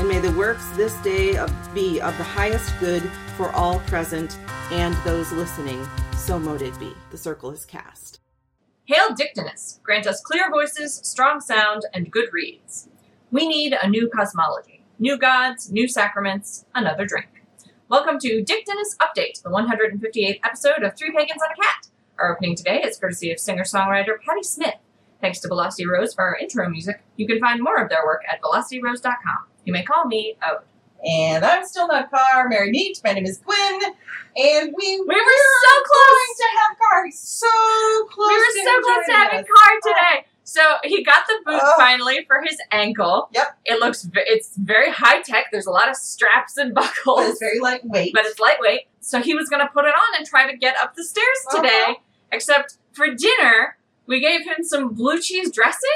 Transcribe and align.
And 0.00 0.08
may 0.08 0.18
the 0.18 0.32
works 0.32 0.66
this 0.78 0.94
day 1.02 1.36
of, 1.36 1.52
be 1.74 2.00
of 2.00 2.16
the 2.16 2.24
highest 2.24 2.72
good 2.80 3.02
for 3.36 3.50
all 3.50 3.80
present 3.80 4.38
and 4.70 4.94
those 5.04 5.30
listening. 5.30 5.86
So 6.16 6.38
mote 6.38 6.62
it 6.62 6.80
be. 6.80 6.94
The 7.10 7.18
circle 7.18 7.50
is 7.50 7.66
cast. 7.66 8.18
Hail 8.86 9.12
Dictinus, 9.14 9.78
grant 9.82 10.06
us 10.06 10.22
clear 10.22 10.50
voices, 10.50 10.94
strong 11.04 11.42
sound, 11.42 11.82
and 11.92 12.10
good 12.10 12.30
reads. 12.32 12.88
We 13.30 13.46
need 13.46 13.74
a 13.74 13.90
new 13.90 14.08
cosmology, 14.08 14.86
new 14.98 15.18
gods, 15.18 15.70
new 15.70 15.86
sacraments, 15.86 16.64
another 16.74 17.04
drink. 17.04 17.44
Welcome 17.90 18.18
to 18.20 18.42
Dictinus 18.42 18.96
Update, 19.02 19.42
the 19.42 19.50
158th 19.50 20.40
episode 20.42 20.82
of 20.82 20.96
Three 20.96 21.10
Pagans 21.10 21.42
and 21.42 21.52
a 21.52 21.62
Cat. 21.62 21.88
Our 22.18 22.34
opening 22.34 22.56
today 22.56 22.82
is 22.82 22.96
courtesy 22.96 23.30
of 23.32 23.38
singer-songwriter 23.38 24.18
Patti 24.26 24.44
Smith. 24.44 24.76
Thanks 25.20 25.40
to 25.40 25.48
Velocity 25.48 25.86
Rose 25.86 26.14
for 26.14 26.24
our 26.24 26.38
intro 26.38 26.70
music. 26.70 27.02
You 27.16 27.26
can 27.26 27.38
find 27.38 27.62
more 27.62 27.76
of 27.76 27.90
their 27.90 28.06
work 28.06 28.22
at 28.26 28.40
velocityrose.com. 28.40 29.49
You 29.64 29.72
may 29.72 29.82
call 29.82 30.06
me 30.06 30.36
Ode. 30.48 30.58
And 31.06 31.44
I'm 31.44 31.64
still 31.66 31.86
not 31.88 32.10
Car, 32.10 32.48
Merry 32.48 32.70
Meet. 32.70 33.00
My 33.04 33.12
name 33.12 33.24
is 33.24 33.38
Gwen. 33.38 33.80
And 34.36 34.74
we, 34.76 35.00
We 35.00 35.14
were 35.14 35.14
so 35.14 35.82
close! 35.84 36.36
to 36.36 36.44
have 36.58 36.78
Car. 36.78 37.10
So 37.10 38.06
close. 38.10 38.28
We 38.28 38.36
were 38.36 38.64
so 38.64 38.80
close 38.82 39.06
to 39.06 39.12
having 39.12 39.38
us. 39.40 39.46
Card 39.46 39.80
today. 39.82 40.26
So 40.44 40.60
he 40.84 41.02
got 41.04 41.26
the 41.28 41.34
boot 41.46 41.60
Oh. 41.62 41.74
finally 41.78 42.24
for 42.26 42.42
his 42.42 42.58
ankle. 42.70 43.28
Yep. 43.32 43.58
It 43.64 43.80
looks 43.80 44.08
it's 44.14 44.56
very 44.56 44.90
high 44.90 45.22
tech. 45.22 45.46
There's 45.52 45.66
a 45.66 45.70
lot 45.70 45.88
of 45.88 45.96
straps 45.96 46.56
and 46.58 46.74
buckles, 46.74 47.16
But 47.20 47.28
it's 47.30 47.38
very 47.40 47.60
lightweight. 47.60 48.12
but 48.12 48.24
it's 48.26 48.38
lightweight. 48.38 48.82
So 49.00 49.20
he 49.22 49.34
was 49.34 49.48
going 49.48 49.60
to 49.66 49.72
put 49.72 49.84
it 49.86 49.94
on 49.94 50.16
and 50.18 50.26
try 50.26 50.50
to 50.50 50.56
get 50.56 50.76
up 50.82 50.96
the 50.96 51.04
stairs 51.04 51.38
today. 51.54 51.68
Uh-huh. 51.88 51.94
Except 52.32 52.76
for 52.92 53.06
dinner, 53.14 53.76
we 54.06 54.20
gave 54.20 54.44
him 54.44 54.62
some 54.62 54.92
blue 54.94 55.20
cheese 55.20 55.50
dressing, 55.50 55.88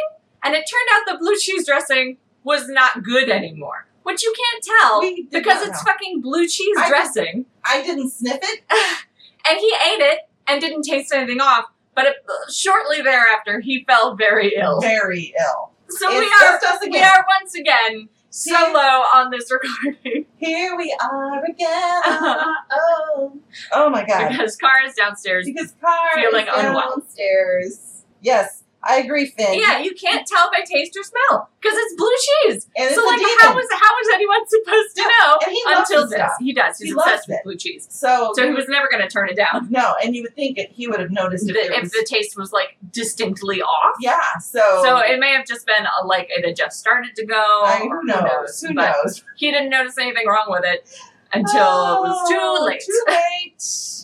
and 0.43 0.55
it 0.55 0.65
turned 0.71 0.89
out 0.93 1.13
the 1.13 1.19
blue 1.19 1.37
cheese 1.37 1.67
dressing 1.67 2.17
was 2.45 2.69
not 2.69 3.03
good 3.03 3.29
anymore. 3.29 3.87
Which 4.05 4.23
you 4.23 4.35
can't 4.37 4.63
tell 4.63 5.01
because 5.33 5.67
it's 5.67 5.85
know. 5.85 5.93
fucking 5.93 6.21
blue 6.21 6.47
cheese 6.47 6.77
I- 6.79 6.89
dressing. 6.89 7.47
I 7.65 7.83
didn't 7.83 8.11
sniff 8.11 8.39
it. 8.43 8.61
and 9.49 9.59
he 9.59 9.67
ate 9.67 10.01
it 10.01 10.19
and 10.47 10.61
didn't 10.61 10.83
taste 10.83 11.13
anything 11.13 11.41
off. 11.41 11.65
But 11.95 12.07
it, 12.07 12.15
shortly 12.53 13.03
thereafter, 13.03 13.61
he 13.61 13.85
fell 13.85 14.15
very 14.15 14.55
ill. 14.57 14.81
Very 14.81 15.33
ill. 15.41 15.71
So 15.89 16.11
we 16.11 16.27
are 16.27 16.61
we 16.91 16.99
are 17.01 17.25
once 17.41 17.55
again 17.55 18.09
solo 18.31 18.79
on 18.79 19.31
this 19.31 19.51
recording 19.51 20.27
Here 20.37 20.77
we 20.77 20.95
are 21.01 21.45
again. 21.45 21.59
oh. 22.73 23.39
oh 23.73 23.91
my 23.91 24.05
God. 24.05 24.31
because 24.31 24.57
Car 24.57 24.85
is 24.87 24.95
downstairs. 24.95 25.47
Because 25.47 25.73
Car 25.81 26.11
Feeling 26.17 26.47
is 26.47 26.53
unwell. 26.55 26.97
downstairs. 26.97 28.05
Yes, 28.21 28.64
I 28.87 28.97
agree, 28.99 29.27
Finn. 29.27 29.59
Yeah, 29.59 29.79
you 29.79 29.95
can't 29.95 30.27
tell 30.27 30.51
by 30.51 30.61
taste 30.61 30.97
or 30.97 31.03
smell 31.03 31.49
because 31.61 31.77
it's 31.79 31.95
blue 31.97 32.15
cheese. 32.53 32.67
And 32.77 32.95
so 32.95 33.05
like, 33.05 33.21
how 33.41 33.59
is 33.59 33.67
how 33.73 33.99
is 34.03 34.09
anyone 34.15 34.47
supposed 34.49 34.97
to 34.97 35.03
No, 35.03 35.09
know 35.09 35.39
and 35.47 35.53
he 35.53 35.63
loves 35.67 35.91
until 35.91 36.07
this 36.09 36.15
stuff. 36.19 36.33
He 36.41 36.53
does. 36.53 36.79
He's 36.79 36.89
He 36.89 36.93
obsessed 36.93 37.11
loves 37.11 37.29
with 37.29 37.39
blue 37.45 37.57
cheese. 37.57 37.87
So, 37.91 38.33
So 38.35 38.47
he 38.47 38.53
was 38.55 38.67
never 38.69 38.89
going 38.91 39.03
to 39.03 39.09
turn 39.09 39.29
it 39.29 39.37
down 39.37 39.67
no, 39.71 39.95
and 40.03 40.15
you 40.15 40.23
would 40.23 40.35
think 40.35 40.59
it, 40.59 40.71
he 40.73 40.87
would 40.89 41.01
have 41.01 41.11
noticed 41.11 41.49
if, 41.49 41.57
if, 41.57 41.71
there 41.71 41.81
was, 41.81 41.91
the 41.93 42.07
taste 42.09 42.37
was 42.37 42.53
like 42.53 42.77
distinctly 42.93 43.63
off. 43.63 43.97
yeah. 44.01 44.39
So, 44.41 44.61
So 44.85 44.99
it 44.99 45.19
may 45.19 45.33
have 45.33 45.47
just 45.47 45.67
been 45.67 45.85
a, 45.87 46.07
like 46.07 46.29
it 46.31 46.45
had 46.45 46.57
just 46.57 46.79
started 46.79 47.15
to 47.17 47.25
go. 47.27 47.63
I, 47.65 47.81
who 47.91 48.05
knows? 48.05 48.61
Who 48.61 48.75
But 48.75 48.95
knows? 49.05 49.25
He 49.37 49.51
didn't 49.51 49.71
notice 49.71 49.97
anything 49.99 50.27
wrong 50.29 50.47
with 50.49 50.65
it 50.65 50.89
until 51.33 51.61
it 51.97 52.01
was 52.09 52.29
too 52.29 52.37
Oh, 52.39 52.65
late. 52.65 52.83
Too 52.85 53.05
late. 53.09 53.63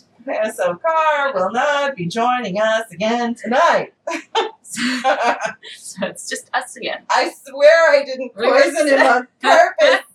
So 0.53 0.75
Carr 0.75 1.33
will 1.33 1.51
not 1.51 1.95
be 1.95 2.05
joining 2.05 2.59
us 2.59 2.91
again 2.91 3.35
tonight. 3.35 3.93
So 4.63 4.81
it's 6.07 6.29
just 6.29 6.49
us 6.53 6.77
again. 6.77 7.03
I 7.09 7.31
swear 7.43 7.91
I 7.91 8.05
didn't 8.05 8.33
poison 8.33 8.87
him 8.87 9.01
on 9.01 9.27
purpose, 9.41 10.05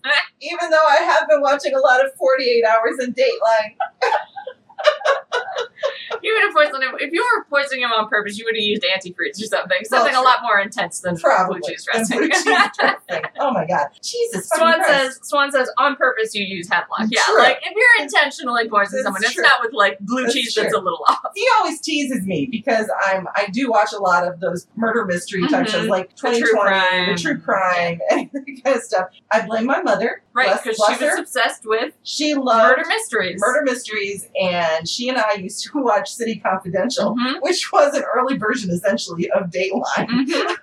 even 0.41 0.71
though 0.71 0.87
I 0.89 1.03
have 1.03 1.29
been 1.29 1.43
watching 1.43 1.75
a 1.75 1.79
lot 1.79 2.03
of 2.05 2.15
48 2.15 2.65
Hours 2.65 2.99
and 2.99 3.15
Dateline. 3.15 3.77
You 6.23 6.33
would 6.35 6.45
have 6.45 6.55
poisoned 6.55 6.83
him 6.83 6.95
if 7.01 7.13
you 7.13 7.23
were 7.23 7.45
poisoning 7.51 7.83
him 7.85 7.91
on 7.93 8.09
purpose. 8.09 8.39
You 8.39 8.45
would 8.47 8.57
have 8.57 8.63
used 8.63 8.83
antifreeze 8.83 9.43
or 9.43 9.47
something, 9.47 9.79
something 9.85 10.15
a 10.15 10.21
lot 10.23 10.39
more 10.43 10.59
intense 10.61 11.01
than 11.01 11.17
Probably. 11.17 11.61
blue 11.61 11.69
cheese 11.71 11.85
dressing. 11.85 12.19
blue 12.19 12.29
cheese 12.29 12.45
dressing. 12.79 13.23
Oh 13.39 13.53
my 13.53 13.67
god. 13.67 13.89
Jesus. 14.03 14.49
Swan 14.55 14.77
says, 14.87 15.19
Swan 15.23 15.53
says, 15.53 15.71
on 15.79 15.97
purpose 15.97 16.35
you 16.35 16.45
use 16.45 16.69
hemlock. 16.71 17.09
Yeah, 17.11 17.23
True. 17.27 17.39
like 17.39 17.59
if 17.63 17.73
you're 17.75 18.05
intentionally 18.05 18.69
poisoning 18.69 19.03
someone, 19.05 19.23
it's 19.25 19.37
not 19.39 19.61
with 19.63 19.73
like 19.75 19.99
blue 20.01 20.23
That's 20.23 20.35
cheese 20.35 20.55
true. 20.55 20.63
that's 20.65 20.75
a 20.75 20.79
little 20.79 21.05
off. 21.09 21.19
He 21.35 21.47
always 21.59 21.81
teases 21.81 22.25
me 22.27 22.47
because 22.51 22.91
I'm 23.07 23.27
I 23.37 23.49
do 23.53 23.71
watch 23.71 23.93
a 23.93 23.99
lot 23.99 24.27
of 24.27 24.41
those 24.41 24.67
murder 24.77 25.05
mystery 25.05 25.47
type 25.49 25.67
Mhm. 25.67 25.71
shows 25.71 25.89
like 25.89 26.11
The 26.17 26.31
true 26.31 26.31
2020, 26.41 26.61
crime. 26.71 27.15
the 27.15 27.21
true 27.21 27.39
crime, 27.41 28.01
and 28.11 28.31
that 28.33 28.61
kind 28.65 28.77
of 28.77 28.83
stuff. 28.83 29.09
I 29.31 29.45
blame 29.47 29.67
my 29.67 29.83
mother. 29.83 30.23
Right, 30.33 30.53
because 30.63 30.77
she 30.77 31.05
was 31.05 31.19
obsessed 31.19 31.65
with 31.65 31.95
She 32.03 32.35
loved 32.35 32.77
murder 32.79 32.89
mysteries. 32.89 33.41
murder 33.41 33.63
mysteries, 33.65 34.29
and 34.41 34.87
she 34.89 35.09
and 35.09 35.17
I 35.19 35.33
used 35.35 35.63
to 35.65 35.66
watch 35.75 36.13
City 36.13 36.39
Confidential, 36.39 37.15
Mhm. 37.17 37.41
which 37.41 37.71
was 37.73 37.95
an 37.95 38.05
early 38.15 38.37
version, 38.37 38.71
essentially, 38.71 39.31
of 39.31 39.51
Dateline. 39.51 40.09
Mhm. 40.09 40.29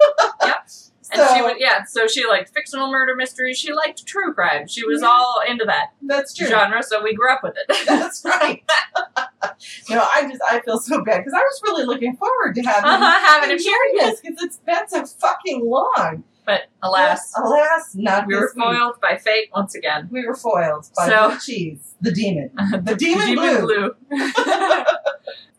yep. 0.45 0.67
And 1.11 1.21
So 1.21 1.35
she 1.35 1.41
would, 1.43 1.57
yeah, 1.59 1.83
so 1.87 2.07
she 2.07 2.25
liked 2.25 2.49
fictional 2.55 2.89
murder 2.89 3.15
mysteries. 3.15 3.57
She 3.57 3.71
liked 3.71 4.03
true 4.07 4.33
crime. 4.33 4.67
She 4.67 4.83
was 4.85 5.01
Yeah. 5.01 5.09
all 5.09 5.41
into 5.47 5.63
that 5.65 5.89
that's 6.01 6.33
true. 6.33 6.47
genre, 6.47 6.81
so 6.81 7.03
we 7.03 7.13
grew 7.13 7.31
up 7.31 7.43
with 7.43 7.53
it. 7.55 7.85
That's 7.87 8.23
right. 8.25 8.63
no, 9.89 9.99
I 10.15 10.27
just 10.27 10.41
I 10.49 10.59
feel 10.61 10.79
so 10.79 11.03
bad 11.03 11.19
because 11.19 11.33
I 11.33 11.39
was 11.43 11.61
really 11.65 11.85
looking 11.85 12.15
forward 12.15 12.55
to 12.55 12.61
having 12.61 12.89
uh-huh, 12.89 13.19
having 13.27 13.51
him 13.51 13.57
him 13.57 13.63
here. 13.63 14.11
because 14.23 14.43
it's 14.43 14.57
been 14.57 14.87
so 14.87 15.05
fucking 15.05 15.69
long. 15.69 16.23
But 16.45 16.63
alas, 16.81 17.31
alas, 17.37 17.95
not 17.95 18.27
we 18.27 18.35
were 18.35 18.51
week. 18.55 18.63
foiled 18.63 18.99
by 19.01 19.17
fate 19.17 19.49
once 19.55 19.75
again. 19.75 20.09
We 20.11 20.25
were 20.25 20.35
foiled 20.35 20.89
by 20.95 21.07
So- 21.07 21.29
blue 21.29 21.39
cheese, 21.39 21.95
the 22.01 22.11
demon. 22.11 22.51
the, 22.83 22.95
demon 22.95 23.61
blue. 23.61 23.95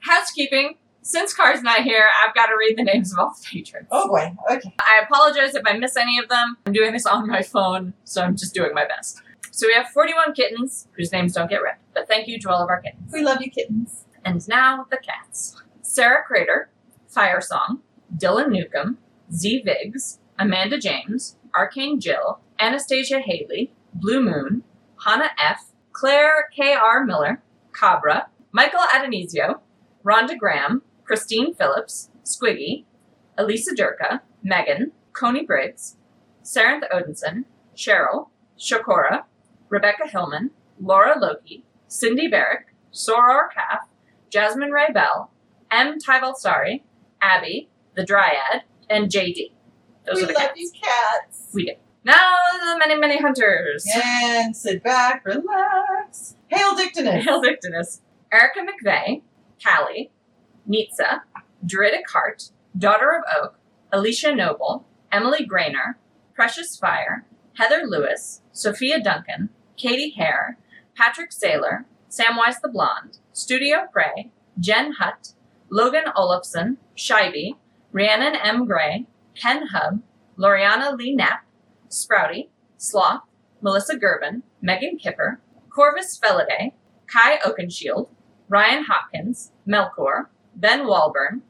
Housekeeping. 0.00 0.76
Since 1.02 1.34
Car's 1.34 1.62
not 1.62 1.82
here, 1.82 2.06
I've 2.26 2.34
got 2.34 2.46
to 2.46 2.54
read 2.58 2.78
the 2.78 2.82
names 2.82 3.12
of 3.12 3.18
all 3.18 3.34
the 3.38 3.44
patrons. 3.46 3.88
Oh 3.90 4.08
boy. 4.08 4.34
Okay. 4.50 4.74
I 4.78 5.02
apologize 5.02 5.54
if 5.54 5.62
I 5.66 5.76
miss 5.76 5.96
any 5.98 6.18
of 6.18 6.30
them. 6.30 6.56
I'm 6.66 6.72
doing 6.72 6.92
this 6.92 7.04
on 7.04 7.28
my 7.28 7.42
phone, 7.42 7.92
so 8.04 8.22
I'm 8.22 8.36
just 8.36 8.54
doing 8.54 8.72
my 8.74 8.86
best. 8.86 9.20
So 9.50 9.66
we 9.66 9.74
have 9.74 9.88
41 9.88 10.32
kittens, 10.32 10.88
whose 10.96 11.12
names 11.12 11.34
don't 11.34 11.48
get 11.48 11.62
read, 11.62 11.76
but 11.92 12.08
thank 12.08 12.26
you 12.26 12.40
to 12.40 12.50
all 12.50 12.62
of 12.62 12.68
our 12.70 12.80
kittens. 12.80 13.12
We 13.12 13.22
love 13.22 13.40
you, 13.42 13.50
kittens. 13.50 14.06
And 14.24 14.46
now 14.48 14.86
the 14.90 14.96
cats. 14.96 15.62
Sarah 15.82 16.24
Crater, 16.26 16.70
Fire 17.06 17.40
Song, 17.42 17.80
Dylan 18.16 18.48
Newcomb, 18.50 18.96
Z 19.30 19.62
Viggs, 19.64 20.18
Amanda 20.38 20.78
James, 20.78 21.36
Arcane 21.54 22.00
Jill, 22.00 22.40
Anastasia 22.58 23.20
Haley, 23.20 23.72
Blue 23.94 24.22
Moon, 24.22 24.62
Hannah 25.04 25.30
F., 25.38 25.70
Claire 25.92 26.48
K.R. 26.54 27.04
Miller, 27.04 27.42
Cabra, 27.72 28.28
Michael 28.52 28.80
Adonisio, 28.92 29.60
Rhonda 30.04 30.36
Graham, 30.36 30.82
Christine 31.04 31.54
Phillips, 31.54 32.10
Squiggy, 32.24 32.84
Elisa 33.38 33.74
Durka, 33.74 34.20
Megan, 34.42 34.92
Coney 35.12 35.44
Briggs, 35.44 35.96
Saranth 36.42 36.88
Odinson, 36.92 37.44
Cheryl, 37.76 38.28
Shakora, 38.58 39.24
Rebecca 39.68 40.06
Hillman, 40.06 40.50
Laura 40.80 41.18
Loki, 41.18 41.64
Cindy 41.88 42.28
Barrick, 42.28 42.66
Soror 42.92 43.48
Calf, 43.52 43.88
Jasmine 44.30 44.70
Ray 44.70 44.92
Bell, 44.92 45.30
M. 45.70 45.98
Tyvalsari, 45.98 46.82
Abby, 47.20 47.68
the 47.96 48.04
Dryad, 48.04 48.62
and 48.88 49.10
JD. 49.10 49.53
Those 50.06 50.16
we 50.16 50.22
are 50.24 50.26
the 50.26 50.32
love 50.34 50.42
cats. 50.48 50.60
you, 50.60 50.70
cats. 50.82 51.48
We 51.52 51.66
do. 51.66 51.72
Now 52.04 52.34
the 52.60 52.78
many, 52.78 52.96
many 52.96 53.18
hunters. 53.18 53.86
And 53.94 54.54
sit 54.56 54.82
back, 54.82 55.24
relax. 55.24 56.36
Hail 56.48 56.74
Dictinus. 56.74 57.24
Hail 57.24 57.40
Dictinus. 57.40 58.02
Erica 58.32 58.60
McVeigh, 58.60 59.22
Callie, 59.64 60.10
Nitsa, 60.68 61.20
Druidic 61.64 62.10
Heart, 62.10 62.50
Daughter 62.76 63.12
of 63.16 63.22
Oak, 63.40 63.54
Alicia 63.92 64.34
Noble, 64.34 64.84
Emily 65.12 65.46
Grainer, 65.46 65.94
Precious 66.34 66.76
Fire, 66.76 67.24
Heather 67.56 67.84
Lewis, 67.86 68.42
Sophia 68.52 69.00
Duncan, 69.00 69.50
Katie 69.76 70.10
Hare, 70.18 70.58
Patrick 70.96 71.30
Saylor, 71.30 71.84
Samwise 72.10 72.60
the 72.60 72.68
Blonde, 72.68 73.18
Studio 73.32 73.86
Prey, 73.92 74.30
Jen 74.58 74.92
Hutt, 74.98 75.32
Logan 75.70 76.04
Olafson, 76.16 76.78
Shivey, 76.96 77.56
Rhiannon 77.92 78.34
M. 78.34 78.66
Gray, 78.66 79.06
Ken 79.34 79.68
Hub, 79.72 80.00
Loriana 80.38 80.96
Lee 80.96 81.14
Knapp, 81.14 81.44
Sprouty, 81.88 82.48
Sloth, 82.76 83.22
Melissa 83.60 83.96
Gerben, 83.96 84.42
Megan 84.60 84.98
Kipper, 84.98 85.40
Corvus 85.70 86.18
Felidae, 86.18 86.72
Kai 87.06 87.38
Oakenshield, 87.38 88.08
Ryan 88.48 88.84
Hopkins, 88.84 89.52
Melkor, 89.66 90.26
Ben 90.54 90.80
Walburn, 90.80 91.40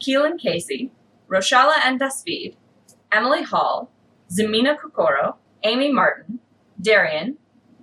Keelan 0.00 0.38
Casey, 0.38 0.90
Roshala 1.28 1.78
and 1.84 2.00
Dasvid, 2.00 2.56
Emily 3.12 3.42
Hall, 3.42 3.90
Zamina 4.30 4.78
Kokoro, 4.78 5.36
Amy 5.62 5.92
Martin, 5.92 6.40
Darian, 6.80 7.36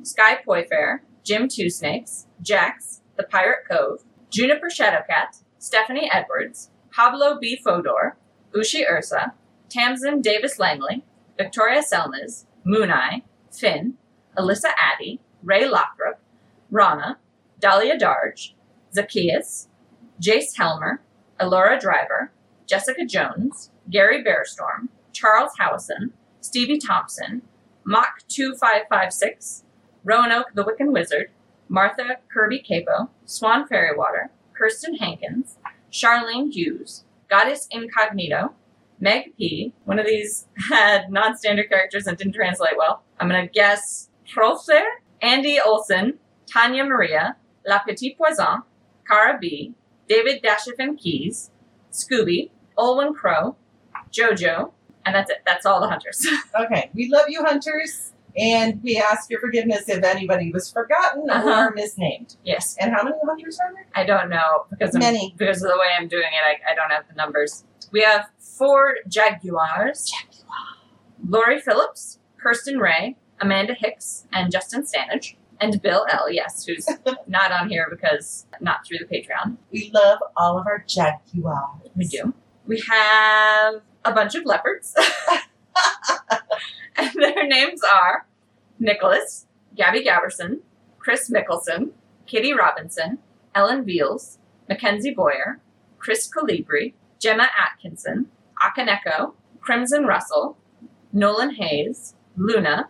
Sky 0.04 0.38
Poyfair, 0.46 1.00
Jim 1.24 1.48
Two 1.48 1.70
Snakes, 1.70 2.28
Jax, 2.42 3.02
The 3.16 3.24
Pirate 3.24 3.66
Cove, 3.70 4.04
Juniper 4.30 4.68
Shadowcat, 4.68 5.44
Stephanie 5.60 6.10
Edwards, 6.12 6.70
Pablo 6.92 7.38
B. 7.40 7.60
Fodor, 7.64 8.18
Ushi 8.56 8.90
Ursa, 8.90 9.34
Tamsin 9.70 10.22
Davis 10.22 10.60
Langley, 10.60 11.04
Victoria 11.38 11.84
Selmas, 11.84 12.46
Mooneye, 12.66 13.22
Finn, 13.52 13.96
Alyssa 14.38 14.72
Addy, 14.80 15.20
Ray 15.44 15.68
Lothrop, 15.68 16.20
Rana, 16.72 17.18
Dahlia 17.60 17.98
Darge, 17.98 18.54
Zacchaeus, 18.94 19.68
Jace 20.22 20.56
Helmer, 20.58 21.02
Elora 21.40 21.80
Driver, 21.80 22.32
Jessica 22.66 23.06
Jones, 23.06 23.72
Gary 23.90 24.24
Bearstorm, 24.24 24.90
Charles 25.14 25.52
Howison, 25.60 26.12
Stevie 26.42 26.80
Thompson, 26.80 27.42
Mach 27.84 28.28
2556, 28.28 29.64
Roanoke 30.04 30.48
the 30.54 30.64
Wiccan 30.64 30.92
Wizard, 30.92 31.30
Martha 31.70 32.18
Kirby 32.32 32.60
Capo, 32.60 33.10
Swan 33.26 33.68
Fairywater, 33.68 34.30
Kirsten 34.54 34.96
Hankins, 34.96 35.58
Charlene 35.92 36.52
Hughes, 36.52 37.04
Goddess 37.30 37.68
Incognito, 37.72 38.54
Meg 39.00 39.36
P. 39.38 39.74
One 39.86 40.00
of 40.00 40.06
these 40.06 40.48
had 40.70 41.12
non 41.12 41.38
standard 41.38 41.70
characters 41.70 42.08
and 42.08 42.18
didn't 42.18 42.34
translate 42.34 42.74
well. 42.78 43.04
I'm 43.20 43.30
going 43.30 43.46
to 43.46 43.52
guess 43.52 44.10
Trolser, 44.28 44.82
Andy 45.22 45.60
Olson, 45.64 46.20
Tanya 46.52 46.84
Maria, 46.84 47.36
La 47.66 47.80
Petite 47.80 48.18
Poison, 48.18 48.64
Cara 49.08 49.38
B., 49.40 49.74
David 50.10 50.42
Dashifin 50.44 50.98
Keys, 50.98 51.52
Scooby, 51.92 52.50
Olwen 52.78 53.14
Crow, 53.16 53.56
JoJo, 54.12 54.72
and 55.06 55.16
that's 55.16 55.30
it. 55.32 55.38
That's 55.46 55.66
all 55.66 55.80
the 55.82 55.88
hunters. 55.88 56.26
Okay, 56.60 56.90
we 56.94 57.10
love 57.10 57.26
you, 57.30 57.44
hunters, 57.44 58.14
and 58.38 58.82
we 58.84 58.98
ask 58.98 59.30
your 59.30 59.40
forgiveness 59.40 59.88
if 59.90 60.04
anybody 60.04 60.52
was 60.52 60.72
forgotten 60.72 61.30
Uh-huh. 61.30 61.68
or 61.70 61.72
misnamed. 61.74 62.36
yes. 62.44 62.76
And 62.80 62.92
how 62.94 63.04
many 63.04 63.16
hunters 63.26 63.60
are 63.60 63.74
there? 63.74 63.86
I 63.96 64.04
don't 64.06 64.30
know 64.30 64.66
because 64.70 64.96
I'm, 64.96 65.00
Many. 65.00 65.34
because 65.38 65.62
of 65.64 65.70
the 65.72 65.78
way 65.78 65.88
I'm 65.98 66.08
doing 66.08 66.24
it. 66.32 66.44
I, 66.68 66.72
I 66.72 66.76
don't 66.76 66.90
have 66.92 67.08
the 67.08 67.16
numbers. 67.16 67.64
We 67.92 68.02
have 68.02 68.28
four 68.58 68.96
Jaguars. 69.08 70.12
Lori 71.28 71.60
Phillips, 71.60 72.20
Kirsten 72.38 72.78
Ray, 72.80 73.18
Amanda 73.40 73.74
Hicks, 73.74 74.26
and 74.32 74.52
Justin 74.52 74.84
Stanage. 74.84 75.36
And 75.60 75.82
Bill 75.82 76.06
L, 76.12 76.30
yes, 76.32 76.66
who's 76.66 76.88
not 77.28 77.52
on 77.52 77.70
here 77.70 77.88
because 77.90 78.46
not 78.62 78.86
through 78.86 79.00
the 79.00 79.06
Patreon. 79.06 79.58
We 79.72 79.90
love 79.94 80.20
all 80.36 80.60
of 80.60 80.68
our 80.68 80.84
Jaguars. 80.88 81.90
We 81.96 82.06
do. 82.06 82.34
We 82.68 82.84
have 82.90 83.82
a 84.06 84.14
bunch 84.14 84.36
of 84.36 84.46
leopards. 84.46 84.94
and 86.96 87.12
their 87.16 87.48
names 87.48 87.82
are 87.84 88.28
Nicholas, 88.80 89.48
Gabby 89.76 90.04
Gaberson, 90.04 90.60
Chris 91.00 91.30
Mickelson, 91.30 91.92
Kitty 92.28 92.54
Robinson, 92.54 93.18
Ellen 93.56 93.84
Veals, 93.84 94.38
Mackenzie 94.70 95.14
Boyer, 95.14 95.60
Chris 95.98 96.30
Calibri, 96.30 96.94
Gemma 97.20 97.48
Atkinson, 97.58 98.28
Akaneko, 98.62 99.34
Crimson 99.60 100.06
Russell, 100.06 100.58
Nolan 101.14 101.56
Hayes, 101.56 102.16
Luna, 102.36 102.90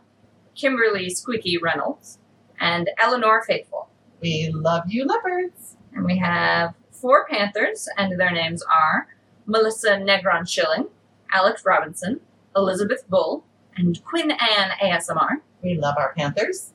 Kimberly 0.56 1.10
Squeaky 1.10 1.58
Reynolds, 1.58 2.20
and 2.60 2.90
Eleanor 2.98 3.44
Faithful. 3.44 3.90
We 4.22 4.52
love 4.54 4.84
you, 4.88 5.06
leopards. 5.06 5.76
And 5.94 6.06
we 6.06 6.18
have 6.18 6.74
four 6.92 7.26
Panthers, 7.28 7.88
and 7.98 8.20
their 8.20 8.32
names 8.32 8.64
are 8.64 9.08
Melissa 9.46 9.92
Negron 9.92 10.48
Schilling, 10.48 10.88
Alex 11.32 11.64
Robinson, 11.66 12.20
Elizabeth 12.56 13.08
Bull, 13.08 13.46
and 13.76 14.04
Quinn 14.04 14.32
Anne 14.32 14.72
ASMR. 14.82 15.42
We 15.62 15.76
love 15.76 15.96
our 15.98 16.14
Panthers. 16.14 16.74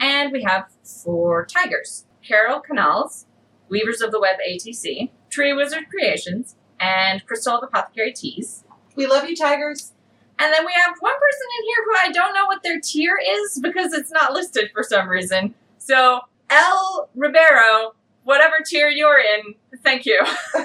And 0.00 0.32
we 0.32 0.42
have 0.44 0.66
four 0.82 1.44
Tigers 1.44 2.06
Carol 2.22 2.60
Canals, 2.60 3.26
Weavers 3.68 4.00
of 4.00 4.12
the 4.12 4.20
Web 4.20 4.36
ATC, 4.48 5.10
Tree 5.30 5.52
Wizard 5.52 5.88
Creations, 5.90 6.56
and 6.80 7.24
Crystal 7.26 7.56
of 7.58 7.62
Apothecary 7.64 8.12
Teas. 8.12 8.64
We 8.96 9.06
love 9.06 9.28
you, 9.28 9.36
Tigers. 9.36 9.92
And 10.38 10.52
then 10.52 10.64
we 10.64 10.72
have 10.72 10.94
one 11.00 11.14
person 11.14 11.46
in 11.58 11.64
here 11.66 11.84
who 11.84 11.96
I 12.08 12.12
don't 12.12 12.34
know 12.34 12.46
what 12.46 12.62
their 12.62 12.80
tier 12.80 13.18
is 13.42 13.58
because 13.60 13.92
it's 13.92 14.10
not 14.10 14.32
listed 14.32 14.70
for 14.72 14.82
some 14.84 15.08
reason. 15.08 15.54
So, 15.78 16.20
L. 16.50 17.08
Ribeiro, 17.16 17.94
whatever 18.24 18.56
tier 18.64 18.88
you're 18.88 19.18
in, 19.18 19.54
thank 19.82 20.06
you. 20.06 20.20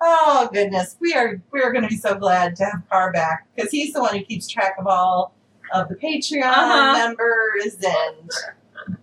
Oh 0.00 0.48
goodness, 0.52 0.94
we 1.00 1.12
are 1.14 1.40
we 1.50 1.60
are 1.60 1.72
going 1.72 1.82
to 1.82 1.88
be 1.88 1.96
so 1.96 2.14
glad 2.14 2.54
to 2.56 2.64
have 2.64 2.82
Carr 2.88 3.10
back 3.12 3.48
because 3.56 3.72
he's 3.72 3.92
the 3.92 4.00
one 4.00 4.16
who 4.16 4.24
keeps 4.24 4.46
track 4.46 4.76
of 4.78 4.86
all 4.86 5.34
of 5.74 5.88
the 5.88 5.96
Patreon 5.96 6.44
Uh-huh. 6.44 6.92
members 6.96 7.74
and 7.84 8.30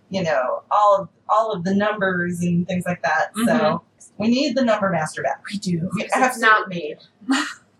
you 0.08 0.22
know 0.22 0.62
all 0.70 0.96
of 1.02 1.08
all 1.28 1.52
of 1.52 1.64
the 1.64 1.74
numbers 1.74 2.40
and 2.40 2.66
things 2.66 2.86
like 2.86 3.02
that. 3.02 3.32
So 3.34 3.42
Mhm. 3.44 3.80
We 4.18 4.28
need 4.28 4.56
the 4.56 4.64
number 4.64 4.88
master 4.90 5.22
back. 5.22 5.42
We 5.50 5.58
do. 5.58 5.90
We 5.94 6.04
It's 6.04 6.38
not 6.38 6.68
me. 6.68 6.96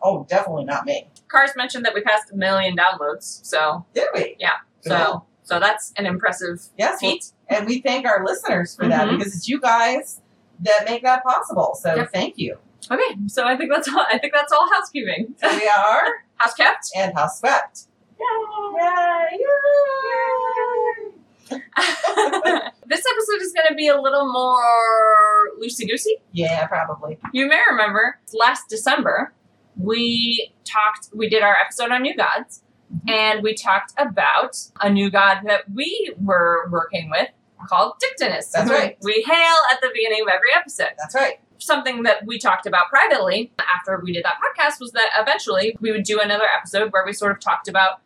Oh, 0.03 0.27
definitely 0.29 0.65
not 0.65 0.85
me. 0.85 1.09
Cars 1.29 1.51
mentioned 1.57 1.85
that 1.85 1.95
we 1.95 2.01
passed 2.03 2.31
a 2.33 2.37
million 2.37 2.77
downloads, 2.77 3.45
so 3.45 3.85
Did 3.95 4.09
we? 4.15 4.37
Yeah. 4.39 4.51
so 4.81 5.25
so 5.43 5.59
that's 5.61 5.93
an 5.97 6.07
impressive 6.07 6.61
yes, 6.77 7.01
well, 7.03 7.13
feat. 7.13 7.33
and 7.49 7.67
we 7.67 7.81
thank 7.81 8.05
our 8.07 8.25
listeners 8.25 8.75
for 8.77 8.87
that 8.89 9.07
Mhm. 9.09 9.19
because 9.19 9.35
it's 9.35 9.49
you 9.49 9.61
guys 9.61 10.21
that 10.61 10.85
make 10.89 11.03
that 11.03 11.23
possible. 11.25 11.77
So 11.81 11.95
Yep. 11.95 12.11
thank 12.13 12.39
you. 12.39 12.59
Okay, 12.91 13.17
so 13.27 13.45
I 13.47 13.57
think 13.57 13.71
that's 13.73 13.89
all. 13.89 14.05
I 14.13 14.19
think 14.19 14.33
that's 14.35 14.53
all 14.53 14.69
housekeeping. 14.73 15.35
So 15.41 15.49
we 15.57 15.67
are 15.69 16.05
House 16.37 16.55
kept. 16.55 16.91
and 16.97 17.15
house 17.17 17.41
swept. 17.41 17.87
Yay! 18.19 19.39
Yay! 19.39 20.66
this 22.87 23.05
episode 23.13 23.41
is 23.41 23.53
going 23.53 23.69
to 23.69 23.75
be 23.77 23.89
a 23.89 24.01
little 24.01 24.33
more 24.33 25.51
loosey 25.63 25.89
goosey. 25.89 26.17
Yeah, 26.33 26.67
probably. 26.67 27.19
You 27.33 27.49
may 27.49 27.61
remember 27.71 28.19
last 28.33 28.69
December 28.69 29.33
we 29.77 30.53
talked. 30.65 31.11
We 31.15 31.29
did 31.29 31.43
our 31.43 31.57
episode 31.57 31.91
on 31.91 32.03
new 32.03 32.17
gods, 32.17 32.63
mm-hmm. 32.93 33.09
and 33.09 33.43
we 33.43 33.55
talked 33.55 33.93
about 33.99 34.57
a 34.81 34.91
new 34.91 35.11
god 35.11 35.41
that 35.45 35.71
we 35.73 36.15
were 36.19 36.69
working 36.71 37.11
with 37.11 37.29
called 37.69 37.95
Dictinus. 38.01 38.51
That's 38.51 38.71
right. 38.71 38.97
We 39.03 39.25
hail 39.27 39.57
at 39.73 39.81
the 39.81 39.91
beginning 39.93 40.23
of 40.23 40.29
every 40.29 40.51
episode. 40.55 40.93
That's 40.99 41.15
right. 41.15 41.41
something 41.59 42.03
that 42.05 42.25
we 42.27 42.39
talked 42.39 42.67
about 42.67 42.89
privately 42.89 43.53
after 43.59 44.01
we 44.03 44.13
did 44.13 44.25
that 44.25 44.35
podcast 44.35 44.81
was 44.81 44.93
that 44.93 45.09
eventually 45.19 45.77
we 45.81 45.91
would 45.91 46.05
do 46.05 46.21
another 46.21 46.47
episode 46.57 46.93
where 46.93 47.05
we 47.05 47.13
sort 47.13 47.33
of 47.33 47.41
talked 47.41 47.69
about 47.69 48.01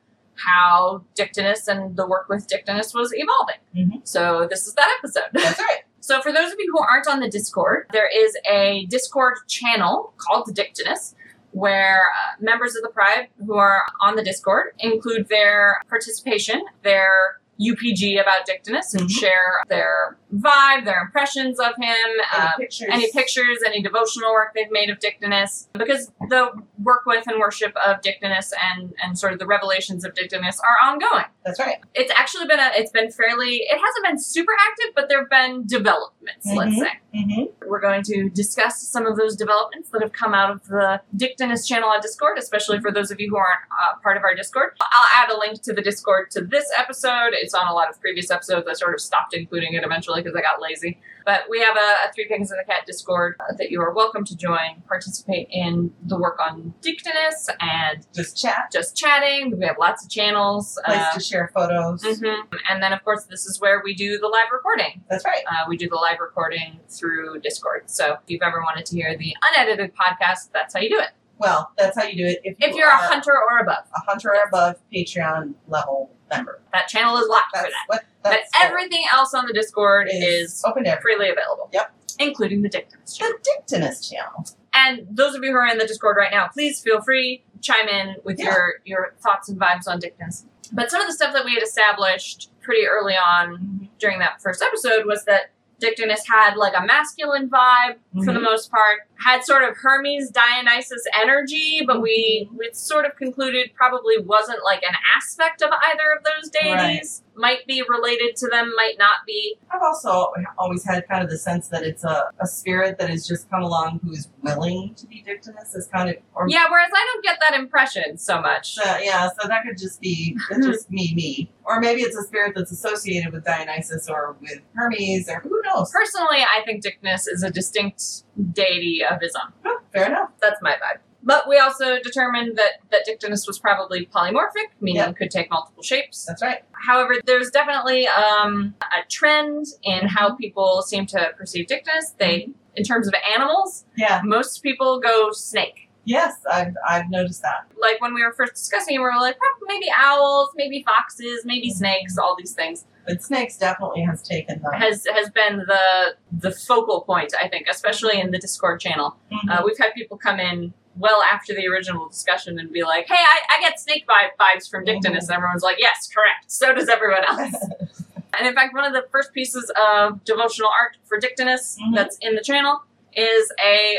how 0.45 1.03
Dictinus 1.15 1.69
and 1.69 1.97
the 1.97 2.07
work 2.07 2.29
with 2.29 2.47
Dictinus 2.47 2.93
was 2.95 3.13
evolving. 3.15 3.57
Mhm. 3.77 4.07
So 4.07 4.47
this 4.49 4.67
is 4.67 4.75
that 4.75 4.89
episode. 4.99 5.31
That's 5.33 5.59
right. 5.59 5.81
So 6.03 6.23
for 6.23 6.33
those 6.33 6.51
of 6.51 6.57
you 6.59 6.73
who 6.73 6.81
aren't 6.81 7.07
on 7.07 7.21
the 7.21 7.29
Discord, 7.29 7.87
there 7.93 8.09
is 8.09 8.35
a 8.51 8.87
Discord 8.87 9.35
channel 9.49 10.15
called 10.17 10.49
Dictinus 10.55 11.15
where 11.53 12.05
uh, 12.09 12.37
members 12.43 12.75
of 12.75 12.83
the 12.83 12.89
Pride 12.89 13.29
who 13.45 13.55
are 13.57 13.83
on 14.01 14.17
the 14.17 14.23
Discord 14.25 14.69
include 14.79 15.29
their 15.29 15.81
participation, 15.91 16.63
their 16.83 17.40
UPG 17.61 18.19
about 18.21 18.47
Dictinus, 18.47 18.95
and 18.95 19.02
Mhm. 19.09 19.21
share 19.21 19.62
their 19.69 20.17
vibe, 20.35 20.85
their 20.85 21.00
impressions 21.02 21.59
of 21.61 21.75
him, 21.76 21.87
Any 21.87 22.25
uh, 22.33 22.50
pictures? 22.57 22.88
any 22.90 23.12
pictures, 23.12 23.59
any 23.67 23.83
devotional 23.83 24.33
work 24.33 24.52
they've 24.55 24.71
made 24.71 24.88
of 24.90 24.99
Dictinus, 25.00 25.69
because 25.75 26.11
the 26.29 26.52
work 26.83 27.02
with 27.07 27.26
and 27.26 27.38
worship 27.38 27.75
of 27.85 28.00
Dictinus 28.00 28.52
and 28.73 28.95
and 29.02 29.19
sort 29.19 29.33
of 29.33 29.38
the 29.38 29.47
revelations 29.47 30.05
of 30.05 30.14
Dictinus 30.14 30.61
are 30.61 30.88
ongoing. 30.88 31.26
That's 31.45 31.59
right. 31.61 31.79
It's 31.95 32.12
actually 32.17 32.47
been 32.47 32.61
a 32.61 32.71
it's 32.76 32.90
been 32.93 33.11
fairly 33.11 33.57
it 33.57 33.79
hasn't 33.79 34.07
been 34.07 34.19
super 34.19 34.52
active, 34.69 34.95
but 34.95 35.09
there've 35.09 35.29
been 35.31 35.67
developments. 35.67 36.47
Let's 36.47 36.75
Mhm. 36.76 36.79
say 36.81 36.93
Mm-hmm. 37.14 37.69
we're 37.69 37.81
going 37.81 38.05
to 38.05 38.31
discuss 38.31 38.81
some 38.87 39.05
of 39.05 39.17
those 39.17 39.35
developments 39.35 39.90
that 39.90 40.00
have 40.00 40.12
come 40.12 40.33
out 40.33 40.50
of 40.52 40.64
the 40.69 41.00
Dictinus 41.17 41.67
channel 41.67 41.88
on 41.88 42.00
Discord, 42.00 42.38
especially 42.38 42.79
for 42.79 42.93
those 42.93 43.11
of 43.11 43.19
you 43.19 43.29
who 43.29 43.37
aren't 43.37 43.61
uh, 43.73 43.99
part 44.00 44.17
of 44.17 44.23
our 44.23 44.33
Discord. 44.33 44.75
I'll 44.81 45.25
add 45.25 45.31
a 45.31 45.37
link 45.37 45.61
to 45.62 45.73
the 45.73 45.83
Discord 45.83 46.31
to 46.33 46.40
this 46.40 46.71
episode. 46.79 47.31
It's 47.33 47.52
on 47.52 47.67
a 47.67 47.73
lot 47.73 47.90
of 47.90 48.00
previous 48.00 48.31
episodes. 48.31 48.69
I 48.69 48.75
sort 48.75 48.95
of 48.95 49.00
stopped 49.00 49.35
including 49.35 49.75
it 49.75 49.83
eventually 49.83 50.23
because 50.23 50.37
I 50.37 50.40
got 50.40 50.62
lazy. 50.62 51.00
But 51.25 51.43
we 51.49 51.61
have 51.61 51.77
a, 51.77 52.09
a 52.09 52.12
Three 52.15 52.27
Pagans 52.29 52.50
and 52.50 52.61
a 52.61 52.65
Cat 52.65 52.87
Discord 52.87 53.37
uh, 53.41 53.53
that 53.59 53.71
you 53.71 53.81
are 53.83 53.93
welcome 53.93 54.25
to 54.25 54.37
join, 54.37 54.83
participate 54.89 55.49
in 55.50 55.93
the 56.07 56.19
work 56.19 56.39
on 56.41 56.75
Dictinus, 56.81 57.49
and 57.61 58.07
Just 58.15 58.41
chat. 58.41 58.71
just 58.73 58.97
chatting. 58.97 59.57
We 59.59 59.65
have 59.67 59.77
lots 59.79 60.05
of 60.05 60.11
channels. 60.11 60.79
Place 60.85 60.99
Uh, 60.99 61.12
to 61.15 61.21
share 61.21 61.50
photos. 61.55 62.03
mhm. 62.03 62.43
And 62.69 62.83
then, 62.83 62.93
of 62.93 63.03
course, 63.05 63.25
this 63.25 63.47
is 63.47 63.61
where 63.61 63.81
we 63.85 63.95
do 63.95 64.19
the 64.19 64.29
live 64.29 64.49
recording. 64.53 65.03
That's 65.11 65.25
right. 65.25 65.43
Uh, 65.47 65.65
we 65.69 65.77
do 65.77 65.89
the 65.89 65.97
live 65.97 66.19
recording 66.21 66.81
through 66.89 67.41
Discord. 67.41 67.91
So 67.91 68.12
if 68.15 68.19
you've 68.29 68.43
ever 68.43 68.61
wanted 68.61 68.87
to 68.87 68.97
hear 68.97 69.17
the 69.17 69.35
unedited 69.50 69.93
podcast, 69.95 70.50
that's 70.53 70.75
how 70.75 70.81
you 70.81 70.89
do 70.91 70.99
it. 71.00 71.11
Well, 71.39 71.71
that's 71.79 71.97
how 71.99 72.05
you 72.05 72.17
do 72.17 72.27
it. 72.27 72.41
If, 72.45 72.57
you 72.61 72.69
If 72.69 72.77
you're 72.77 72.89
a 72.89 72.97
hunter 72.97 73.33
or 73.33 73.59
above. 73.61 73.85
a 73.97 74.00
hunter 74.11 74.29
or 74.31 74.43
above 74.47 74.77
Patreon 74.93 75.55
level 75.69 76.15
member. 76.31 76.61
That 76.73 76.89
channel 76.89 77.17
is 77.17 77.29
locked 77.29 77.57
for 77.57 77.63
that. 77.63 77.73
what. 77.87 78.05
But 78.23 78.31
That's 78.33 78.51
everything 78.63 79.03
else 79.13 79.33
on 79.35 79.47
the 79.47 79.53
Discord 79.53 80.09
is, 80.13 80.23
is 80.53 80.65
open 80.67 80.85
freely 81.03 81.31
available. 81.31 81.71
Yep. 81.73 81.93
Including 82.19 82.63
the 82.63 82.69
Dictinus 82.69 83.17
channel. 83.17 83.37
The 83.43 83.51
Dictinus 83.57 84.09
channel. 84.09 84.47
And 84.75 85.07
those 85.11 85.35
of 85.35 85.43
you 85.43 85.51
who 85.51 85.57
are 85.57 85.67
in 85.67 85.79
the 85.79 85.87
Discord 85.87 86.17
right 86.19 86.31
now, 86.31 86.49
please 86.49 86.81
feel 86.81 87.01
free 87.01 87.43
chime 87.63 87.89
in 87.89 88.17
with 88.25 88.39
Yeah. 88.39 88.47
your 88.47 88.75
your 88.85 89.15
thoughts 89.23 89.49
and 89.49 89.59
vibes 89.61 89.87
on 89.89 89.99
Dictinus. 90.01 90.45
But 90.73 90.91
some 90.91 91.01
of 91.01 91.07
the 91.09 91.13
stuff 91.15 91.33
that 91.33 91.45
we 91.45 91.55
had 91.55 91.63
established 91.63 92.51
pretty 92.61 92.87
early 92.87 93.15
on 93.15 93.89
during 93.99 94.19
that 94.21 94.41
first 94.41 94.63
episode 94.63 95.05
was 95.07 95.25
that 95.25 95.51
Dictinus 95.81 96.23
had 96.29 96.57
like 96.57 96.75
a 96.77 96.85
masculine 96.85 97.49
vibe 97.49 97.97
for 98.25 98.33
the 98.33 98.39
Mhm. 98.41 98.43
most 98.43 98.71
part, 98.71 99.01
had 99.25 99.45
sort 99.45 99.65
of 99.65 99.77
Hermes 99.77 100.31
Dionysus 100.31 101.03
energy, 101.21 101.83
but 101.87 102.01
we 102.01 102.49
we 102.57 102.71
sort 102.73 103.07
of 103.07 103.17
concluded 103.17 103.71
probably 103.75 104.19
wasn't 104.19 104.63
like 104.65 104.83
an 104.83 104.95
aspect 105.17 105.63
of 105.63 105.71
either 105.73 106.13
of 106.17 106.25
those 106.25 106.51
deities. 106.51 107.23
Might 107.41 107.67
be 107.67 107.83
related 107.89 108.37
to 108.37 108.49
them, 108.49 108.73
might 108.77 108.97
not 108.99 109.25
be. 109.27 109.57
I've 109.71 109.81
also 109.83 110.33
always 110.59 110.85
had 110.85 111.09
kind 111.09 111.25
of 111.25 111.31
the 111.31 111.39
sense 111.39 111.69
that 111.69 111.83
it's 111.83 112.05
a, 112.05 112.31
a 112.39 112.47
spirit 112.47 112.99
that 112.99 113.09
has 113.09 113.27
just 113.27 113.49
come 113.49 113.63
along 113.63 114.01
who's 114.05 114.29
willing 114.43 114.95
to 114.97 115.07
be 115.07 115.23
Dictinus 115.23 115.75
is 115.75 115.87
kind 115.87 116.11
of 116.11 116.17
or 116.35 116.49
Yeah, 116.49 116.67
whereas 116.71 116.91
I 116.95 117.11
don't 117.13 117.25
get 117.25 117.39
that 117.49 117.59
impression 117.59 118.19
so 118.19 118.41
much. 118.41 118.75
So, 118.75 118.99
yeah, 118.99 119.29
so 119.41 119.49
that 119.49 119.63
could 119.65 119.79
just 119.79 120.01
be 120.01 120.37
just 120.63 120.91
me, 120.91 121.15
me, 121.15 121.51
or 121.65 121.81
maybe 121.81 122.03
it's 122.03 122.17
a 122.17 122.23
spirit 122.25 122.53
that's 122.55 122.73
associated 122.73 123.33
with 123.33 123.45
Dionysus 123.45 124.09
or 124.09 124.37
with 124.41 124.61
Hermes, 124.75 125.29
or 125.29 125.41
who 125.41 125.63
knows. 125.65 125.91
Personally, 125.91 126.43
I 126.43 126.63
think 126.65 126.83
Dictinus 126.83 127.27
is 127.27 127.43
a 127.43 127.51
distinct 127.51 128.25
deity 128.53 129.03
of 129.09 129.21
his 129.21 129.35
own. 129.35 129.53
Huh, 129.65 129.79
Fair 129.93 130.07
enough. 130.07 130.31
That's 130.43 130.61
my 130.61 130.73
vibe. 130.73 131.01
But 131.23 131.49
we 131.49 131.59
also 131.59 131.99
determined 132.00 132.57
that, 132.57 132.81
that 132.91 133.05
Dictinus 133.05 133.47
was 133.47 133.59
probably 133.59 134.07
polymorphic, 134.07 134.71
meaning 134.81 135.03
Yep. 135.03 135.17
could 135.17 135.31
take 135.31 135.50
multiple 135.50 135.83
shapes. 135.83 136.25
That's 136.25 136.43
right. 136.43 136.62
However, 136.73 137.17
there's 137.27 137.50
definitely 137.50 138.09
um, 138.09 138.75
a 138.81 139.07
trend 139.09 139.67
in 139.83 140.09
how 140.09 140.35
people 140.35 140.83
seem 140.83 141.05
to 141.07 141.31
perceive 141.37 141.67
Dictinus. 141.67 142.15
They, 142.19 142.49
in 142.75 142.85
terms 142.85 143.07
of 143.07 143.15
animals, 143.35 143.85
Yeah. 143.99 144.23
most 144.25 144.62
people 144.62 144.99
go 144.99 145.31
snake. 145.33 145.90
Yes, 146.11 146.35
I've 146.52 146.75
I've 146.88 147.09
noticed 147.09 147.40
that. 147.43 147.67
Like 147.81 148.00
when 148.00 148.12
we 148.14 148.25
were 148.25 148.33
first 148.33 148.55
discussing, 148.55 148.97
it, 148.97 148.99
we 148.99 149.05
were 149.05 149.12
like, 149.21 149.37
"Oh, 149.40 149.64
maybe 149.69 149.87
owls, 149.97 150.49
maybe 150.57 150.83
foxes, 150.83 151.45
maybe 151.45 151.71
snakes, 151.71 152.19
all 152.19 152.35
these 152.37 152.52
things. 152.52 152.85
But 153.07 153.23
snakes 153.23 153.57
definitely 153.57 154.02
has 154.02 154.21
taken 154.21 154.61
the. 154.61 154.76
has 154.76 155.07
has 155.14 155.31
been 155.31 155.59
the 155.69 156.17
the 156.33 156.50
focal 156.50 157.02
point, 157.02 157.33
I 157.40 157.47
think, 157.47 157.69
especially 157.71 158.21
in 158.21 158.33
the 158.33 158.38
Discord 158.38 158.81
channel. 158.81 159.17
Mhm. 159.33 159.50
Uh, 159.50 159.62
we've 159.64 159.79
had 159.79 159.95
people 159.95 160.17
come 160.19 160.40
in 160.40 160.75
well 160.97 161.23
after 161.23 161.55
the 161.55 161.69
original 161.69 162.09
discussion 162.09 162.59
and 162.59 162.73
be 162.73 162.83
like, 162.83 163.07
"Hey, 163.07 163.14
I, 163.35 163.38
I 163.57 163.61
get 163.61 163.79
snake 163.79 164.05
vibe 164.09 164.31
vibes 164.40 164.69
from 164.69 164.85
Dictinus," 164.85 165.29
and 165.29 165.37
everyone's 165.37 165.62
like, 165.62 165.76
"Yes, 165.79 166.09
correct. 166.12 166.50
So 166.50 166.75
does 166.75 166.88
everyone 166.88 167.23
else." 167.25 167.55
and 168.37 168.49
in 168.49 168.55
fact, 168.57 168.75
one 168.75 168.85
of 168.85 168.93
the 168.93 169.07
first 169.12 169.33
pieces 169.33 169.71
of 169.81 170.25
devotional 170.25 170.71
art 170.71 170.97
for 171.05 171.19
Dictinus 171.19 171.79
Mhm. 171.81 171.95
that's 171.95 172.19
in 172.21 172.35
the 172.35 172.43
channel 172.43 172.83
is 173.17 173.52
a 173.64 173.97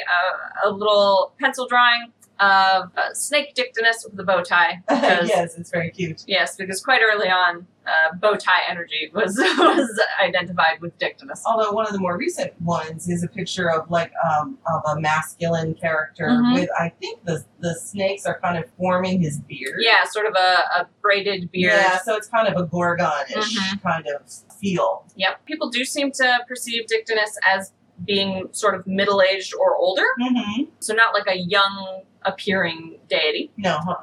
a, 0.65 0.69
a 0.69 0.71
little 0.71 1.33
pencil 1.39 1.67
drawing 1.67 2.11
of 2.39 2.89
uh, 2.97 3.13
snake 3.13 3.53
Dictinus 3.53 4.03
with 4.09 4.19
a 4.19 4.23
bow 4.23 4.41
tie. 4.41 4.81
Because 4.89 5.29
yes, 5.29 5.55
it's 5.57 5.69
very 5.69 5.91
cute. 5.91 6.23
Yes, 6.27 6.55
because 6.55 6.81
quite 6.83 7.01
early 7.03 7.27
on, 7.29 7.67
uh, 7.85 8.15
bow 8.15 8.33
tie 8.35 8.61
energy 8.67 9.11
was 9.13 9.35
was 9.57 10.01
identified 10.23 10.81
with 10.81 10.97
Dictinus. 10.97 11.43
Although 11.45 11.71
one 11.71 11.85
of 11.85 11.93
the 11.93 11.99
more 11.99 12.17
recent 12.17 12.59
ones 12.61 13.07
is 13.07 13.23
a 13.23 13.27
picture 13.27 13.69
of 13.69 13.91
like 13.91 14.11
um, 14.27 14.57
of 14.73 14.81
a 14.97 14.99
masculine 14.99 15.75
character 15.75 16.25
Mhm. 16.29 16.53
with 16.55 16.69
I 16.79 16.89
think 16.99 17.23
the 17.25 17.45
the 17.59 17.75
snakes 17.75 18.25
are 18.25 18.39
kind 18.39 18.57
of 18.57 18.65
forming 18.75 19.21
his 19.21 19.37
beard. 19.41 19.75
Yeah, 19.79 20.03
sort 20.05 20.25
of 20.25 20.33
a, 20.35 20.79
a 20.81 20.87
braided 21.03 21.51
beard. 21.51 21.73
Yeah, 21.73 21.99
so 21.99 22.15
it's 22.15 22.27
kind 22.27 22.47
of 22.47 22.59
a 22.59 22.65
Gorgon-ish 22.65 23.35
Mhm. 23.59 23.83
kind 23.83 24.05
of 24.15 24.21
feel. 24.59 25.05
Yep. 25.15 25.45
People 25.45 25.69
do 25.69 25.85
seem 25.85 26.11
to 26.13 26.39
perceive 26.47 26.87
Dictinus 26.87 27.37
as 27.47 27.71
being 28.05 28.47
sort 28.51 28.75
of 28.75 28.85
middle 28.87 29.21
aged 29.21 29.53
or 29.55 29.75
older, 29.75 30.05
Mm-hmm. 30.21 30.63
so 30.79 30.93
not 30.93 31.13
like 31.13 31.27
a 31.27 31.37
young 31.37 32.01
appearing 32.23 32.97
deity. 33.09 33.51
No, 33.57 33.77
huh? 33.81 33.95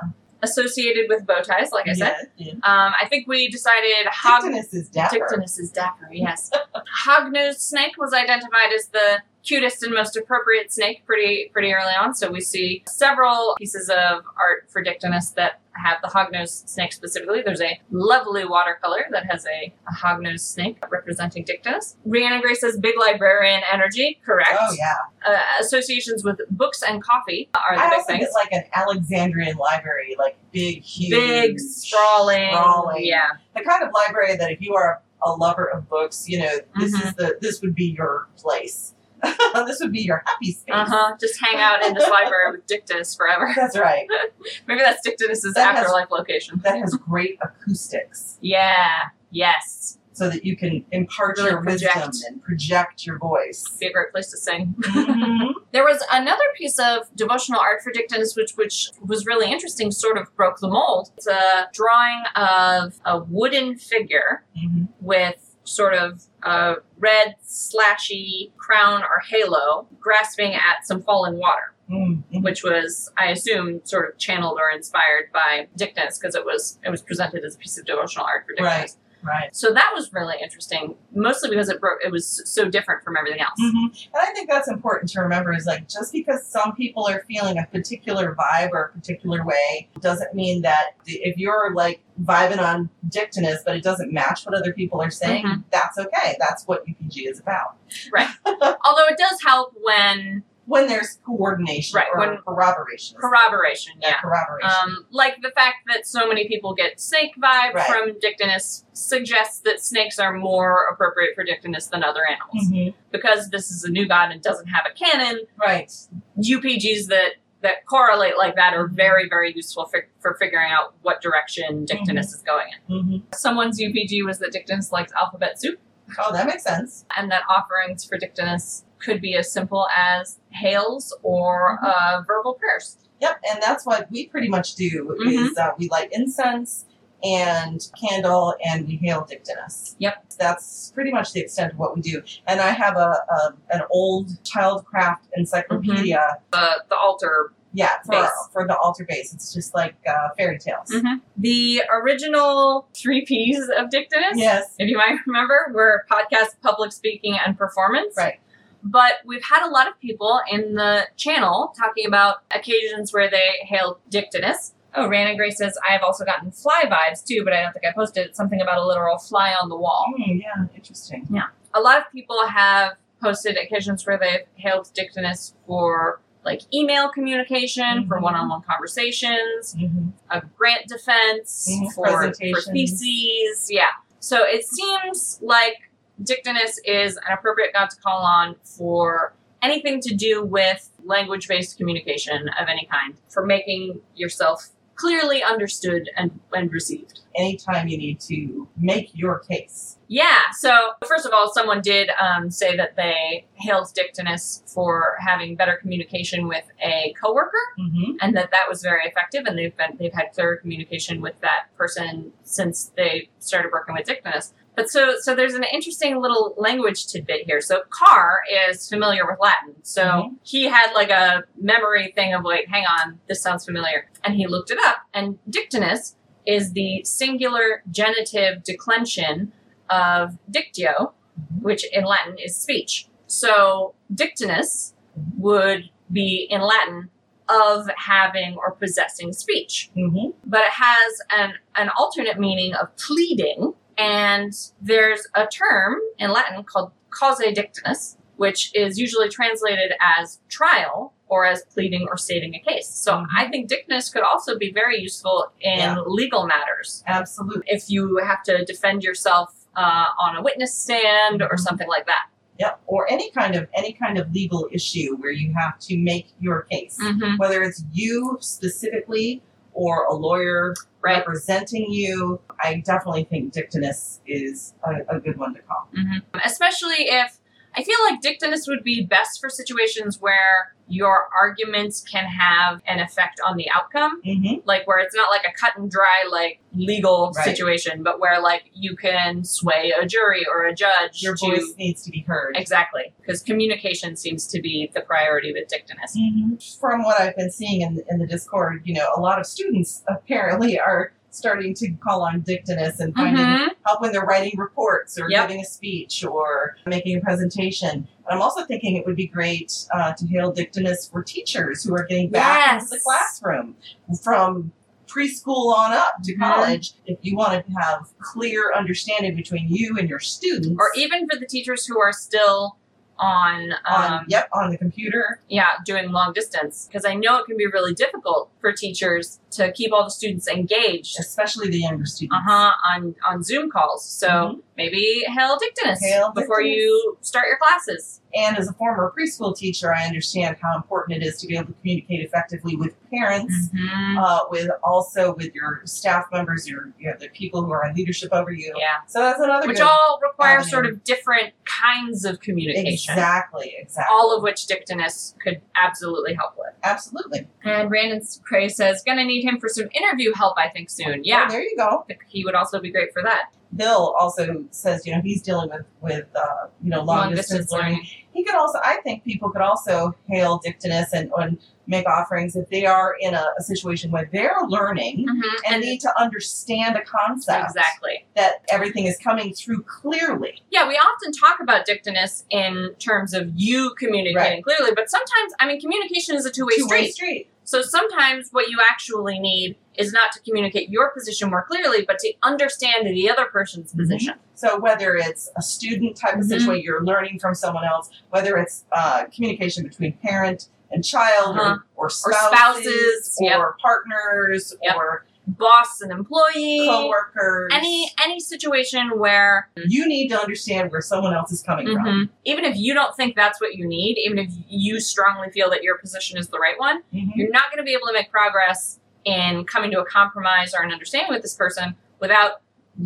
Associated 0.43 1.07
with 1.09 1.27
bow 1.27 1.41
ties, 1.41 1.73
like 1.73 1.89
I 1.89 1.95
said. 1.95 2.15
Yeah, 2.37 2.47
yeah. 2.47 2.53
Um, 2.53 2.93
I 3.01 3.07
think 3.09 3.27
we 3.27 3.49
decided 3.49 4.07
Hog. 4.07 4.43
Dapper. 4.43 5.19
Dictinus 5.19 5.59
is 5.59 5.71
dapper, 5.71 6.09
yes. 6.13 6.51
Hog-nosed 7.05 7.61
snake 7.61 7.95
was 7.99 8.13
identified 8.13 8.73
as 8.75 8.87
the 8.89 9.19
cutest 9.45 9.83
and 9.83 9.95
most 9.95 10.17
appropriate 10.17 10.73
snake 10.73 11.05
pretty 11.07 11.51
pretty 11.53 11.73
early 11.73 11.93
on. 11.99 12.15
So 12.15 12.31
we 12.31 12.41
see 12.41 12.83
several 12.87 13.55
pieces 13.59 13.89
of 13.89 14.25
art 14.39 14.67
for 14.69 14.83
Dictinus 14.83 15.31
that 15.31 15.61
have 15.73 15.99
the 16.03 16.09
hog-nosed 16.09 16.69
snake 16.69 16.93
specifically. 16.93 17.41
There's 17.41 17.61
a 17.61 17.81
lovely 17.93 18.45
watercolor 18.45 19.05
that 19.13 19.27
has 19.31 19.47
a, 19.47 19.73
a 19.89 19.95
hog-nosed 19.95 20.45
snake 20.45 20.77
representing 20.91 21.45
Dictinus. 21.45 21.97
Rhiannon 22.05 22.41
Gray 22.41 22.55
says 22.55 22.77
big 22.81 22.97
librarian 22.99 23.63
energy, 23.73 24.19
correct. 24.27 24.59
Oh 24.61 24.75
yeah. 24.77 24.95
Uh, 25.25 25.39
associations 25.61 26.25
with 26.25 26.41
books 26.51 26.83
and 26.83 27.01
coffee 27.03 27.49
are 27.55 27.77
the 27.77 27.83
I 27.83 27.91
big 27.91 28.07
things. 28.07 28.21
get 28.27 28.31
like 28.35 28.53
an 28.53 28.65
Alexandrian 28.75 29.57
library, 29.57 30.17
like 30.19 30.37
big, 30.53 30.83
huge, 30.83 31.11
Big, 31.13 31.61
sprawling, 31.61 32.49
sprawling. 32.51 33.05
yeah. 33.07 33.29
The 33.55 33.63
kind 33.63 33.85
of 33.85 33.91
library 33.95 34.37
that 34.37 34.51
if 34.51 34.61
you 34.61 34.75
are 34.75 35.01
a 35.23 35.31
lover 35.33 35.67
of 35.71 35.89
books, 35.89 36.29
you 36.29 36.41
know, 36.41 36.59
this 36.79 36.97
Mhm. 36.97 37.07
is 37.07 37.15
the 37.15 37.39
this 37.41 37.61
would 37.63 37.75
be 37.77 37.85
your 37.97 38.27
place. 38.37 38.95
this 39.67 39.81
would 39.81 39.93
be 39.93 40.01
your 40.03 40.23
happy 40.27 40.53
space. 40.53 40.65
Uh 40.73 40.85
huh. 40.87 41.17
Just 41.21 41.39
hang 41.45 41.61
out 41.61 41.83
in 41.85 41.95
this 41.95 42.09
library 42.11 42.53
with 42.53 42.67
Dictinus 42.67 43.15
forever. 43.15 43.51
That's 43.55 43.77
right. 43.79 44.07
Maybe 44.67 44.81
that's 44.81 45.03
Dictinus's 45.03 45.55
That 45.55 45.75
has- 45.75 45.85
afterlife 45.85 46.11
location. 46.11 46.61
That 46.65 46.79
has 46.79 46.95
great 46.95 47.39
acoustics, 47.41 48.39
Yeah. 48.41 49.05
Yes. 49.31 49.99
so 50.15 50.29
that 50.31 50.45
you 50.45 50.57
can 50.57 50.85
impart 50.91 51.37
Really 51.39 51.51
your 51.51 51.61
wisdom 51.63 52.11
and 52.27 52.43
project 52.43 53.07
your 53.07 53.19
voice. 53.19 53.65
Be 53.79 53.87
a 53.87 53.93
great 53.93 54.11
place 54.11 54.31
to 54.33 54.37
sing. 54.37 54.75
Mhm. 54.79 55.53
There 55.73 55.85
was 55.85 56.03
another 56.11 56.43
piece 56.57 56.79
of 56.79 57.15
devotional 57.15 57.61
art 57.61 57.83
for 57.83 57.93
Dictinus, 57.93 58.35
which 58.35 58.53
which 58.57 58.91
was 59.07 59.27
really 59.27 59.53
interesting. 59.53 59.91
Sort 59.93 60.17
of 60.19 60.35
broke 60.35 60.59
the 60.61 60.69
mold. 60.69 61.11
It's 61.19 61.27
a 61.29 61.69
drawing 61.73 62.23
of 62.35 62.99
a 63.05 63.19
wooden 63.23 63.77
figure 63.77 64.45
Mhm. 64.57 64.89
with 65.01 65.48
sort 65.69 65.95
of 65.95 66.25
a 66.43 66.77
red 66.99 67.35
slashy 67.47 68.51
crown 68.57 69.03
or 69.03 69.21
halo 69.29 69.87
grasping 70.01 70.55
at 70.55 70.85
some 70.87 71.03
fallen 71.03 71.37
water. 71.37 71.75
Mhm. 71.91 72.43
which 72.43 72.63
was, 72.63 73.11
I 73.17 73.31
assume, 73.31 73.81
sort 73.85 74.11
of 74.11 74.19
channeled 74.19 74.59
or 74.61 74.69
inspired 74.71 75.33
by 75.33 75.69
Dictinus 75.75 76.19
because 76.19 76.35
it 76.35 76.45
was 76.45 76.79
it 76.85 76.91
was 76.91 77.01
presented 77.01 77.45
as 77.45 77.55
a 77.55 77.59
piece 77.59 77.79
of 77.79 77.87
devotional 77.87 78.27
art 78.27 78.45
for 78.45 78.53
Dictinus. 78.53 78.71
Right. 78.71 78.95
Right. 79.23 79.55
So 79.55 79.73
that 79.73 79.91
was 79.95 80.13
really 80.13 80.37
interesting, 80.43 80.95
mostly 81.15 81.51
because 81.51 81.69
it 81.69 81.81
broke. 81.81 81.99
It 82.05 82.13
was 82.13 82.43
so 82.45 82.69
different 82.69 83.03
from 83.05 83.17
everything 83.17 83.41
else. 83.41 83.59
hmm 83.59 83.87
And 83.87 84.17
I 84.21 84.33
think 84.33 84.49
that's 84.49 84.69
important 84.69 85.11
to 85.13 85.21
remember 85.21 85.53
is 85.55 85.67
like 85.67 85.89
just 85.89 86.13
because 86.13 86.47
some 86.47 86.75
people 86.75 87.07
are 87.09 87.23
feeling 87.29 87.59
a 87.59 87.67
particular 87.67 88.35
vibe 88.35 88.71
or 88.73 88.85
a 88.85 88.89
particular 88.93 89.45
way 89.45 89.89
doesn't 90.01 90.35
mean 90.35 90.63
that 90.63 90.91
if 91.07 91.37
you're 91.37 91.75
like 91.75 92.01
vibing 92.23 92.59
on 92.59 92.91
Dictinus 93.09 93.63
but 93.65 93.77
it 93.77 93.83
doesn't 93.83 94.13
match 94.13 94.45
what 94.45 94.55
other 94.55 94.73
people 94.73 95.01
are 95.01 95.11
saying, 95.11 95.45
Mhm. 95.45 95.65
that's 95.71 95.99
okay. 95.99 96.37
That's 96.39 96.65
what 96.67 96.85
UPG 96.87 97.29
is 97.29 97.39
about. 97.41 97.77
Right. 98.13 98.29
Although 98.47 99.07
it 99.09 99.19
does 99.19 99.41
help 99.43 99.75
when 99.83 100.43
When 100.69 100.87
there's 100.87 101.19
coordination 101.25 101.97
Right, 101.97 102.09
or 102.13 102.19
when- 102.19 102.37
corroboration. 102.47 103.17
corroboration. 103.19 103.95
Yeah, 104.03 104.09
Yeah. 104.11 104.21
corroboration. 104.21 104.71
Um, 104.85 105.07
like 105.11 105.37
the 105.41 105.51
fact 105.51 105.77
that 105.87 106.07
so 106.07 106.29
many 106.29 106.47
people 106.47 106.75
get 106.75 107.01
snake 107.01 107.33
vibe 107.43 107.73
Right. 107.73 107.87
from 107.87 108.19
Dictinus 108.21 108.85
suggests 108.93 109.61
that 109.61 109.81
snakes 109.81 110.19
are 110.19 110.35
more 110.35 110.87
appropriate 110.93 111.35
for 111.35 111.43
Dictinus 111.43 111.87
than 111.87 112.05
other 112.05 112.21
animals. 112.29 112.69
Mhm. 112.71 112.93
Because 113.11 113.49
this 113.49 113.71
is 113.71 113.83
a 113.85 113.91
new 113.91 114.07
god 114.07 114.31
and 114.31 114.43
doesn't 114.43 114.67
have 114.69 114.85
a 114.87 114.93
canon, 114.93 115.47
Right. 115.57 115.91
UPGs 116.39 117.07
that 117.09 117.33
that 117.61 117.85
correlate 117.87 118.39
like 118.39 118.55
that 118.55 118.73
are 118.73 118.87
very 118.87 119.29
very 119.29 119.53
useful 119.53 119.85
for, 119.87 120.07
for 120.21 120.35
figuring 120.39 120.71
out 120.71 120.95
what 121.03 121.21
direction 121.21 121.85
Dictinus 121.87 122.33
is 122.33 122.43
going 122.43 122.69
in. 122.89 123.01
hmm 123.03 123.17
Someone's 123.35 123.81
UPG 123.81 124.23
was 124.25 124.39
that 124.39 124.53
Dictinus 124.53 124.93
likes 124.93 125.13
alphabet 125.21 125.61
soup, 125.61 125.81
Oh, 126.21 126.33
that 126.33 126.47
makes 126.47 126.63
sense. 126.63 127.05
and 127.17 127.31
that 127.33 127.43
offerings 127.49 128.05
for 128.05 128.17
Dictinus 128.17 128.85
could 128.99 129.21
be 129.21 129.35
as 129.35 129.51
simple 129.53 129.87
as 129.97 130.39
hails 130.51 131.17
or 131.23 131.79
uh, 131.85 132.23
verbal 132.27 132.55
prayers. 132.55 132.97
Yep, 133.21 133.41
and 133.51 133.63
that's 133.63 133.85
what 133.85 134.11
we 134.11 134.27
pretty 134.29 134.49
much 134.49 134.75
do 134.77 135.17
Mhm. 135.21 135.51
is 135.51 135.57
uh, 135.59 135.71
we 135.79 135.89
light 135.89 136.09
incense 136.13 136.85
and 137.25 137.91
candle 138.01 138.55
and 138.65 138.87
we 138.87 138.95
hail 138.97 139.25
Dictinus. 139.29 139.97
Yep. 139.99 140.25
That's 140.39 140.93
pretty 140.95 141.11
much 141.11 141.33
the 141.33 141.41
extent 141.41 141.73
of 141.73 141.79
what 141.79 141.97
we 141.97 142.01
do. 142.03 142.23
And 142.47 142.61
I 142.61 142.71
have 142.71 142.97
a, 142.97 143.11
a 143.31 143.55
an 143.71 143.83
old 143.91 144.29
childcraft 144.45 145.23
encyclopedia. 145.37 146.39
The 146.53 146.85
the 146.89 146.97
altar. 146.97 147.53
Yeah, 147.75 147.99
for, 148.07 148.13
Base. 148.13 148.31
for 148.53 148.67
the 148.67 148.77
altar 148.79 149.05
base. 149.07 149.35
It's 149.35 149.53
just 149.53 149.75
like 149.75 149.95
uh, 150.09 150.29
fairy 150.39 150.59
tales. 150.59 150.89
Mhm. 150.91 151.21
The 151.37 151.83
original 151.93 152.89
three 152.97 153.27
P's 153.27 153.69
of 153.77 153.91
Dictinus, 153.91 154.37
Yes. 154.39 154.75
if 154.79 154.89
you 154.89 154.97
might 154.97 155.19
remember, 155.27 155.71
were 155.75 156.07
podcast, 156.11 156.59
public 156.63 156.93
speaking, 156.93 157.37
and 157.45 157.59
performance. 157.59 158.15
Right. 158.17 158.41
But 158.83 159.13
we've 159.25 159.43
had 159.45 159.67
a 159.67 159.71
lot 159.71 159.89
of 159.89 159.99
people 160.01 160.41
in 160.51 160.75
the 160.75 161.09
channel 161.17 161.75
talking 161.79 162.07
about 162.07 162.37
occasions 162.55 163.13
where 163.13 163.29
they 163.31 163.59
hailed 163.63 163.99
Dictinus. 164.09 164.75
Oh, 164.95 165.09
Rana 165.09 165.37
Gray 165.37 165.51
says, 165.51 165.77
I 165.89 165.93
have 165.93 166.03
also 166.03 166.25
gotten 166.25 166.51
fly 166.51 166.85
vibes 166.87 167.23
too, 167.25 167.43
but 167.45 167.53
I 167.53 167.61
don't 167.63 167.73
think 167.73 167.85
I 167.85 167.93
posted. 167.93 168.35
Something 168.35 168.61
about 168.61 168.79
a 168.79 168.87
literal 168.87 169.19
fly 169.19 169.55
on 169.61 169.69
the 169.69 169.77
wall. 169.77 170.07
Hmm, 170.17 170.37
yeah, 170.39 170.67
interesting. 170.75 171.27
Yeah. 171.31 171.49
A 171.75 171.81
lot 171.81 171.99
of 171.99 172.05
people 172.11 172.47
have 172.47 172.93
posted 173.23 173.57
occasions 173.59 174.07
where 174.07 174.19
they've 174.19 174.47
hailed 174.55 174.91
Dictinus 174.95 175.55
for 175.67 176.21
like 176.45 176.63
email 176.73 177.11
communication, 177.11 178.07
for 178.09 178.17
Mhm. 178.19 178.23
one 178.23 178.35
on 178.35 178.49
one 178.49 178.63
conversations, 178.63 179.75
hmm 179.79 180.09
a 180.31 180.41
grant 180.57 180.87
defense, 180.87 181.69
Mhm, 181.71 181.93
for, 181.95 182.07
for 182.07 182.33
theses. 182.73 183.69
Yeah. 183.71 183.91
So 184.21 184.45
it 184.45 184.65
seems 184.67 185.39
like 185.43 185.88
Dictinus 186.23 186.81
is 186.85 187.17
an 187.17 187.33
appropriate 187.33 187.73
god 187.73 187.91
to 187.91 187.97
call 187.97 188.23
on 188.25 188.57
for 188.65 189.35
anything 189.63 190.01
to 190.01 190.15
do 190.15 190.45
with 190.45 190.91
language 191.05 191.49
based 191.49 191.77
communication 191.77 192.49
of 192.61 192.69
any 192.69 192.87
kind, 192.91 193.15
for 193.29 193.45
making 193.45 194.01
yourself 194.15 194.69
clearly 194.95 195.45
understood 195.45 196.11
and, 196.17 196.41
and 196.53 196.73
received. 196.73 197.21
Anytime 197.37 197.87
you 197.87 197.97
need 197.97 198.19
to 198.23 198.67
make 198.77 199.11
your 199.15 199.39
case. 199.39 199.97
Yeah, 200.09 200.41
so 200.59 200.73
first 201.07 201.25
of 201.25 201.33
all, 201.33 201.53
someone 201.55 201.83
did 201.83 202.11
um, 202.21 202.51
say 202.51 202.77
that 202.77 202.97
they 202.97 203.45
hailed 203.55 203.93
Dictinus 203.95 204.65
for 204.67 205.17
having 205.21 205.55
better 205.55 205.77
communication 205.77 206.49
with 206.49 206.65
a 206.85 207.15
coworker, 207.23 207.53
Mm-hmm. 207.79 208.17
and 208.21 208.37
that 208.37 208.51
that 208.51 208.67
was 208.69 208.83
very 208.83 209.05
effective, 209.07 209.45
and 209.47 209.57
they've 209.57 209.77
been 209.77 209.97
they've 210.01 210.13
had 210.13 210.33
clear 210.33 210.57
communication 210.57 211.21
with 211.21 211.41
that 211.43 211.67
person 211.77 212.33
since 212.43 212.91
they 212.97 213.29
started 213.39 213.71
working 213.73 213.95
with 213.95 214.05
Dictinus. 214.07 214.53
But 214.79 214.89
so 214.91 215.17
so 215.21 215.35
there's 215.35 215.55
an 215.55 215.65
interesting 215.73 216.21
little 216.23 216.55
language 216.57 217.09
tidbit 217.09 217.47
here. 217.47 217.61
So 217.61 217.83
Carr 217.91 218.39
is 218.69 218.89
familiar 218.89 219.27
with 219.27 219.39
Latin, 219.41 219.75
so 219.83 220.03
Mhm. 220.05 220.37
he 220.45 220.65
had 220.69 220.93
like 220.95 221.11
a 221.11 221.43
memory 221.61 222.13
thing 222.15 222.33
of 222.33 222.45
like, 222.45 222.67
hang 222.69 222.85
on, 222.87 223.19
this 223.29 223.43
sounds 223.43 223.65
familiar, 223.65 224.09
and 224.23 224.37
he 224.37 224.47
looked 224.47 224.71
it 224.71 224.79
up, 224.87 224.99
and 225.13 225.39
Dictinus 225.51 226.15
is 226.47 226.73
the 226.75 227.03
singular 227.05 227.83
genitive 227.91 228.63
declension 228.63 229.53
of 229.91 230.39
dictio, 230.51 231.13
which 231.61 231.85
in 231.93 232.05
Latin 232.05 232.37
is 232.39 232.57
speech. 232.57 233.09
So 233.27 233.95
dictinus 234.15 234.95
would 235.37 235.91
be 236.11 236.47
in 236.49 236.61
Latin 236.61 237.11
of 237.49 237.89
having 237.97 238.57
or 238.57 238.73
possessing 238.73 239.33
speech. 239.33 239.91
Mm-hmm. 239.97 240.31
But 240.45 240.61
it 240.61 240.73
has 240.73 241.21
an, 241.31 241.55
an 241.75 241.91
alternate 241.99 242.39
meaning 242.39 242.75
of 242.75 242.95
pleading, 242.97 243.75
and 243.99 244.53
there's 244.81 245.27
a 245.35 245.47
term 245.47 245.97
in 246.19 246.33
Latin 246.33 246.63
called 246.65 246.93
cause 247.11 247.39
dictinus, 247.55 248.17
which 248.37 248.71
is 248.75 248.99
usually 248.99 249.29
translated 249.29 249.93
as 250.19 250.39
trial 250.49 251.13
or 251.27 251.45
as 251.45 251.63
pleading 251.75 252.07
or 252.09 252.17
stating 252.17 252.55
a 252.55 252.61
case. 252.61 252.89
So 252.89 253.13
Mhm. 253.13 253.27
I 253.37 253.49
think 253.49 253.69
dictinus 253.69 254.09
could 254.09 254.23
also 254.23 254.57
be 254.57 254.73
very 254.73 254.99
useful 255.01 255.53
in 255.61 255.79
Yeah. 255.79 256.01
legal 256.07 256.47
matters 256.47 257.03
Absolutely. 257.07 257.65
if 257.67 257.91
you 257.91 258.17
have 258.19 258.43
to 258.45 258.65
defend 258.65 259.03
yourself 259.03 259.53
uh, 259.77 260.07
on 260.27 260.35
a 260.35 260.43
witness 260.43 260.75
stand 260.75 261.41
or 261.41 261.51
Mhm. 261.51 261.61
something 261.61 261.87
like 261.89 262.07
that. 262.07 262.27
Yep. 262.59 262.81
Or 262.87 263.09
any 263.09 263.31
kind 263.31 263.55
of 263.55 263.69
any 263.75 263.93
kind 263.93 264.19
of 264.19 264.33
legal 264.33 264.69
issue 264.73 265.15
where 265.21 265.31
you 265.31 265.55
have 265.57 265.79
to 265.81 265.97
make 265.97 266.33
your 266.41 266.63
case, 266.63 266.99
Mm-hmm. 267.01 267.37
whether 267.37 267.63
it's 267.63 267.85
you 267.93 268.39
specifically 268.41 269.41
or 269.75 270.07
a 270.07 270.15
lawyer 270.15 270.75
Right. 271.01 271.19
representing 271.19 271.93
you. 271.93 272.41
I 272.61 272.83
definitely 272.85 273.25
think 273.25 273.53
dictinus 273.53 274.21
is 274.27 274.75
a, 274.83 275.17
a 275.17 275.21
good 275.21 275.39
one 275.39 275.55
to 275.55 275.61
call. 275.63 275.89
Mm-hmm. 275.97 276.39
Especially 276.45 277.09
if 277.09 277.39
I 277.75 277.85
feel 277.85 277.99
like 278.11 278.21
dictinus 278.21 278.67
would 278.67 278.83
be 278.83 279.05
best 279.05 279.41
for 279.41 279.49
situations 279.49 280.21
where 280.21 280.75
your 280.89 281.29
arguments 281.39 282.01
can 282.03 282.25
have 282.25 282.81
an 282.87 282.99
effect 282.99 283.41
on 283.47 283.57
the 283.57 283.67
outcome. 283.71 284.21
Mm-hmm. 284.27 284.61
Like 284.67 284.87
where 284.87 284.99
it's 284.99 285.15
not 285.15 285.31
like 285.31 285.45
a 285.45 285.53
cut 285.53 285.77
and 285.77 285.91
dry 285.91 286.25
like 286.31 286.61
legal 286.75 287.33
Right. 287.37 287.45
situation, 287.45 288.03
but 288.03 288.21
where 288.21 288.41
like 288.41 288.65
you 288.75 288.97
can 288.97 289.45
sway 289.45 289.93
a 290.01 290.07
jury 290.07 290.45
or 290.51 290.65
a 290.65 290.75
judge 290.75 291.23
Your 291.23 291.35
to 291.37 291.47
voice 291.47 291.75
needs 291.77 292.03
to 292.05 292.11
be 292.11 292.25
heard. 292.27 292.57
exactly 292.57 293.13
because 293.21 293.43
communication 293.43 294.17
seems 294.17 294.47
to 294.49 294.61
be 294.61 294.91
the 294.95 295.01
priority 295.03 295.53
with 295.53 295.69
dictinus. 295.69 296.17
Mhm. 296.19 296.79
From 296.81 297.05
what 297.05 297.21
I've 297.21 297.37
been 297.37 297.51
seeing 297.51 297.83
in, 297.83 298.03
in 298.09 298.19
the 298.19 298.27
Discord, 298.27 298.83
you 298.85 298.95
know, 298.95 299.09
a 299.17 299.21
lot 299.21 299.39
of 299.39 299.47
students 299.47 300.03
apparently 300.09 300.79
are 300.79 301.13
starting 301.39 301.73
to 301.75 301.91
call 302.05 302.23
on 302.23 302.41
dictinus 302.41 303.01
and 303.01 303.15
finding 303.15 303.45
Mhm. 303.47 303.69
help 303.87 304.01
when 304.03 304.13
they're 304.13 304.23
writing 304.25 304.59
reports 304.59 305.19
or 305.19 305.31
Yep. 305.31 305.49
giving 305.49 305.63
a 305.63 305.65
speech 305.67 306.25
or 306.25 306.77
making 306.87 307.17
a 307.17 307.21
presentation. 307.21 307.91
And 307.91 308.07
I'm 308.29 308.43
also 308.43 308.65
thinking 308.65 308.97
it 308.97 309.07
would 309.07 309.17
be 309.17 309.27
great 309.29 309.73
uh, 309.95 310.13
to 310.15 310.27
hail 310.27 310.53
dictinus 310.53 311.09
for 311.09 311.23
teachers 311.23 311.85
who 311.85 311.95
are 311.95 312.05
getting 312.05 312.29
back 312.31 312.75
into 312.75 312.87
the 312.91 313.01
classroom 313.01 313.77
from 314.23 314.73
preschool 315.07 315.75
on 315.75 315.93
up 315.93 316.15
to 316.25 316.35
Mhm. 316.37 316.41
college. 316.41 316.93
If 317.07 317.19
you 317.23 317.35
want 317.37 317.65
to 317.65 317.73
have 317.81 318.09
clear 318.21 318.73
understanding 318.75 319.35
between 319.37 319.67
you 319.69 319.97
and 319.99 320.09
your 320.09 320.21
students, 320.21 320.77
Or 320.79 320.91
even 320.97 321.27
for 321.29 321.39
the 321.39 321.47
teachers 321.47 321.87
who 321.87 321.99
are 321.99 322.13
still 322.13 322.77
on 323.21 323.73
um, 323.85 324.03
on 324.13 324.25
yep 324.29 324.49
on 324.53 324.71
the 324.71 324.79
computer, 324.79 325.41
yeah, 325.49 325.71
doing 325.85 326.13
long 326.13 326.33
distance 326.33 326.87
because 326.87 327.05
I 327.05 327.15
know 327.15 327.39
it 327.39 327.47
can 327.47 327.57
be 327.57 327.67
really 327.67 327.93
difficult 327.93 328.51
for 328.61 328.73
teachers 328.73 329.41
to 329.53 329.73
keep 329.73 329.93
all 329.93 330.05
the 330.05 330.11
students 330.11 330.47
engaged. 330.49 331.17
especially 331.19 331.69
the 331.69 331.79
younger 331.81 332.05
students. 332.07 332.37
Uh 332.47 332.51
huh. 332.51 332.73
On 332.95 333.15
on 333.29 333.43
Zoom 333.43 333.71
calls, 333.71 334.05
so 334.05 334.29
Mhm. 334.29 334.61
maybe 334.77 335.25
hail 335.29 335.57
Dictinus 335.59 336.01
Hail 336.03 336.31
before 336.33 336.63
Dictinus. 336.63 336.77
you 336.85 337.19
start 337.23 337.47
your 337.49 337.59
classes. 337.59 338.21
And 338.35 338.59
as 338.59 338.69
a 338.69 338.75
former 338.75 339.11
preschool 339.19 339.57
teacher, 339.57 339.95
I 339.95 340.05
understand 340.05 340.59
how 340.61 340.77
important 340.77 341.23
it 341.23 341.27
is 341.27 341.41
to 341.41 341.47
be 341.47 341.57
able 341.57 341.69
to 341.69 341.73
communicate 341.81 342.21
effectively 342.21 342.77
with 342.77 342.95
parents, 343.11 343.55
Mm-hmm. 343.75 344.19
uh, 344.19 344.41
with 344.51 344.69
also 344.85 345.35
with 345.35 345.55
your 345.55 345.81
staff 345.87 346.27
members, 346.31 346.69
your 346.69 346.93
you 346.99 347.07
know, 347.11 347.17
the 347.19 347.29
people 347.31 347.63
who 347.65 347.73
are 347.73 347.87
in 347.89 347.95
leadership 347.95 348.29
over 348.33 348.53
you. 348.53 348.75
Yeah, 348.77 348.99
So 349.07 349.21
that's 349.21 349.41
another 349.41 349.67
which 349.67 349.81
all 349.81 350.19
require 350.23 350.59
avenue. 350.59 350.71
sort 350.71 350.87
of 350.87 351.05
different 351.05 351.55
kinds 351.65 352.27
of 352.27 352.41
communication. 352.41 353.15
exactly, 353.15 353.75
exactly. 353.79 354.13
All 354.15 354.37
of 354.37 354.43
which 354.43 354.67
Dictinus 354.67 355.35
could 355.43 355.63
absolutely 355.75 356.35
help 356.35 356.53
with. 356.59 356.75
absolutely. 356.83 357.49
And 357.65 357.89
Brandon 357.89 358.21
Cray 358.45 358.69
says, 358.69 359.03
"Gonna 359.07 359.25
need 359.25 359.38
him 359.43 359.59
for 359.59 359.69
some 359.69 359.89
interview 359.93 360.33
help, 360.35 360.57
I 360.59 360.69
think 360.69 360.91
soon." 360.91 361.25
Yeah, 361.25 361.47
Oh, 361.47 361.51
there 361.53 361.63
you 361.63 361.77
go. 361.77 362.05
He 362.29 362.45
would 362.45 362.55
also 362.55 362.81
be 362.81 362.91
great 362.91 363.13
for 363.13 363.23
that. 363.23 363.51
Bill 363.77 364.17
also 364.19 364.65
says, 364.71 365.07
you 365.07 365.15
know, 365.15 365.21
he's 365.23 365.43
dealing 365.43 365.69
with 365.71 365.85
with 366.01 366.27
uh, 366.35 366.69
you 366.83 366.91
know 366.91 367.03
long, 367.03 367.35
distance, 367.35 367.71
learning. 367.71 368.07
He 368.33 368.45
could 368.45 368.55
also, 368.55 368.79
I 368.85 368.99
think, 369.03 369.25
people 369.25 369.51
could 369.51 369.63
also 369.63 370.15
hail 370.29 370.59
Dictinus 370.59 371.13
and, 371.13 371.31
and 371.37 371.59
make 371.89 372.07
offerings 372.09 372.55
if 372.55 372.69
they 372.71 372.87
are 372.87 373.17
in 373.21 373.35
a, 373.35 373.47
a 373.59 373.63
situation 373.63 374.11
where 374.13 374.29
they're 374.33 374.61
learning 374.69 375.27
Mhm. 375.29 375.43
and 375.73 375.81
need 375.83 376.01
to 376.03 376.21
understand 376.21 376.97
a 376.97 377.03
concept. 377.03 377.65
exactly. 377.65 378.25
That 378.37 378.63
everything 378.71 379.07
is 379.07 379.19
coming 379.19 379.53
through 379.53 379.83
clearly. 379.83 380.63
Yeah, 380.71 380.87
we 380.87 380.95
often 380.95 381.33
talk 381.33 381.59
about 381.61 381.85
dictinus 381.85 382.45
in 382.51 382.95
terms 383.01 383.35
of 383.35 383.51
you 383.57 383.95
communicating 383.99 384.63
clearly, 384.63 384.93
but 384.95 385.11
sometimes, 385.11 385.53
I 385.59 385.67
mean, 385.67 385.81
communication 385.81 386.37
is 386.37 386.47
a 386.47 386.51
two-way 386.51 386.77
Two-way 386.77 387.11
street. 387.11 387.13
street. 387.15 387.51
So 387.69 387.83
sometimes 387.83 388.49
what 388.51 388.71
you 388.71 388.79
actually 388.91 389.39
need 389.39 389.77
is 389.99 390.11
not 390.11 390.33
to 390.33 390.41
communicate 390.41 390.89
your 390.89 391.11
position 391.11 391.51
more 391.51 391.65
clearly, 391.69 392.03
but 392.07 392.19
to 392.21 392.33
understand 392.43 393.07
the 393.07 393.31
other 393.31 393.45
person's 393.45 393.93
Mhm. 393.93 393.99
position. 393.99 394.35
So 394.55 394.79
whether 394.81 395.17
it's 395.17 395.51
a 395.55 395.61
student 395.61 396.17
type 396.17 396.37
of 396.37 396.41
Mhm. 396.41 396.49
situation, 396.49 396.83
you're 396.83 397.05
learning 397.05 397.41
from 397.41 397.55
someone 397.55 397.85
else, 397.85 398.09
whether 398.31 398.57
it's 398.57 398.87
uh, 398.93 399.27
communication 399.27 399.83
between 399.87 400.15
parent 400.15 400.71
and 400.91 401.05
child, 401.05 401.59
Uh-huh. 401.59 401.77
or, 401.95 402.07
or 402.07 402.09
spouses, 402.09 402.49
spouses, 402.57 403.39
yep. 403.43 403.59
or 403.59 403.77
partners, 403.83 404.75
Yep. 404.83 404.97
or 404.97 405.27
Boss 405.57 406.01
and 406.03 406.13
employee, 406.13 406.87
coworkers, 406.87 407.71
any 407.73 408.11
any 408.23 408.39
situation 408.39 409.19
where 409.19 409.71
you 409.87 410.07
need 410.07 410.29
to 410.29 410.39
understand 410.39 410.91
where 410.93 411.01
someone 411.01 411.35
else 411.35 411.51
is 411.51 411.63
coming 411.63 411.87
from. 411.87 412.05
Mhm. 412.05 412.29
even 412.45 412.65
if 412.65 412.77
you 412.77 412.93
don't 412.93 413.17
think 413.17 413.35
that's 413.35 413.61
what 413.61 413.75
you 413.75 413.87
need, 413.87 414.19
even 414.25 414.39
if 414.39 414.51
you 414.69 415.01
strongly 415.01 415.51
feel 415.51 415.71
that 415.71 415.83
your 415.83 415.97
position 415.99 416.37
is 416.39 416.49
the 416.49 416.59
right 416.59 416.79
one, 416.79 417.03
Mhm. 417.15 417.33
you're 417.35 417.51
not 417.51 417.65
going 417.71 417.79
to 417.79 417.83
be 417.83 417.93
able 417.95 418.07
to 418.09 418.13
make 418.13 418.31
progress 418.31 419.01
in 419.25 419.65
coming 419.65 419.91
to 419.91 420.01
a 420.01 420.05
compromise 420.05 420.75
or 420.75 420.83
an 420.83 420.93
understanding 420.93 421.33
with 421.33 421.43
this 421.43 421.55
person 421.55 421.97
without 422.21 422.61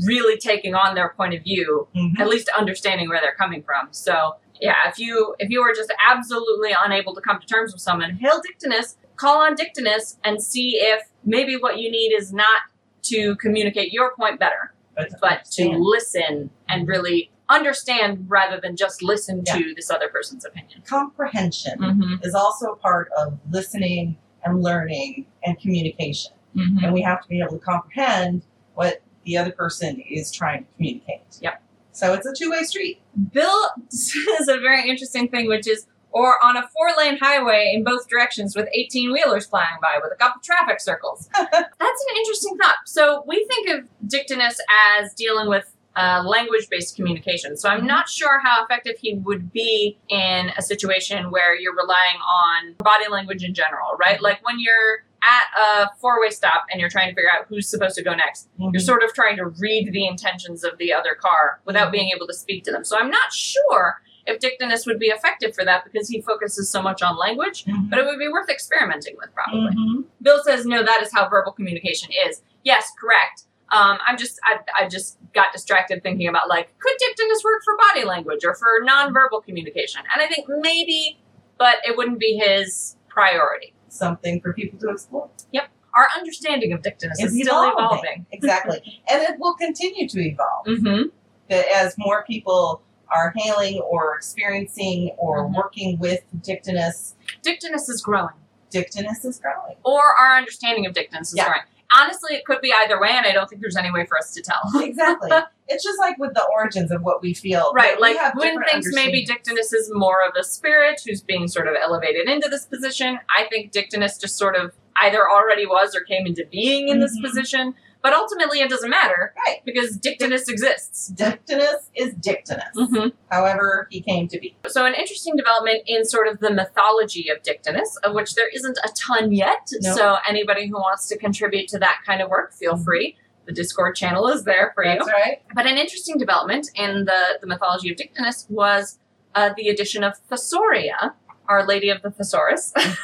really 0.07 0.37
taking 0.39 0.75
on 0.75 0.95
their 0.95 1.11
point 1.17 1.35
of 1.35 1.43
view 1.43 1.87
Mhm. 1.95 2.19
at 2.19 2.29
least 2.29 2.49
understanding 2.59 3.09
where 3.09 3.21
they're 3.21 3.35
coming 3.35 3.63
from 3.63 3.89
so 3.91 4.37
yeah 4.61 4.77
if 4.89 4.99
you 4.99 5.35
if 5.39 5.51
you 5.51 5.61
are 5.61 5.75
just 5.75 5.93
absolutely 6.09 6.73
unable 6.85 7.15
to 7.15 7.21
come 7.21 7.39
to 7.39 7.47
terms 7.47 7.73
with 7.75 7.83
someone 7.83 8.13
hail 8.13 8.41
dictinus 8.47 8.97
call 9.23 9.39
on 9.39 9.55
dictinus 9.55 10.19
and 10.25 10.43
see 10.43 10.77
if 10.77 11.03
maybe 11.25 11.57
what 11.57 11.79
you 11.79 11.91
need 11.91 12.13
is 12.13 12.33
not 12.33 12.63
to 13.03 13.37
communicate 13.37 13.93
your 13.93 14.15
point 14.17 14.41
better 14.41 14.75
But, 14.97 15.11
to 15.11 15.17
but 15.21 15.45
to 15.53 15.69
listen 15.69 16.51
and 16.69 16.89
really 16.89 17.31
understand 17.49 18.27
rather 18.29 18.61
than 18.61 18.77
just 18.77 19.03
listen 19.03 19.43
Yeah. 19.47 19.59
to 19.59 19.75
this 19.75 19.91
other 19.91 20.09
person's 20.09 20.45
opinion 20.45 20.83
comprehension 20.87 21.79
mm-hmm. 21.79 22.15
is 22.23 22.35
also 22.35 22.73
a 22.73 22.77
part 22.77 23.11
of 23.17 23.39
listening 23.51 24.17
and 24.45 24.61
learning 24.61 25.27
and 25.45 25.59
communication. 25.61 26.33
Mm-hmm. 26.57 26.85
And 26.85 26.93
we 26.93 27.03
have 27.03 27.23
to 27.23 27.29
be 27.29 27.41
able 27.41 27.53
to 27.53 27.65
comprehend 27.65 28.43
what 28.75 29.03
the 29.25 29.37
other 29.37 29.53
person 29.53 30.01
is 30.01 30.33
trying 30.33 30.65
to 30.65 30.71
communicate. 30.75 31.21
Yep. 31.41 31.63
So 31.93 32.13
it's 32.15 32.27
a 32.27 32.35
two 32.37 32.51
way 32.51 32.65
street. 32.65 33.01
Bill 33.33 33.69
says 33.89 34.49
a 34.49 34.59
very 34.59 34.89
interesting 34.89 35.29
thing, 35.29 35.47
which 35.47 35.69
is 35.69 35.87
Or 36.13 36.43
on 36.45 36.57
a 36.57 36.63
four 36.69 36.91
lane 36.97 37.19
highway 37.19 37.73
in 37.75 37.85
both 37.85 38.09
directions 38.09 38.55
with 38.55 38.69
18 38.75 39.13
wheelers 39.13 39.47
flying 39.47 39.79
by 39.81 39.99
with 40.03 40.13
a 40.13 40.17
couple 40.17 40.41
traffic 40.43 40.81
circles. 40.81 41.29
That's 41.35 41.53
an 41.61 42.17
interesting 42.17 42.57
thought. 42.59 42.77
So 42.85 43.25
we 43.27 43.45
think 43.47 43.69
of 43.69 43.89
dictinus 44.09 44.61
as 45.01 45.15
dealing 45.15 45.49
with 45.49 45.75
uh, 45.97 46.23
language 46.25 46.69
based 46.71 46.97
communication. 46.97 47.57
So 47.57 47.69
I'm 47.69 47.87
not 47.87 48.09
sure 48.09 48.41
how 48.41 48.65
effective 48.65 48.97
he 48.99 49.15
would 49.15 49.53
be 49.53 49.99
in 50.09 50.51
a 50.57 50.63
situation 50.63 51.31
where 51.31 51.55
you're 51.55 51.77
relying 51.77 52.19
on 52.21 52.75
body 52.79 53.09
language 53.11 53.45
in 53.45 53.55
general, 53.55 53.97
right? 53.99 54.21
Like 54.21 54.45
when 54.45 54.59
you're 54.59 55.05
at 55.23 55.85
a 55.85 55.91
four 56.01 56.21
way 56.21 56.31
stop 56.31 56.65
and 56.71 56.81
you're 56.81 56.91
trying 56.91 57.09
to 57.09 57.15
figure 57.15 57.31
out 57.31 57.47
who's 57.49 57.69
supposed 57.69 57.95
to 57.97 58.03
go 58.03 58.15
next, 58.15 58.49
you're 58.59 58.81
sort 58.81 59.03
of 59.03 59.13
trying 59.13 59.37
to 59.37 59.47
read 59.47 59.93
the 59.93 60.07
intentions 60.07 60.65
of 60.65 60.79
the 60.79 60.93
other 60.93 61.15
car 61.15 61.61
without 61.65 61.93
being 61.93 62.11
able 62.15 62.27
to 62.27 62.35
speak 62.35 62.65
to 62.65 62.73
them. 62.73 62.85
So 62.85 62.99
I'm 62.99 63.11
not 63.11 63.33
sure 63.33 64.01
if 64.27 64.39
dictinus 64.41 64.87
would 64.87 64.99
be 64.99 65.07
effective 65.07 65.55
for 65.55 65.65
that 65.65 65.85
because 65.85 66.09
he 66.09 66.21
focuses 66.23 66.69
so 66.69 66.81
much 66.83 67.03
on 67.03 67.17
language, 67.19 67.65
Mhm. 67.65 67.91
but 67.91 67.99
it 67.99 68.05
would 68.07 68.19
be 68.19 68.29
worth 68.29 68.49
experimenting 68.49 69.17
with 69.17 69.33
probably. 69.35 69.73
Mhm. 69.75 70.05
Bill 70.23 70.43
says, 70.45 70.65
no, 70.67 70.83
that 70.83 71.03
is 71.03 71.11
how 71.13 71.29
verbal 71.29 71.53
communication 71.53 72.11
is. 72.27 72.43
Yes, 72.63 72.91
correct. 73.01 73.45
Um, 73.73 73.99
I'm 74.07 74.17
just, 74.19 74.39
I, 74.45 74.59
I 74.85 74.89
just 74.89 75.19
got 75.33 75.53
distracted 75.53 76.03
thinking 76.03 76.29
about 76.29 76.49
like, 76.49 76.79
could 76.79 76.93
dictinus 76.99 77.43
work 77.43 77.63
for 77.65 77.77
body 77.77 78.05
language 78.05 78.45
or 78.45 78.55
for 78.55 78.69
nonverbal 78.87 79.43
communication? 79.45 80.03
And 80.13 80.23
I 80.23 80.27
think 80.29 80.47
maybe, 80.49 81.19
but 81.59 81.77
it 81.85 81.97
wouldn't 81.97 82.19
be 82.19 82.37
his 82.37 82.97
priority. 83.09 83.73
Something 83.89 84.41
for 84.41 84.53
people 84.53 84.79
to 84.81 84.91
explore. 84.91 85.31
Yep 85.53 85.69
our 85.95 86.07
understanding 86.17 86.73
of 86.73 86.81
dictinus 86.81 87.21
is 87.21 87.35
It's 87.37 87.43
still 87.45 87.63
evolving. 87.69 87.77
evolving. 87.99 88.27
Exactly. 88.33 89.03
and 89.11 89.23
it 89.25 89.39
will 89.39 89.53
continue 89.53 90.09
to 90.09 90.21
evolve. 90.21 90.65
Mm-hmm. 90.67 91.09
As 91.51 91.95
more 91.99 92.25
people 92.27 92.81
are 93.15 93.33
hailing 93.37 93.81
or 93.81 94.15
experiencing 94.17 95.15
or 95.19 95.45
Mhm. 95.49 95.55
working 95.57 95.99
with 95.99 96.21
dictinus, 96.43 97.15
Dictinus 97.43 97.89
is 97.89 98.03
growing, 98.03 98.35
dictinus 98.71 99.25
is 99.25 99.39
growing. 99.39 99.77
or 99.85 100.01
our 100.19 100.37
understanding 100.37 100.87
of 100.87 100.93
dictinus 100.95 101.29
is 101.31 101.37
Yeah. 101.37 101.45
growing. 101.45 101.63
Honestly, 101.95 102.35
it 102.35 102.47
could 102.47 102.63
be 102.63 102.73
either 102.73 102.99
way, 102.99 103.11
and 103.11 103.27
I 103.27 103.33
don't 103.33 103.49
think 103.51 103.61
there's 103.61 103.77
any 103.77 103.91
way 103.91 104.07
for 104.07 104.17
us 104.17 104.33
to 104.33 104.41
tell. 104.43 104.63
exactly. 104.83 105.31
It's 105.69 105.85
just 105.85 105.99
like 105.99 106.17
with 106.19 106.33
the 106.33 106.43
origins 106.45 106.91
of 106.91 107.03
what 107.03 107.21
we 107.21 107.35
feel. 107.35 107.71
Right, 107.75 107.97
we 107.97 108.01
like 108.15 108.35
different 108.41 108.71
thinks 108.71 108.89
maybe. 108.93 109.25
Dictinus 109.27 109.73
is 109.75 109.91
more 109.93 110.23
of 110.27 110.35
a 110.35 110.43
spirit 110.43 111.03
who's 111.05 111.21
being 111.21 111.49
sort 111.49 111.69
of 111.69 111.75
elevated 111.81 112.29
into 112.31 112.49
this 112.49 112.65
position. 112.65 113.19
I 113.37 113.45
think 113.45 113.73
Dictinus 113.73 114.17
just 114.17 114.37
sort 114.39 114.57
of 114.57 114.73
either 115.03 115.29
already 115.31 115.67
was 115.67 115.95
or 115.95 116.01
came 116.01 116.27
into 116.27 116.47
being 116.51 116.89
in 116.89 117.01
this 117.01 117.19
Mhm. 117.19 117.25
position. 117.25 117.75
But 118.03 118.13
ultimately, 118.15 118.61
it 118.61 118.69
doesn't 118.69 118.91
matter 118.91 119.33
Right. 119.47 119.63
because 119.65 119.97
Dictinus 119.97 120.49
exists. 120.49 121.07
Dictinus 121.09 121.89
is 121.95 122.15
dictinus. 122.15 122.65
Mhm. 122.77 123.13
However, 123.31 123.87
he 123.91 124.01
came 124.01 124.27
to 124.29 124.41
be. 124.41 124.57
So, 124.67 124.85
an 124.85 124.95
interesting 124.95 125.37
development 125.37 125.83
in 125.87 126.05
sort 126.05 126.27
of 126.27 126.41
the 126.41 126.51
mythology 126.51 127.29
of 127.29 127.43
Dictinus, 127.45 127.97
of 128.03 128.15
which 128.15 128.35
there 128.35 128.49
isn't 128.49 128.77
a 128.83 128.89
ton 129.01 129.33
yet. 129.33 129.69
No. 129.83 129.95
So, 129.95 130.17
anybody 130.29 130.67
who 130.67 130.75
wants 130.75 131.07
to 131.09 131.17
contribute 131.17 131.69
to 131.69 131.79
that 131.79 132.01
kind 132.05 132.21
of 132.21 132.29
work, 132.29 132.53
feel 132.55 132.75
Mhm. 132.75 132.85
free. 132.85 133.17
The 133.47 133.53
Discord 133.53 133.95
channel 133.97 134.27
is 134.29 134.43
there 134.45 134.73
for 134.75 134.85
you. 134.85 134.95
That's 134.99 135.11
right. 135.11 135.43
But 135.55 135.67
an 135.67 135.77
interesting 135.79 136.17
development 136.19 136.71
in 136.75 137.05
the, 137.05 137.39
the 137.41 137.47
mythology 137.47 137.91
of 137.91 137.97
Dictinus 137.97 138.47
was 138.51 138.99
uh, 139.35 139.51
the 139.57 139.69
addition 139.69 140.05
of 140.05 140.13
Thesauria, 140.31 141.15
Our 141.49 141.65
Lady 141.67 141.89
of 141.89 142.03
the 142.03 142.11
Thesaurus, 142.11 142.73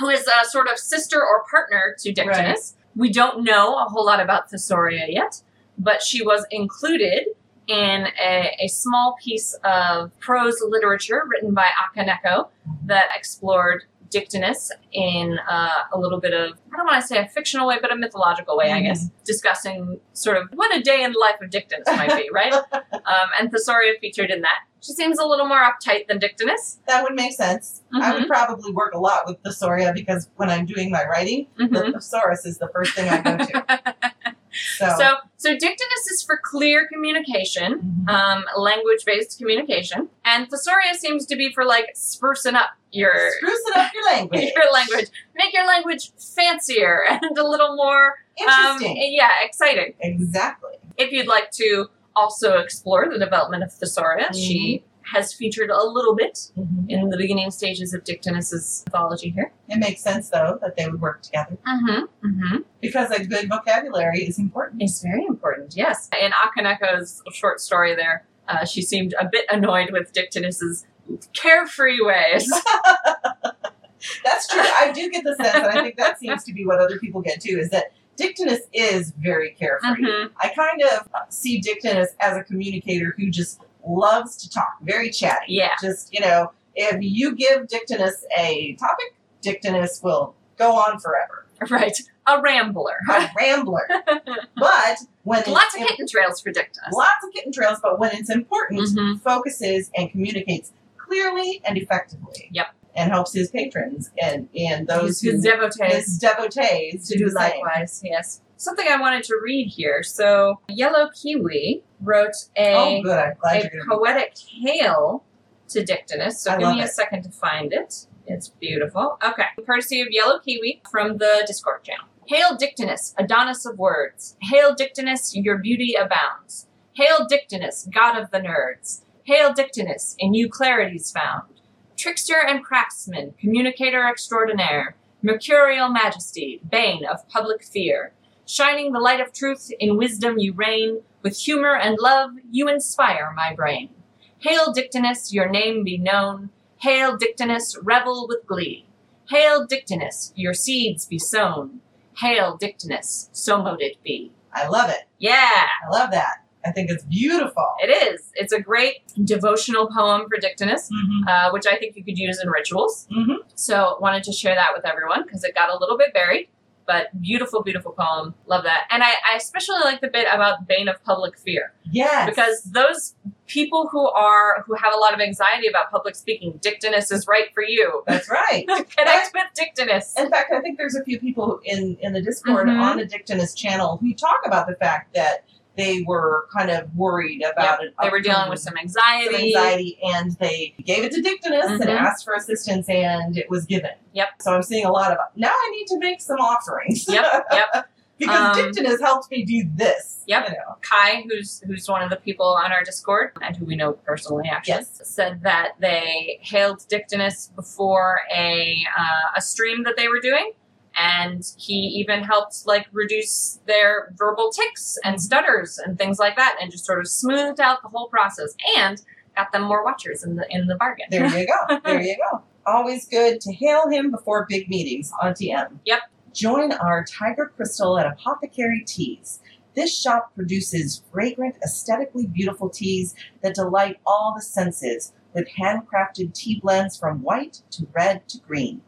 who 0.00 0.08
is 0.08 0.26
a 0.26 0.44
sort 0.48 0.68
of 0.70 0.78
sister 0.78 1.20
or 1.24 1.44
partner 1.50 1.94
to 2.00 2.12
Dictinus. 2.12 2.74
We 2.98 3.10
don't 3.12 3.44
know 3.44 3.76
a 3.78 3.84
whole 3.88 4.04
lot 4.04 4.20
about 4.20 4.50
Thesauria 4.50 5.06
yet, 5.08 5.40
but 5.78 6.02
she 6.02 6.22
was 6.22 6.44
included 6.50 7.28
in 7.68 8.06
a, 8.20 8.56
a 8.60 8.68
small 8.68 9.14
piece 9.22 9.56
of 9.62 10.10
prose 10.18 10.56
literature 10.66 11.22
written 11.26 11.54
by 11.54 11.66
Akaneko 11.84 12.48
that 12.86 13.04
explored 13.16 13.84
Dictinus 14.10 14.72
in 14.90 15.38
uh, 15.48 15.82
a 15.92 15.98
little 15.98 16.18
bit 16.18 16.32
of, 16.32 16.52
I 16.72 16.76
don't 16.78 16.86
want 16.86 17.00
to 17.02 17.06
say 17.06 17.18
a 17.18 17.28
fictional 17.28 17.68
way, 17.68 17.76
but 17.80 17.92
a 17.92 17.96
mythological 17.96 18.56
way, 18.56 18.72
I 18.72 18.80
Mhm. 18.80 18.84
guess, 18.86 19.10
discussing 19.24 20.00
sort 20.14 20.38
of 20.38 20.48
what 20.54 20.74
a 20.74 20.80
day 20.80 21.02
in 21.04 21.12
the 21.12 21.18
life 21.18 21.36
of 21.42 21.50
Dictinus 21.50 21.86
might 21.88 22.16
be, 22.16 22.28
right? 22.32 22.52
um, 22.72 23.28
and 23.38 23.52
Thesauria 23.52 24.00
featured 24.00 24.30
in 24.30 24.40
that. 24.42 24.60
She 24.80 24.92
seems 24.92 25.18
a 25.18 25.26
little 25.26 25.46
more 25.46 25.58
uptight 25.58 26.06
than 26.06 26.18
Dictinus. 26.18 26.78
That 26.86 27.02
would 27.02 27.14
make 27.14 27.32
sense. 27.32 27.82
I 27.92 27.98
Mm-hmm. 28.00 28.18
would 28.20 28.28
probably 28.28 28.72
work 28.72 28.94
a 28.94 28.98
lot 28.98 29.26
with 29.26 29.42
Thesauria 29.42 29.92
because 29.94 30.28
when 30.36 30.50
I'm 30.50 30.66
doing 30.66 30.90
my 30.90 31.04
writing, 31.04 31.48
Mhm. 31.58 31.70
the 31.72 31.92
thesaurus 31.92 32.46
is 32.46 32.58
the 32.58 32.68
first 32.68 32.94
thing 32.94 33.08
I 33.08 33.20
go 33.20 33.36
to. 33.44 34.04
So, 34.78 34.88
So, 34.98 35.14
so 35.36 35.50
Dictinus 35.52 36.06
is 36.10 36.22
for 36.22 36.40
clear 36.42 36.88
communication, 36.88 38.04
Mhm. 38.06 38.10
um, 38.12 38.44
language-based 38.56 39.38
communication, 39.38 40.08
and 40.24 40.48
Thesauria 40.50 40.94
seems 40.96 41.26
to 41.26 41.36
be 41.36 41.52
for 41.52 41.64
like 41.64 41.94
sprucing 41.94 42.54
up 42.54 42.70
your 42.90 43.12
sprucing 43.12 43.76
up 43.76 43.92
your 43.94 44.04
language. 44.06 44.50
your 44.56 44.72
language, 44.72 45.08
make 45.36 45.52
your 45.52 45.66
language 45.66 46.10
fancier 46.34 47.04
and 47.08 47.36
a 47.38 47.46
little 47.46 47.76
more 47.76 48.06
um, 48.40 48.76
Interesting. 48.78 49.12
yeah, 49.14 49.30
exciting. 49.42 49.94
exactly. 50.00 50.72
If 50.96 51.12
you'd 51.12 51.28
like 51.28 51.50
to 51.52 51.88
also 52.18 52.58
explore 52.58 53.08
the 53.08 53.18
development 53.18 53.62
of 53.62 53.70
Thesauria, 53.70 54.34
she 54.34 54.84
has 55.14 55.32
featured 55.32 55.70
a 55.70 55.82
little 55.82 56.14
bit 56.14 56.50
in 56.88 57.08
the 57.08 57.16
beginning 57.16 57.50
stages 57.50 57.94
of 57.94 58.04
Dictinus's 58.04 58.82
mythology 58.86 59.30
here. 59.30 59.52
It 59.68 59.78
makes 59.78 60.02
sense 60.02 60.28
though 60.28 60.58
that 60.60 60.76
they 60.76 60.86
would 60.86 61.00
work 61.00 61.22
together 61.22 61.56
Mm-hmm. 61.66 62.26
Mm-hmm. 62.28 62.56
because 62.82 63.10
a 63.10 63.24
good 63.24 63.48
vocabulary 63.48 64.20
is 64.30 64.38
important. 64.38 64.82
It's 64.82 65.00
very 65.02 65.24
important, 65.24 65.74
yes. 65.76 66.10
In 66.20 66.32
Akaneko's 66.32 67.22
short 67.32 67.60
story 67.60 67.94
there, 67.96 68.26
uh, 68.48 68.64
she 68.66 68.82
seemed 68.82 69.14
a 69.18 69.26
bit 69.30 69.46
annoyed 69.50 69.90
with 69.92 70.12
Dictinus's 70.12 70.86
carefree 71.32 72.00
ways. 72.02 72.52
That's 74.24 74.46
true. 74.46 74.60
I 74.60 74.92
do 74.94 75.10
get 75.10 75.24
the 75.24 75.34
sense, 75.36 75.54
and 75.56 75.66
I 75.66 75.82
think 75.82 75.96
that 75.96 76.18
seems 76.20 76.44
to 76.44 76.52
be 76.52 76.64
what 76.64 76.78
other 76.80 76.98
people 76.98 77.20
get 77.20 77.40
too, 77.40 77.58
is 77.58 77.70
that 77.70 77.92
Dictinus 78.18 78.60
is 78.74 79.12
very 79.12 79.52
carefree. 79.52 80.02
Mhm. 80.04 80.30
I 80.42 80.48
kind 80.48 80.82
of 80.82 81.08
see 81.30 81.60
Dictinus 81.60 82.10
as 82.20 82.36
a 82.36 82.42
communicator 82.44 83.14
who 83.16 83.30
just 83.30 83.60
loves 83.86 84.36
to 84.38 84.50
talk, 84.50 84.76
very 84.82 85.08
chatty. 85.10 85.46
Yeah. 85.54 85.70
Just, 85.80 86.12
you 86.12 86.20
know, 86.20 86.52
if 86.74 86.98
you 87.00 87.34
give 87.34 87.68
Dictinus 87.68 88.24
a 88.36 88.74
topic, 88.74 89.14
Dictinus 89.40 90.02
will 90.02 90.34
go 90.58 90.72
on 90.72 90.98
forever. 90.98 91.44
Right. 91.70 91.96
A 92.28 92.40
rambler. 92.40 92.98
A 93.10 93.28
rambler. 93.36 93.88
But 94.56 94.98
when 95.24 95.42
Lots 95.46 95.74
of 95.74 95.86
kitten 95.88 96.06
trails 96.06 96.40
for 96.40 96.52
Dictinus. 96.52 96.92
lots 96.92 97.24
of 97.24 97.32
kitten 97.32 97.50
trails, 97.52 97.78
but 97.82 97.98
when 97.98 98.12
it's 98.14 98.30
important, 98.30 98.80
Mhm. 98.82 99.20
focuses 99.22 99.90
and 99.96 100.08
communicates 100.10 100.70
clearly 100.98 101.60
and 101.64 101.76
effectively. 101.78 102.48
Yep. 102.52 102.66
And 102.98 103.10
helps 103.12 103.32
his 103.32 103.50
patrons 103.50 104.10
and, 104.20 104.48
and 104.56 104.88
those 104.88 105.20
His, 105.20 105.32
his 105.34 105.44
who, 105.44 105.50
devotees. 105.52 105.94
his 105.94 106.18
devotees 106.18 107.08
to 107.08 107.16
do 107.16 107.26
the 107.26 107.30
same. 107.30 107.60
likewise, 107.62 108.00
yes. 108.04 108.40
Something 108.56 108.86
I 108.90 109.00
wanted 109.00 109.22
to 109.24 109.36
read 109.42 109.68
here. 109.68 110.02
So, 110.02 110.60
Yellow 110.68 111.08
Kiwi 111.10 111.84
wrote 112.00 112.34
a, 112.56 112.74
Oh, 112.74 113.02
good. 113.02 113.16
I'm 113.16 113.34
glad 113.40 113.66
a 113.66 113.86
poetic 113.88 114.34
hail 114.36 115.22
to 115.68 115.84
Dictinus. 115.84 116.40
So, 116.42 116.50
I 116.52 116.58
give 116.58 116.68
me 116.70 116.80
a 116.80 116.86
it. 116.86 116.90
second 116.90 117.22
to 117.22 117.30
find 117.30 117.72
it. 117.72 118.06
It's 118.26 118.48
beautiful. 118.48 119.16
Okay. 119.24 119.44
Courtesy 119.64 120.00
of 120.00 120.08
Yellow 120.10 120.40
Kiwi 120.40 120.82
from 120.90 121.18
the 121.18 121.44
Discord 121.46 121.84
channel. 121.84 122.06
Hail 122.26 122.56
Dictinus, 122.56 123.14
Adonis 123.16 123.64
of 123.64 123.78
words. 123.78 124.36
Hail 124.42 124.74
Dictinus, 124.74 125.34
your 125.36 125.56
beauty 125.58 125.94
abounds. 125.94 126.66
Hail 126.94 127.26
Dictinus, 127.28 127.88
god 127.94 128.20
of 128.20 128.30
the 128.32 128.40
nerds. 128.40 129.02
Hail 129.24 129.54
Dictinus, 129.54 130.16
in 130.18 130.34
you 130.34 130.48
clarity's 130.50 131.10
found. 131.12 131.57
Trickster 131.98 132.40
and 132.46 132.64
craftsman, 132.64 133.34
communicator 133.40 134.06
extraordinaire, 134.08 134.94
mercurial 135.20 135.88
majesty, 135.88 136.60
bane 136.70 137.04
of 137.04 137.28
public 137.28 137.64
fear. 137.64 138.12
Shining 138.46 138.92
the 138.92 139.00
light 139.00 139.18
of 139.20 139.32
truth, 139.32 139.72
in 139.80 139.96
wisdom 139.96 140.38
you 140.38 140.52
reign, 140.52 141.02
with 141.22 141.36
humor 141.36 141.74
and 141.74 141.98
love 141.98 142.30
you 142.52 142.68
inspire 142.68 143.34
my 143.34 143.52
brain. 143.52 143.90
Hail 144.38 144.72
Dictinus, 144.72 145.32
your 145.32 145.48
name 145.48 145.82
be 145.82 145.98
known. 145.98 146.50
Hail 146.76 147.16
Dictinus, 147.16 147.76
revel 147.82 148.28
with 148.28 148.46
glee. 148.46 148.86
Hail 149.30 149.66
Dictinus, 149.66 150.32
your 150.36 150.54
seeds 150.54 151.04
be 151.04 151.18
sown. 151.18 151.80
Hail 152.18 152.56
Dictinus, 152.56 153.28
so 153.32 153.60
mote 153.60 153.82
it 153.82 154.00
be. 154.04 154.30
I 154.52 154.68
love 154.68 154.88
it. 154.88 155.08
Yeah, 155.18 155.34
I 155.34 155.90
love 155.90 156.12
that. 156.12 156.44
I 156.68 156.72
think 156.72 156.90
it's 156.90 157.04
beautiful. 157.04 157.66
it 157.80 157.88
is. 157.90 158.30
It's 158.34 158.52
a 158.52 158.60
great 158.60 158.96
devotional 159.24 159.88
poem 159.88 160.26
for 160.28 160.38
Dictinus, 160.40 160.90
Mhm. 160.92 161.28
uh, 161.28 161.50
which 161.52 161.66
I 161.66 161.76
think 161.76 161.96
you 161.96 162.04
could 162.04 162.18
use 162.18 162.40
in 162.42 162.48
rituals. 162.50 163.06
Mhm. 163.10 163.36
So 163.54 163.96
wanted 164.00 164.22
to 164.24 164.32
share 164.32 164.54
that 164.54 164.70
with 164.74 164.84
everyone 164.86 165.22
because 165.24 165.44
it 165.44 165.54
got 165.54 165.70
a 165.70 165.76
little 165.78 165.96
bit 165.98 166.12
buried. 166.12 166.48
But 166.86 167.20
beautiful, 167.20 167.62
beautiful 167.62 167.92
poem. 167.92 168.34
Love 168.46 168.64
that. 168.64 168.84
And 168.90 169.02
I, 169.02 169.10
I 169.30 169.36
especially 169.36 169.80
like 169.84 170.00
the 170.00 170.08
bit 170.08 170.26
about 170.32 170.66
bane 170.66 170.88
of 170.88 171.02
public 171.04 171.38
fear. 171.38 171.74
Yes. 171.90 172.26
because 172.28 172.62
those 172.64 173.14
people 173.46 173.88
who 173.92 174.08
are 174.08 174.62
who 174.66 174.74
have 174.74 174.92
a 174.94 174.98
lot 174.98 175.12
of 175.14 175.20
anxiety 175.20 175.66
about 175.68 175.90
public 175.90 176.14
speaking, 176.16 176.58
Dictinus 176.62 177.10
is 177.10 177.26
right 177.26 177.52
for 177.52 177.62
you. 177.62 178.02
that's 178.06 178.30
right. 178.30 178.64
Connect 178.96 179.30
with 179.34 179.48
Dictinus. 179.54 180.14
In 180.18 180.30
fact, 180.30 180.50
I 180.52 180.60
think 180.60 180.78
there's 180.78 180.94
a 180.96 181.04
few 181.04 181.18
people 181.20 181.60
in, 181.64 181.98
in 182.00 182.12
the 182.14 182.22
Discord 182.22 182.68
Mhm. 182.68 182.80
on 182.80 182.96
the 182.96 183.04
Dictinus 183.06 183.52
channel 183.54 183.98
who 184.00 184.14
talk 184.14 184.40
about 184.46 184.66
the 184.66 184.74
fact 184.76 185.14
that 185.14 185.44
they 185.78 186.02
were 186.06 186.46
kind 186.54 186.70
of 186.70 186.94
worried 186.94 187.42
about 187.42 187.82
it. 187.82 187.94
They 188.02 188.10
were 188.10 188.20
dealing 188.20 188.50
with 188.50 188.58
some 188.60 188.76
anxiety. 188.76 189.52
some 189.52 189.62
anxiety, 189.62 189.98
and 190.02 190.32
they 190.32 190.74
gave 190.84 191.04
it 191.04 191.12
to 191.12 191.22
Dictinus 191.22 191.66
and 191.70 191.80
Mhm. 191.80 191.98
asked 192.00 192.24
for 192.24 192.34
assistance, 192.34 192.88
and 192.90 193.38
it 193.38 193.48
was 193.48 193.64
given. 193.64 193.92
Yep. 194.12 194.28
So 194.40 194.52
I'm 194.54 194.62
seeing 194.62 194.84
a 194.84 194.92
lot 194.92 195.12
of 195.12 195.18
now. 195.36 195.48
I 195.52 195.70
need 195.70 195.86
to 195.86 195.98
make 195.98 196.20
some 196.20 196.38
offerings. 196.38 197.08
Yep, 197.08 197.46
yep. 197.52 197.88
because 198.18 198.58
Um, 198.58 198.64
Dictinus 198.64 199.00
helped 199.00 199.30
me 199.30 199.44
do 199.44 199.62
this. 199.76 200.24
Yep. 200.26 200.48
You 200.48 200.54
know. 200.54 200.76
Kai, 200.82 201.22
who's 201.30 201.62
who's 201.66 201.88
one 201.88 202.02
of 202.02 202.10
the 202.10 202.16
people 202.16 202.46
on 202.64 202.72
our 202.72 202.82
Discord 202.82 203.30
and 203.40 203.56
who 203.56 203.64
we 203.64 203.76
know 203.76 203.92
personally, 203.92 204.48
actually, 204.52 204.72
Yes. 204.74 205.00
said 205.04 205.42
that 205.44 205.74
they 205.78 206.40
hailed 206.42 206.84
Dictinus 206.88 207.52
before 207.54 208.22
a 208.34 208.84
uh, 208.98 209.36
a 209.36 209.40
stream 209.40 209.84
that 209.84 209.96
they 209.96 210.08
were 210.08 210.18
doing, 210.20 210.50
and 210.98 211.44
he 211.56 211.74
even 211.74 212.22
helped 212.22 212.66
like 212.66 212.86
reduce 212.92 213.60
their 213.66 214.12
verbal 214.16 214.50
tics 214.50 214.98
and 215.04 215.20
stutters 215.20 215.78
and 215.78 215.96
things 215.96 216.18
like 216.18 216.36
that, 216.36 216.56
and 216.60 216.70
just 216.70 216.84
sort 216.84 216.98
of 216.98 217.08
smoothed 217.08 217.60
out 217.60 217.82
the 217.82 217.88
whole 217.88 218.08
process 218.08 218.54
and 218.76 219.02
got 219.36 219.52
them 219.52 219.62
more 219.62 219.84
watchers 219.84 220.24
in 220.24 220.36
the 220.36 220.46
in 220.50 220.66
the 220.66 220.76
bargain. 220.76 221.06
There 221.10 221.26
you 221.26 221.46
go. 221.46 221.80
There 221.84 222.02
you 222.02 222.16
go. 222.30 222.42
Always 222.66 223.08
good 223.08 223.40
to 223.40 223.52
hail 223.52 223.88
him 223.88 224.10
before 224.10 224.46
big 224.48 224.68
meetings. 224.68 225.10
Auntie 225.22 225.52
M. 225.52 225.80
Yep. 225.86 226.00
Join 226.34 226.72
our 226.72 227.04
Tiger 227.04 227.50
Crystal 227.56 227.98
at 227.98 228.06
Apothecary 228.06 228.84
Teas. 228.86 229.40
This 229.74 229.98
shop 229.98 230.34
produces 230.34 231.02
fragrant, 231.12 231.56
aesthetically 231.64 232.26
beautiful 232.26 232.68
teas 232.68 233.14
that 233.42 233.54
delight 233.54 233.98
all 234.04 234.34
the 234.36 234.42
senses 234.42 235.12
with 235.32 235.48
handcrafted 235.58 236.34
tea 236.34 236.60
blends 236.60 236.98
from 236.98 237.22
white 237.22 237.62
to 237.70 237.86
red 237.94 238.28
to 238.28 238.38
green. 238.40 238.82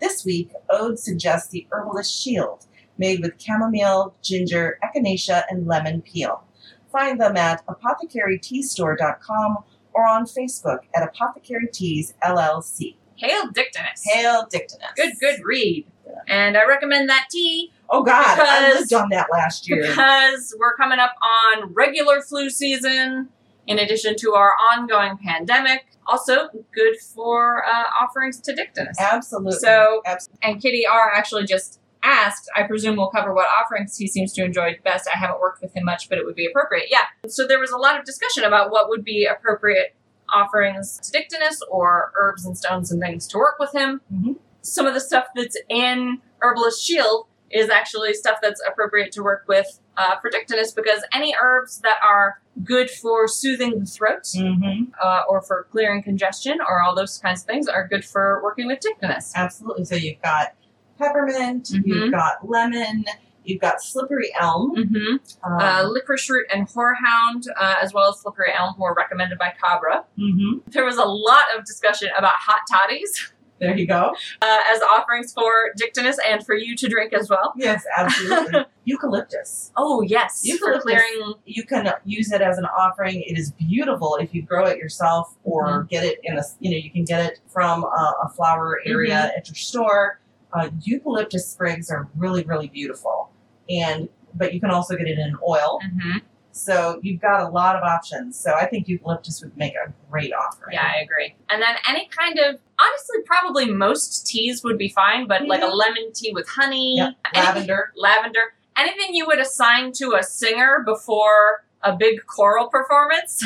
This 0.00 0.24
week, 0.24 0.52
Ode 0.70 0.98
suggests 0.98 1.48
the 1.50 1.66
Herbalist 1.70 2.12
Shield, 2.22 2.66
made 2.96 3.20
with 3.20 3.40
chamomile, 3.40 4.14
ginger, 4.22 4.78
echinacea, 4.82 5.42
and 5.50 5.66
lemon 5.66 6.02
peel. 6.02 6.44
Find 6.90 7.20
them 7.20 7.36
at 7.36 7.66
apothecaryteastore.com 7.66 9.58
or 9.92 10.06
on 10.06 10.24
Facebook 10.24 10.80
at 10.94 11.02
Apothecary 11.02 11.68
Teas 11.72 12.14
LLC. 12.22 12.96
Hail 13.16 13.50
Dictinus. 13.50 14.04
Hail 14.04 14.46
Dictinus. 14.50 14.90
Good, 14.96 15.14
good 15.20 15.40
read. 15.44 15.86
And 16.28 16.56
I 16.56 16.64
recommend 16.66 17.08
that 17.08 17.26
tea 17.30 17.72
Oh 17.90 18.02
God, 18.02 18.34
because, 18.36 18.48
I 18.48 18.78
lived 18.78 18.92
on 18.92 19.08
that 19.10 19.28
last 19.32 19.68
year. 19.68 19.82
because 19.88 20.54
we're 20.58 20.74
coming 20.76 20.98
up 20.98 21.14
on 21.22 21.72
regular 21.72 22.20
flu 22.20 22.50
season 22.50 23.30
in 23.68 23.78
addition 23.78 24.16
to 24.16 24.34
our 24.34 24.52
ongoing 24.72 25.16
pandemic 25.18 25.86
also 26.06 26.48
good 26.74 26.96
for 27.14 27.64
uh, 27.66 27.84
offerings 28.02 28.40
to 28.40 28.54
dictinus 28.54 28.98
Absolutely. 28.98 29.52
So- 29.58 30.02
Absolutely. 30.06 30.38
and 30.42 30.60
kitty 30.62 30.84
r 30.86 31.12
actually 31.14 31.44
just 31.44 31.80
asked 32.02 32.48
i 32.56 32.62
presume 32.62 32.96
we'll 32.96 33.10
cover 33.10 33.32
what 33.34 33.46
offerings 33.60 33.96
he 33.96 34.06
seems 34.06 34.32
to 34.32 34.44
enjoy 34.44 34.76
best 34.84 35.08
i 35.14 35.18
haven't 35.18 35.40
worked 35.40 35.60
with 35.60 35.74
him 35.76 35.84
much 35.84 36.08
but 36.08 36.16
it 36.18 36.24
would 36.24 36.34
be 36.36 36.46
appropriate 36.46 36.86
yeah 36.90 37.06
so 37.28 37.46
there 37.46 37.58
was 37.58 37.70
a 37.72 37.76
lot 37.76 37.98
of 37.98 38.04
discussion 38.04 38.44
about 38.44 38.70
what 38.70 38.88
would 38.88 39.04
be 39.04 39.24
appropriate 39.26 39.94
offerings 40.32 40.98
to 41.00 41.10
dictinus 41.10 41.60
or 41.70 42.12
herbs 42.18 42.44
and 42.46 42.56
stones 42.56 42.90
and 42.92 43.00
things 43.02 43.26
to 43.26 43.38
work 43.38 43.56
with 43.58 43.72
him 43.72 44.00
Mhm. 44.12 44.36
some 44.62 44.86
of 44.86 44.94
the 44.94 45.00
stuff 45.00 45.26
that's 45.34 45.56
in 45.68 46.20
herbalist 46.40 46.82
shield 46.84 47.26
is 47.50 47.68
actually 47.70 48.12
stuff 48.14 48.38
that's 48.42 48.60
appropriate 48.66 49.10
to 49.12 49.22
work 49.22 49.44
with 49.48 49.80
uh, 49.96 50.16
for 50.20 50.30
dictinus 50.30 50.72
because 50.72 51.02
any 51.12 51.34
herbs 51.40 51.78
that 51.80 51.96
are 52.04 52.40
good 52.64 52.90
for 52.90 53.26
soothing 53.28 53.78
the 53.80 53.86
throat 53.86 54.24
Mhm. 54.36 54.92
uh, 55.02 55.22
or 55.28 55.40
for 55.40 55.66
clearing 55.70 56.02
congestion 56.02 56.60
or 56.60 56.82
all 56.82 56.94
those 56.94 57.18
kinds 57.18 57.40
of 57.42 57.46
things 57.46 57.68
are 57.68 57.86
good 57.88 58.04
for 58.04 58.40
working 58.42 58.66
with 58.66 58.80
dictinus. 58.80 59.32
Absolutely. 59.36 59.84
So 59.86 59.94
you've 59.94 60.20
got 60.22 60.54
peppermint, 60.98 61.64
Mhm. 61.72 61.82
you've 61.86 62.12
got 62.12 62.48
lemon, 62.48 63.04
you've 63.44 63.60
got 63.60 63.80
slippery 63.80 64.30
elm. 64.38 64.74
Mm-hmm. 64.76 65.52
Um, 65.52 65.60
Uh, 65.60 65.82
licorice 65.88 66.28
root 66.28 66.46
and 66.52 66.68
horehound, 66.68 67.44
uh, 67.56 67.76
as 67.80 67.94
well 67.94 68.10
as 68.10 68.20
slippery 68.20 68.52
elm, 68.52 68.74
were 68.78 68.92
recommended 68.94 69.38
by 69.38 69.54
Cabra. 69.62 70.04
mhm. 70.18 70.62
There 70.66 70.84
was 70.84 70.96
a 70.98 71.04
lot 71.04 71.44
of 71.56 71.64
discussion 71.64 72.10
about 72.16 72.34
hot 72.34 72.60
toddies 72.70 73.32
There 73.60 73.76
you 73.76 73.86
go. 73.86 74.14
uh, 74.42 74.58
as 74.72 74.80
offerings 74.82 75.32
for 75.32 75.50
dictinus 75.76 76.16
and 76.26 76.44
for 76.46 76.54
you 76.54 76.76
to 76.76 76.88
drink 76.88 77.12
as 77.12 77.28
well. 77.28 77.52
Yes, 77.56 77.84
absolutely. 77.96 78.60
Eucalyptus. 78.84 79.72
Oh 79.76 80.02
yes, 80.02 80.40
for 80.42 80.48
Eucalyptus. 80.54 80.82
clearing. 80.84 81.34
You 81.44 81.64
can 81.64 81.92
use 82.04 82.32
it 82.32 82.40
as 82.40 82.58
an 82.58 82.64
offering. 82.66 83.22
It 83.22 83.38
is 83.38 83.52
beautiful 83.52 84.16
if 84.20 84.34
you 84.34 84.42
grow 84.42 84.64
it 84.66 84.78
yourself 84.78 85.34
or 85.44 85.58
Mm-hmm. 85.68 85.86
get 85.88 86.04
it 86.04 86.18
in 86.22 86.38
a, 86.38 86.42
you 86.60 86.70
know, 86.70 86.76
you 86.76 86.90
can 86.90 87.04
get 87.04 87.24
it 87.32 87.40
from 87.48 87.84
a, 87.84 88.14
a 88.24 88.28
flower 88.30 88.80
area 88.86 89.14
Mm-hmm. 89.14 89.38
at 89.38 89.48
your 89.48 89.54
store. 89.56 90.20
Uh, 90.52 90.70
eucalyptus 90.82 91.46
sprigs 91.48 91.90
are 91.90 92.08
really, 92.16 92.42
really 92.44 92.68
beautiful. 92.68 93.30
And, 93.68 94.08
but 94.34 94.54
you 94.54 94.60
can 94.60 94.70
also 94.70 94.96
get 94.96 95.06
it 95.06 95.18
in 95.18 95.36
oil. 95.46 95.78
Mhm. 95.84 96.22
So 96.52 96.98
you've 97.02 97.20
got 97.20 97.40
a 97.42 97.48
lot 97.48 97.76
of 97.76 97.82
options. 97.82 98.38
So 98.38 98.52
I 98.54 98.66
think 98.66 98.88
eucalyptus 98.88 99.40
would 99.42 99.56
make 99.56 99.74
a 99.74 99.92
great 100.10 100.32
offering. 100.32 100.74
Yeah, 100.74 100.86
I 100.86 101.02
agree. 101.02 101.34
And 101.50 101.62
then 101.62 101.76
any 101.88 102.08
kind 102.08 102.38
of 102.38 102.56
honestly, 102.80 103.16
probably 103.26 103.66
most 103.72 104.26
teas 104.26 104.62
would 104.64 104.78
be 104.78 104.88
fine, 104.88 105.26
but 105.26 105.46
like 105.46 105.62
a 105.62 105.66
lemon 105.66 106.12
tea 106.12 106.32
with 106.32 106.48
honey, 106.48 106.94
Yep. 106.96 107.14
anything- 107.34 107.44
Lavender. 107.54 107.92
lavender, 107.96 108.40
anything 108.76 109.14
you 109.14 109.26
would 109.26 109.38
assign 109.38 109.92
to 109.92 110.14
a 110.18 110.22
singer 110.22 110.82
before 110.84 111.64
a 111.82 111.96
big 111.96 112.26
choral 112.26 112.68
performance 112.68 113.42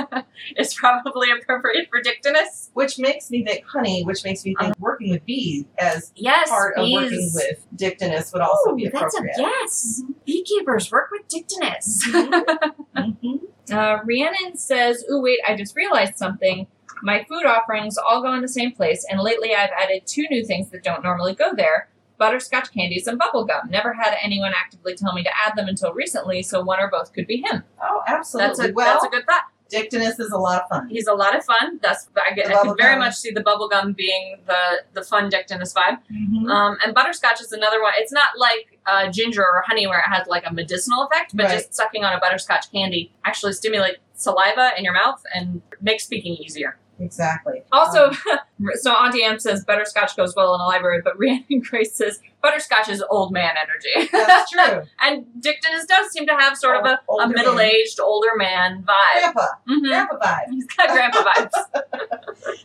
is 0.56 0.74
probably 0.74 1.28
appropriate 1.30 1.88
for 1.90 2.00
dictinus. 2.02 2.70
Which 2.74 2.98
makes 2.98 3.30
me 3.30 3.44
think 3.44 3.64
honey, 3.66 4.02
which 4.04 4.24
makes 4.24 4.44
me 4.44 4.54
think 4.60 4.78
working 4.78 5.10
with 5.10 5.24
bees 5.24 5.64
as 5.78 6.12
Yes, 6.14 6.48
part 6.50 6.76
of 6.76 6.86
working 6.92 7.30
with 7.34 7.66
dictinus 7.74 8.32
would 8.32 8.42
also 8.42 8.72
Ooh, 8.72 8.76
be 8.76 8.88
that's 8.88 9.14
a 9.14 9.18
appropriate. 9.18 9.34
yes. 9.38 10.02
Beekeepers 10.26 10.90
work 10.92 11.08
with 11.10 11.26
dictinus. 11.28 12.06
Mhm. 12.06 13.40
uh, 13.72 13.98
Rhiannon 14.04 14.56
says, 14.56 15.04
"Ooh, 15.10 15.20
wait! 15.22 15.38
I 15.46 15.56
just 15.56 15.74
realized 15.76 16.16
something. 16.16 16.66
My 17.02 17.24
food 17.28 17.46
offerings 17.46 17.96
all 17.96 18.20
go 18.22 18.34
in 18.34 18.42
the 18.42 18.48
same 18.48 18.72
place, 18.72 19.06
and 19.10 19.20
lately 19.20 19.54
I've 19.54 19.70
added 19.70 20.02
two 20.06 20.26
new 20.30 20.44
things 20.44 20.70
that 20.70 20.82
don't 20.82 21.02
normally 21.02 21.34
go 21.34 21.54
there: 21.54 21.88
butterscotch 22.20 22.72
candies 22.72 23.08
and 23.08 23.18
bubblegum. 23.18 23.68
Never 23.70 23.92
had 23.94 24.16
anyone 24.22 24.52
actively 24.56 24.94
tell 24.94 25.12
me 25.14 25.24
to 25.24 25.30
add 25.44 25.56
them 25.56 25.66
until 25.66 25.92
recently, 25.92 26.42
so 26.44 26.62
one 26.62 26.78
or 26.78 26.88
both 26.88 27.12
could 27.12 27.26
be 27.26 27.38
him. 27.38 27.64
Oh, 27.82 28.02
absolutely. 28.06 28.48
That's 28.48 28.70
a 28.70 28.72
well, 28.74 28.92
that's 28.94 29.04
a 29.06 29.08
good 29.08 29.26
thought. 29.26 29.44
dictinus 29.70 30.18
is 30.18 30.30
a 30.32 30.36
lot 30.38 30.62
of 30.62 30.68
fun. 30.68 30.88
He's 30.88 31.06
a 31.06 31.14
lot 31.14 31.36
of 31.36 31.44
fun. 31.44 31.78
That's 31.82 32.08
I, 32.28 32.34
get, 32.34 32.48
I 32.50 32.62
can 32.62 32.76
very 32.76 32.96
much 32.98 33.14
see 33.16 33.30
the 33.30 33.42
bubblegum 33.42 33.96
being 33.96 34.36
the 34.46 34.82
the 34.92 35.02
fun 35.02 35.28
dictinus 35.30 35.72
vibe. 35.72 35.98
Mhm. 36.12 36.50
Um, 36.50 36.76
and 36.84 36.94
butterscotch 36.94 37.40
is 37.40 37.52
another 37.52 37.80
one. 37.82 37.92
It's 37.96 38.12
not 38.12 38.30
like 38.38 38.78
uh, 38.86 39.10
ginger 39.10 39.42
or 39.42 39.62
honey 39.66 39.86
where 39.86 39.98
it 40.00 40.08
has 40.14 40.26
like 40.28 40.44
a 40.46 40.52
medicinal 40.52 41.04
effect, 41.06 41.36
but 41.36 41.46
Right. 41.46 41.52
just 41.58 41.74
sucking 41.74 42.04
on 42.04 42.12
a 42.12 42.20
butterscotch 42.20 42.70
candy 42.72 43.12
actually 43.24 43.52
stimulates 43.54 43.98
saliva 44.14 44.72
in 44.76 44.84
your 44.84 44.92
mouth 44.94 45.22
and 45.34 45.62
makes 45.80 46.04
speaking 46.04 46.34
easier. 46.34 46.76
Exactly. 47.00 47.62
Also, 47.72 48.10
Um, 48.10 48.16
so 48.74 48.92
Auntie 48.92 49.22
Am 49.24 49.38
says 49.40 49.64
butterscotch 49.64 50.16
goes 50.16 50.34
well 50.36 50.54
in 50.54 50.60
a 50.60 50.64
library, 50.64 51.00
but 51.02 51.18
Rhiannon 51.18 51.60
Grace 51.68 51.94
says 51.94 52.20
butterscotch 52.42 52.88
is 52.88 53.02
old 53.10 53.32
man 53.32 53.54
energy. 53.56 54.08
that's 54.12 54.50
true. 54.50 54.82
and 55.00 55.24
Dictinus 55.40 55.86
does 55.86 56.10
seem 56.12 56.26
to 56.26 56.34
have 56.38 56.56
sort 56.56 56.76
of 56.76 56.84
a, 56.86 57.00
a 57.12 57.26
man. 57.26 57.32
middle 57.36 57.58
aged, 57.58 57.98
older 58.00 58.36
man 58.36 58.82
vibe. 58.86 59.20
Grandpa. 59.32 59.46
hmm 59.66 59.86
Grandpa 59.86 60.16
vibe. 60.18 60.50
He's 60.50 60.66
got 60.66 60.88
grandpa 60.90 61.22
vibes. 61.22 61.50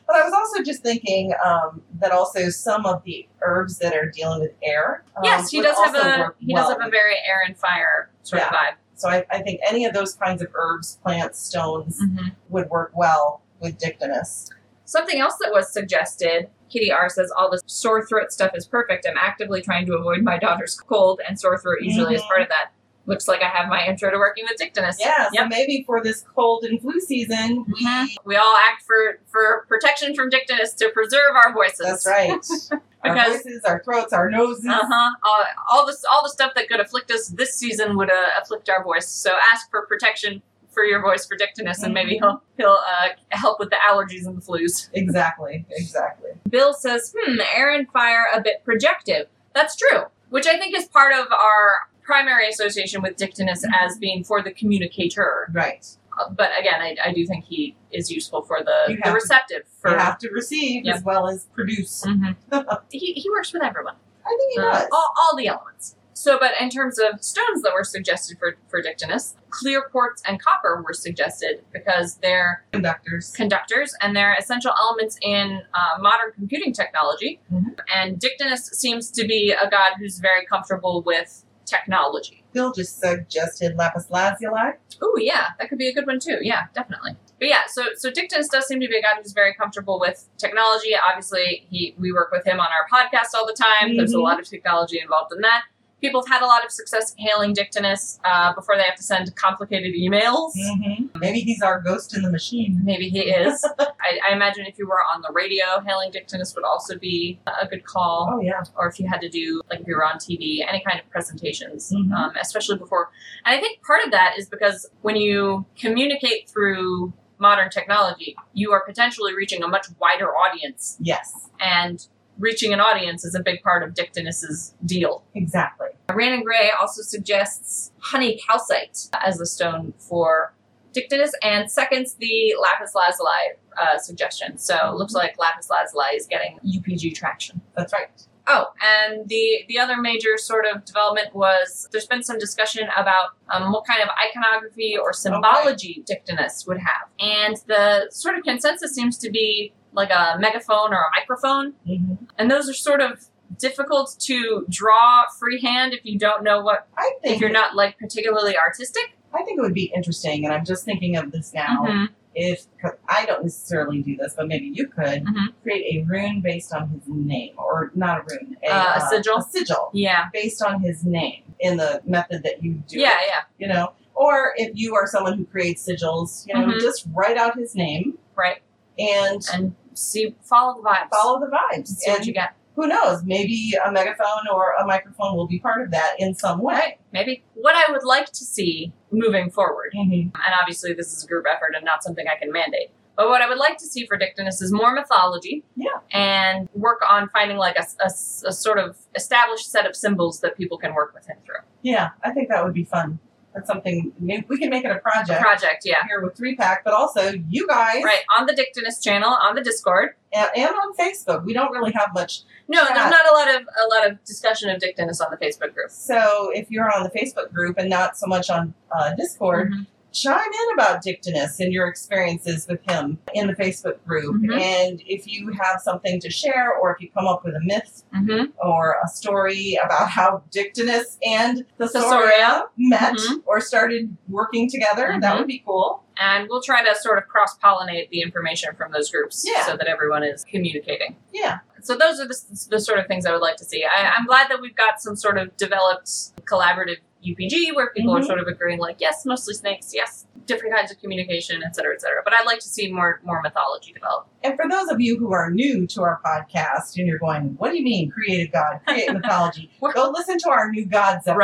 But 0.08 0.16
I 0.16 0.24
was 0.24 0.34
also 0.34 0.64
just 0.64 0.84
thinking 0.84 1.34
um, 1.44 1.82
that 2.00 2.12
also 2.12 2.50
some 2.50 2.86
of 2.86 3.04
the 3.04 3.28
herbs 3.42 3.80
that 3.80 3.94
are 3.96 4.10
dealing 4.10 4.42
with 4.42 4.52
air. 4.64 5.04
um, 5.18 5.24
yes, 5.24 5.50
he 5.50 5.62
does 5.62 5.78
have 5.78 5.96
a 5.96 6.34
he 6.40 6.54
well 6.54 6.64
does 6.70 6.78
have 6.78 6.88
a 6.88 6.90
very 6.92 7.16
air 7.28 7.42
and 7.46 7.58
fire 7.58 8.10
sort 8.24 8.42
of 8.44 8.50
vibe. 8.50 8.76
So 8.98 9.10
I, 9.10 9.26
I 9.30 9.42
think 9.42 9.60
any 9.68 9.84
of 9.86 9.94
those 9.94 10.14
kinds 10.16 10.42
of 10.42 10.48
herbs, 10.54 11.00
plants, 11.04 11.40
stones 11.40 12.00
hmm 12.02 12.30
would 12.50 12.70
work 12.70 12.92
well 12.96 13.42
with 13.60 13.78
dictinus. 13.78 14.50
Something 14.86 15.20
else 15.20 15.36
that 15.42 15.52
was 15.52 15.72
suggested, 15.74 16.50
Kitty 16.70 16.92
R 16.92 17.10
says 17.10 17.32
all 17.36 17.50
the 17.50 17.60
sore 17.66 18.06
throat 18.06 18.32
stuff 18.32 18.52
is 18.56 18.68
perfect. 18.68 19.08
I'm 19.10 19.18
actively 19.18 19.62
trying 19.62 19.86
to 19.88 19.94
avoid 19.96 20.22
my 20.22 20.38
daughter's 20.38 20.76
cold, 20.80 21.22
and 21.28 21.40
sore 21.40 21.58
throat 21.58 21.78
usually 21.82 22.16
is 22.16 22.22
Mhm. 22.22 22.28
part 22.28 22.42
of 22.44 22.50
that. 22.50 22.72
Looks 23.08 23.28
like 23.28 23.44
I 23.44 23.50
have 23.50 23.70
my 23.70 23.86
intro 23.86 24.10
to 24.10 24.18
working 24.18 24.46
with 24.50 24.58
Dictinus. 24.58 24.98
Yeah, 25.00 25.30
so 25.32 25.48
maybe 25.48 25.84
for 25.86 26.02
this 26.04 26.24
cold 26.36 26.64
and 26.66 26.82
flu 26.82 27.00
season, 27.00 27.64
we 27.68 27.86
Mhm. 27.86 28.08
We 28.26 28.36
all 28.36 28.56
act 28.68 28.82
for 28.84 29.20
for 29.32 29.66
protection 29.68 30.16
from 30.16 30.30
Dictinus 30.30 30.74
to 30.76 30.90
preserve 30.90 31.36
our 31.36 31.54
voices. 31.54 31.86
that's 31.86 32.06
right. 32.08 32.32
our 33.04 33.14
Because- 33.14 33.34
voices, 33.44 33.64
our 33.64 33.82
throats, 33.84 34.12
our 34.14 34.30
noses. 34.32 34.66
Uh 34.68 34.82
huh. 34.92 35.12
All, 35.24 35.44
all 35.72 35.86
this, 35.86 36.04
all 36.12 36.24
the 36.24 36.30
stuff 36.32 36.54
that 36.56 36.68
could 36.68 36.80
afflict 36.80 37.12
us 37.12 37.28
this 37.28 37.56
season 37.56 37.96
would 37.98 38.10
uh, 38.12 38.26
afflict 38.42 38.70
our 38.70 38.84
voice. 38.84 39.08
So 39.08 39.32
ask 39.54 39.70
for 39.70 39.86
protection 39.86 40.42
for 40.76 40.84
your 40.84 41.02
voice 41.02 41.26
for 41.26 41.36
Dictinus, 41.36 41.82
and 41.82 41.94
maybe 41.94 42.18
he'll 42.20 42.44
he'll 42.58 42.78
uh, 42.88 43.08
help 43.30 43.60
with 43.60 43.72
the 43.72 43.78
allergies 43.90 44.28
and 44.28 44.38
the 44.38 44.42
flus. 44.42 44.90
Exactly, 44.94 45.66
exactly. 45.72 46.30
Bill 46.50 46.74
says, 46.74 47.16
"Hmm, 47.18 47.40
air 47.56 47.74
and 47.74 47.90
fire 47.90 48.26
a 48.36 48.42
bit 48.42 48.64
projective." 48.64 49.28
That's 49.56 49.76
true, 49.76 50.04
which 50.30 50.46
I 50.46 50.60
think 50.60 50.76
is 50.76 50.86
part 50.88 51.14
of 51.14 51.32
our 51.32 51.90
primary 52.04 52.48
association 52.50 53.02
with 53.02 53.16
Dictinus 53.18 53.66
as 53.82 53.98
being 53.98 54.24
for 54.24 54.42
the 54.44 54.52
communicator. 54.52 55.50
Right. 55.52 55.88
Uh, 56.20 56.30
but 56.30 56.52
again, 56.60 56.80
I, 56.82 56.96
I 57.06 57.12
do 57.14 57.26
think 57.26 57.46
he 57.46 57.76
is 57.92 58.12
useful 58.12 58.42
for 58.44 58.60
the, 58.60 58.74
the 58.88 58.94
have 58.96 59.04
to- 59.06 59.12
receptive. 59.14 59.62
For 59.82 59.92
you 59.92 59.98
have 59.98 60.18
to 60.20 60.30
receive 60.30 60.86
Yep. 60.86 60.96
as 60.96 61.04
well 61.04 61.28
as 61.28 61.46
produce. 61.56 62.04
Mhm. 62.06 62.36
he 62.92 63.14
he 63.14 63.30
works 63.32 63.52
with 63.54 63.64
everyone. 63.64 63.96
I 64.26 64.30
think 64.38 64.54
he 64.54 64.60
Uh, 64.60 64.72
does. 64.72 64.88
all, 64.92 65.14
all 65.22 65.36
the 65.38 65.48
elements. 65.48 65.96
So, 66.18 66.40
but 66.40 66.52
in 66.62 66.70
terms 66.70 66.98
of 66.98 67.22
stones 67.22 67.62
that 67.64 67.74
were 67.74 67.84
suggested 67.84 68.38
for, 68.40 68.56
for 68.70 68.82
Dictinus, 68.82 69.36
clear 69.50 69.82
quartz 69.82 70.24
and 70.26 70.42
copper 70.42 70.82
were 70.82 70.94
suggested 70.94 71.62
because 71.74 72.16
they're 72.18 72.64
Conductors. 72.72 73.32
conductors 73.36 73.94
and 74.02 74.16
they're 74.16 74.34
essential 74.40 74.72
elements 74.80 75.18
in 75.22 75.62
uh, 75.74 76.00
modern 76.02 76.32
computing 76.34 76.72
technology. 76.72 77.42
Mhm. 77.54 77.78
And 77.94 78.18
Dictinus 78.18 78.68
seems 78.68 79.12
to 79.12 79.28
be 79.28 79.52
a 79.52 79.70
god 79.70 79.94
who's 80.00 80.20
very 80.20 80.46
comfortable 80.46 81.04
with 81.06 81.44
technology. 81.66 82.46
Phil 82.54 82.72
just 82.72 82.98
suggested 83.00 83.76
lapis 83.76 84.10
lazuli. 84.10 84.72
Oh 85.02 85.18
yeah, 85.20 85.48
that 85.60 85.68
could 85.68 85.78
be 85.80 85.90
a 85.90 85.94
good 85.94 86.08
one 86.08 86.20
too. 86.20 86.38
Yeah, 86.42 86.68
definitely. 86.74 87.18
But 87.40 87.50
yeah, 87.50 87.64
so 87.68 87.84
so 87.98 88.10
Dictinus 88.10 88.48
does 88.48 88.68
seem 88.68 88.80
to 88.80 88.88
be 88.88 88.96
a 88.98 89.02
god 89.02 89.18
who's 89.22 89.34
very 89.34 89.54
comfortable 89.54 90.00
with 90.00 90.30
technology. 90.38 90.92
Obviously, 90.96 91.66
he 91.70 91.94
we 92.00 92.14
work 92.14 92.32
with 92.32 92.46
him 92.48 92.60
on 92.62 92.68
our 92.68 92.88
podcast 92.90 93.36
all 93.36 93.46
the 93.46 93.54
time. 93.54 93.98
There's 93.98 94.14
a 94.14 94.18
Mhm. 94.18 94.24
lot 94.24 94.40
of 94.40 94.48
technology 94.48 95.00
involved 95.02 95.34
in 95.34 95.42
that. 95.42 95.64
People 96.02 96.22
have 96.26 96.30
had 96.42 96.44
a 96.44 96.46
lot 96.46 96.64
of 96.64 96.72
success 96.72 97.16
hailing 97.18 97.54
Dictinus 97.54 98.20
uh, 98.26 98.54
before 98.54 98.76
they 98.76 98.84
have 98.84 98.96
to 98.96 99.04
send 99.04 99.34
complicated 99.36 99.94
emails. 99.96 100.52
Mm-hmm. 100.58 101.20
Maybe 101.20 101.40
he's 101.40 101.62
our 101.62 101.82
ghost 101.82 102.16
in 102.16 102.22
the 102.22 102.30
machine. 102.30 102.82
Maybe 102.84 103.10
he 103.10 103.22
is. 103.22 103.64
I, 103.80 104.20
I 104.30 104.34
imagine 104.34 104.66
if 104.66 104.78
you 104.78 104.88
were 104.88 105.00
on 105.14 105.22
the 105.22 105.32
radio, 105.34 105.66
hailing 105.86 106.12
Dictinus 106.12 106.54
would 106.56 106.66
also 106.66 106.98
be 107.00 107.40
a 107.62 107.66
good 107.68 107.86
call. 107.86 108.30
Oh 108.34 108.42
yeah. 108.42 108.62
Or 108.76 108.88
if 108.88 109.00
you 109.00 109.08
had 109.08 109.22
to 109.22 109.30
do, 109.30 109.62
like, 109.70 109.82
if 109.82 109.88
you 109.88 109.96
were 109.96 110.06
on 110.06 110.18
TV, 110.18 110.60
any 110.68 110.84
kind 110.86 111.00
of 111.00 111.10
presentations, 111.10 111.92
Mhm. 111.92 112.12
um, 112.14 112.34
especially 112.40 112.78
before. 112.78 113.10
And 113.46 113.56
I 113.56 113.60
think 113.62 113.82
part 113.82 114.04
of 114.06 114.12
that 114.12 114.36
is 114.38 114.48
because 114.50 114.90
when 115.02 115.16
you 115.16 115.66
communicate 115.80 116.50
through 116.50 117.14
modern 117.40 117.70
technology, 117.70 118.36
you 118.54 118.72
are 118.72 118.84
potentially 118.86 119.34
reaching 119.36 119.64
a 119.64 119.68
much 119.68 119.88
wider 120.00 120.30
audience. 120.36 120.98
Yes. 121.00 121.50
And 121.60 122.06
reaching 122.38 122.74
an 122.74 122.80
audience 122.80 123.24
is 123.26 123.36
a 123.36 123.42
big 123.42 123.62
part 123.62 123.84
of 123.84 123.94
Dictinus's 123.94 124.74
deal. 124.86 125.24
Exactly. 125.34 125.88
Rhiannon 126.10 126.44
Gray 126.44 126.72
also 126.80 127.02
suggests 127.02 127.92
honey 128.00 128.40
calcite 128.46 129.10
as 129.24 129.38
the 129.38 129.46
stone 129.46 129.94
for 129.98 130.54
Dictinus 130.94 131.34
and 131.42 131.70
seconds 131.70 132.14
the 132.16 132.56
lapis 132.62 132.96
lazuli 132.96 133.58
uh, 133.78 133.98
suggestion. 133.98 134.58
So 134.58 134.76
it 134.92 134.96
looks 134.96 135.14
like 135.14 135.38
lapis 135.38 135.70
lazuli 135.70 136.16
is 136.16 136.26
getting 136.26 136.58
UPG 136.66 137.14
traction. 137.16 137.62
That's 137.76 137.92
right. 137.92 138.10
Oh, 138.48 138.68
and 138.82 139.28
the 139.28 139.66
the 139.68 139.80
other 139.80 139.98
major 139.98 140.38
sort 140.38 140.66
of 140.68 140.86
development 140.86 141.34
was 141.34 141.90
there's 141.92 142.06
been 142.06 142.24
some 142.24 142.38
discussion 142.38 142.88
about 142.96 143.32
um, 143.50 143.72
what 143.72 143.88
kind 143.88 144.02
of 144.04 144.10
iconography 144.30 144.96
or 144.98 145.14
symbology 145.14 146.04
Dictinus 146.06 146.66
would 146.68 146.78
have, 146.78 147.10
and 147.20 147.58
the 147.68 148.08
sort 148.12 148.38
of 148.38 148.44
consensus 148.44 148.94
seems 148.94 149.18
to 149.18 149.32
be 149.32 149.74
like 149.96 150.10
a 150.12 150.38
megaphone 150.40 150.94
or 150.94 150.98
a 150.98 151.10
microphone, 151.20 151.74
hmm 151.86 152.16
and 152.38 152.52
those 152.52 152.70
are 152.70 152.74
sort 152.74 153.02
of 153.02 153.26
difficult 153.58 154.16
to 154.20 154.66
draw 154.70 155.24
freehand 155.40 155.94
if 155.94 156.02
you 156.04 156.18
don't 156.18 156.44
know 156.44 156.62
what 156.62 156.88
I 156.98 157.14
think 157.22 157.36
if 157.36 157.42
you're 157.42 157.50
not 157.52 157.76
like 157.76 157.98
particularly 157.98 158.58
artistic. 158.58 159.16
I 159.34 159.44
think 159.44 159.58
it 159.60 159.62
would 159.62 159.74
be 159.74 159.92
interesting, 159.96 160.46
and 160.46 160.54
I'm 160.54 160.66
just 160.66 160.84
thinking 160.86 161.16
of 161.16 161.32
this 161.32 161.54
now. 161.54 161.84
Mhm. 161.86 162.10
If 162.38 162.66
I 163.08 163.26
don't 163.26 163.44
necessarily 163.44 164.02
do 164.02 164.18
this, 164.18 164.34
but 164.36 164.48
maybe 164.50 164.66
you 164.74 164.88
could 164.88 165.24
Mhm. 165.24 165.54
create 165.64 165.96
a 165.96 166.04
rune 166.06 166.42
based 166.42 166.74
on 166.74 166.90
his 166.90 167.04
name, 167.08 167.54
or 167.58 167.92
not 167.96 168.20
a 168.20 168.24
rune, 168.30 168.58
a, 168.64 168.70
Uh, 168.70 168.94
a 168.98 169.02
sigil? 169.10 169.38
a 169.38 169.42
sigil 169.42 169.90
Yeah, 169.94 170.26
based 170.34 170.62
on 170.62 170.82
his 170.82 171.06
name 171.06 171.44
in 171.60 171.78
the 171.78 172.02
method 172.06 172.44
that 172.44 172.62
you 172.62 172.74
do. 172.88 173.00
yeah, 173.00 173.10
it, 173.22 173.28
yeah. 173.28 173.42
You 173.58 173.68
know, 173.74 173.94
or 174.16 174.54
if 174.58 174.72
you 174.74 174.96
are 174.96 175.08
someone 175.08 175.38
who 175.38 175.46
creates 175.46 175.88
sigils, 175.88 176.46
you 176.48 176.54
know, 176.54 176.66
Mhm. 176.68 176.82
just 176.82 177.08
write 177.14 177.38
out 177.38 177.58
his 177.58 177.74
name 177.76 178.18
Right, 178.36 178.62
and 179.00 179.42
and 179.54 179.76
see, 179.96 180.36
follow 180.44 180.82
the 180.82 180.88
vibes. 180.88 181.10
follow 181.12 181.40
the 181.40 181.48
vibes. 181.48 181.88
See 181.88 182.10
and 182.12 182.20
what 182.20 182.28
you 182.28 182.34
get. 182.34 182.56
who 182.76 182.88
knows? 182.88 183.24
Maybe 183.24 183.74
a 183.86 183.92
megaphone 183.92 184.48
or 184.54 184.74
a 184.80 184.86
microphone 184.86 185.36
will 185.36 185.48
be 185.48 185.60
part 185.60 185.82
of 185.82 185.92
that 185.92 186.16
in 186.20 186.36
some 186.36 186.62
way. 186.62 186.74
Right, 186.74 187.00
maybe. 187.14 187.44
What 187.54 187.76
I 187.76 187.92
would 187.92 188.04
like 188.04 188.28
to 188.28 188.44
see 188.46 188.92
moving 189.12 189.50
forward 189.50 189.94
Mm-hmm. 189.96 190.14
and 190.36 190.54
obviously 190.62 190.94
this 190.94 191.14
is 191.14 191.24
a 191.24 191.28
group 191.28 191.46
effort 191.50 191.74
and 191.76 191.86
not 191.86 192.04
something 192.04 192.26
I 192.28 192.38
can 192.38 192.52
mandate. 192.52 192.90
But 193.18 193.30
what 193.30 193.42
I 193.42 193.48
would 193.48 193.58
like 193.58 193.78
to 193.78 193.86
see 193.86 194.06
for 194.06 194.18
Dictinus 194.18 194.62
is 194.62 194.74
more 194.74 194.94
mythology, 194.94 195.64
Yeah. 195.78 196.00
and 196.12 196.68
work 196.74 197.02
on 197.10 197.30
finding 197.30 197.56
like 197.56 197.78
a, 197.78 197.86
a- 198.04 198.50
a 198.50 198.52
sort 198.52 198.78
of 198.78 198.98
established 199.16 199.72
set 199.72 199.86
of 199.86 199.96
symbols 199.96 200.42
that 200.42 200.58
people 200.58 200.78
can 200.78 200.94
work 200.94 201.14
with 201.14 201.26
him 201.26 201.38
through. 201.46 201.64
Yeah, 201.82 202.10
I 202.26 202.32
think 202.32 202.50
that 202.50 202.62
would 202.66 202.74
be 202.74 202.84
fun. 202.84 203.20
That's 203.56 203.68
something 203.68 204.12
maybe 204.20 204.46
we 204.50 204.58
can 204.58 204.70
make 204.70 204.84
it 204.84 204.92
a 204.92 205.00
project 205.00 205.42
Project, 205.42 205.84
yeah, 205.86 206.04
here 206.08 206.22
with 206.22 206.36
three 206.36 206.56
pack, 206.58 206.84
but 206.84 206.94
also 206.94 207.32
you 207.50 207.66
guys 207.68 208.04
right 208.04 208.20
on 208.38 208.46
the 208.46 208.54
Dictinus 208.54 209.02
channel 209.02 209.30
on 209.32 209.56
the 209.56 209.62
Discord. 209.64 210.10
and, 210.34 210.50
and 210.58 210.70
on 210.70 210.94
Facebook. 210.96 211.46
We 211.46 211.54
don't 211.54 211.72
really 211.72 211.94
have 211.94 212.10
much, 212.14 212.42
No, 212.68 212.82
Yeah. 212.82 212.88
there's 212.94 213.12
not 213.12 213.32
a 213.32 213.34
lot 213.34 213.56
of 213.56 213.62
a 213.62 213.88
lot 213.96 214.12
of 214.12 214.22
discussion 214.26 214.70
of 214.70 214.80
Dictinus 214.82 215.22
on 215.22 215.30
the 215.32 215.38
Facebook 215.38 215.74
group. 215.74 215.90
so 215.90 216.52
if 216.54 216.70
you're 216.70 216.92
on 216.94 217.04
the 217.04 217.10
Facebook 217.12 217.54
group 217.54 217.78
and 217.78 217.90
not 217.90 218.18
so 218.18 218.28
much 218.28 218.50
on 218.50 218.74
uh, 218.92 219.14
Discord, 219.16 219.72
Mhm. 219.72 219.88
Chime 220.16 220.40
in 220.40 220.74
about 220.80 221.02
Dictinus 221.02 221.60
and 221.60 221.74
your 221.74 221.88
experiences 221.88 222.66
with 222.68 222.80
him 222.90 223.20
in 223.34 223.48
the 223.48 223.54
Facebook 223.54 224.04
group. 224.06 224.36
Mhm. 224.42 224.60
And 224.60 225.02
if 225.06 225.28
you 225.28 225.52
have 225.62 225.82
something 225.82 226.20
to 226.22 226.30
share, 226.30 226.72
or 226.74 226.94
if 226.96 227.02
you 227.02 227.10
come 227.12 227.28
up 227.28 227.44
with 227.44 227.54
a 227.56 227.60
myth 227.62 228.04
Mm-hmm. 228.16 228.46
or 228.66 228.96
a 229.04 229.08
story 229.10 229.78
about 229.84 230.10
how 230.10 230.44
Dictinus 230.52 231.18
and 231.26 231.66
the. 231.78 231.90
Thesaurus 231.90 232.64
met 232.78 233.14
Mhm. 233.16 233.44
or 233.46 233.60
started 233.60 234.16
working 234.30 234.70
together, 234.70 235.18
that 235.20 235.34
Mhm. 235.36 235.38
would 235.40 235.48
be 235.48 235.62
cool. 235.66 236.04
And 236.18 236.48
we'll 236.50 236.62
try 236.62 236.82
to 236.84 236.96
sort 236.96 237.18
of 237.18 237.28
cross 237.28 237.58
pollinate 237.60 238.10
the 238.10 238.22
information 238.22 238.74
from 238.76 238.92
those 238.94 239.12
groups 239.12 239.46
Yeah. 239.46 239.66
so 239.66 239.76
that 239.76 239.88
everyone 239.88 240.24
is 240.24 240.46
communicating. 240.46 241.18
Yeah. 241.34 241.60
So 241.86 241.96
those 241.96 242.20
are 242.20 242.28
the, 242.28 242.68
the 242.72 242.80
sort 242.80 243.00
of 243.00 243.08
things 243.08 243.26
I 243.26 243.32
would 243.32 243.42
like 243.42 243.58
to 243.58 243.66
see. 243.66 243.84
I, 243.86 244.12
I'm 244.18 244.26
glad 244.26 244.50
that 244.50 244.60
we've 244.62 244.76
got 244.76 245.00
some 245.02 245.16
sort 245.16 245.38
of 245.38 245.56
developed 245.58 246.10
collaborative 246.46 246.98
UPG 247.24 247.76
where 247.76 247.90
people 247.92 248.16
are 248.16 248.20
Mhm. 248.22 248.26
sort 248.26 248.40
of 248.40 248.48
agreeing, 248.48 248.80
like, 248.80 248.98
yes, 249.00 249.26
mostly 249.26 249.54
snakes, 249.56 249.94
yes, 249.94 250.26
different 250.46 250.76
kinds 250.76 250.92
of 250.92 251.00
communication, 251.00 251.64
et 251.66 251.76
cetera, 251.76 251.94
et 251.96 252.00
cetera. 252.02 252.22
But 252.24 252.34
I'd 252.36 252.46
like 252.46 252.60
to 252.60 252.68
see 252.68 252.92
more 252.92 253.20
more 253.24 253.42
mythology 253.42 253.94
develop. 253.94 254.28
And 254.44 254.56
for 254.56 254.70
those 254.70 254.90
of 254.90 255.00
you 255.02 255.18
who 255.18 255.32
are 255.34 255.50
new 255.50 255.88
to 255.88 256.04
our 256.04 256.20
podcast 256.24 256.98
and 256.98 257.08
you're 257.08 257.18
going, 257.18 257.56
what 257.58 257.72
do 257.72 257.78
you 257.78 257.84
mean 257.84 258.12
created 258.12 258.52
God, 258.52 258.80
create 258.86 259.12
mythology? 259.20 259.72
Go 259.94 260.12
listen 260.16 260.38
to 260.40 260.50
our 260.50 260.70
new 260.70 260.86
gods 260.86 261.28
episode. 261.28 261.36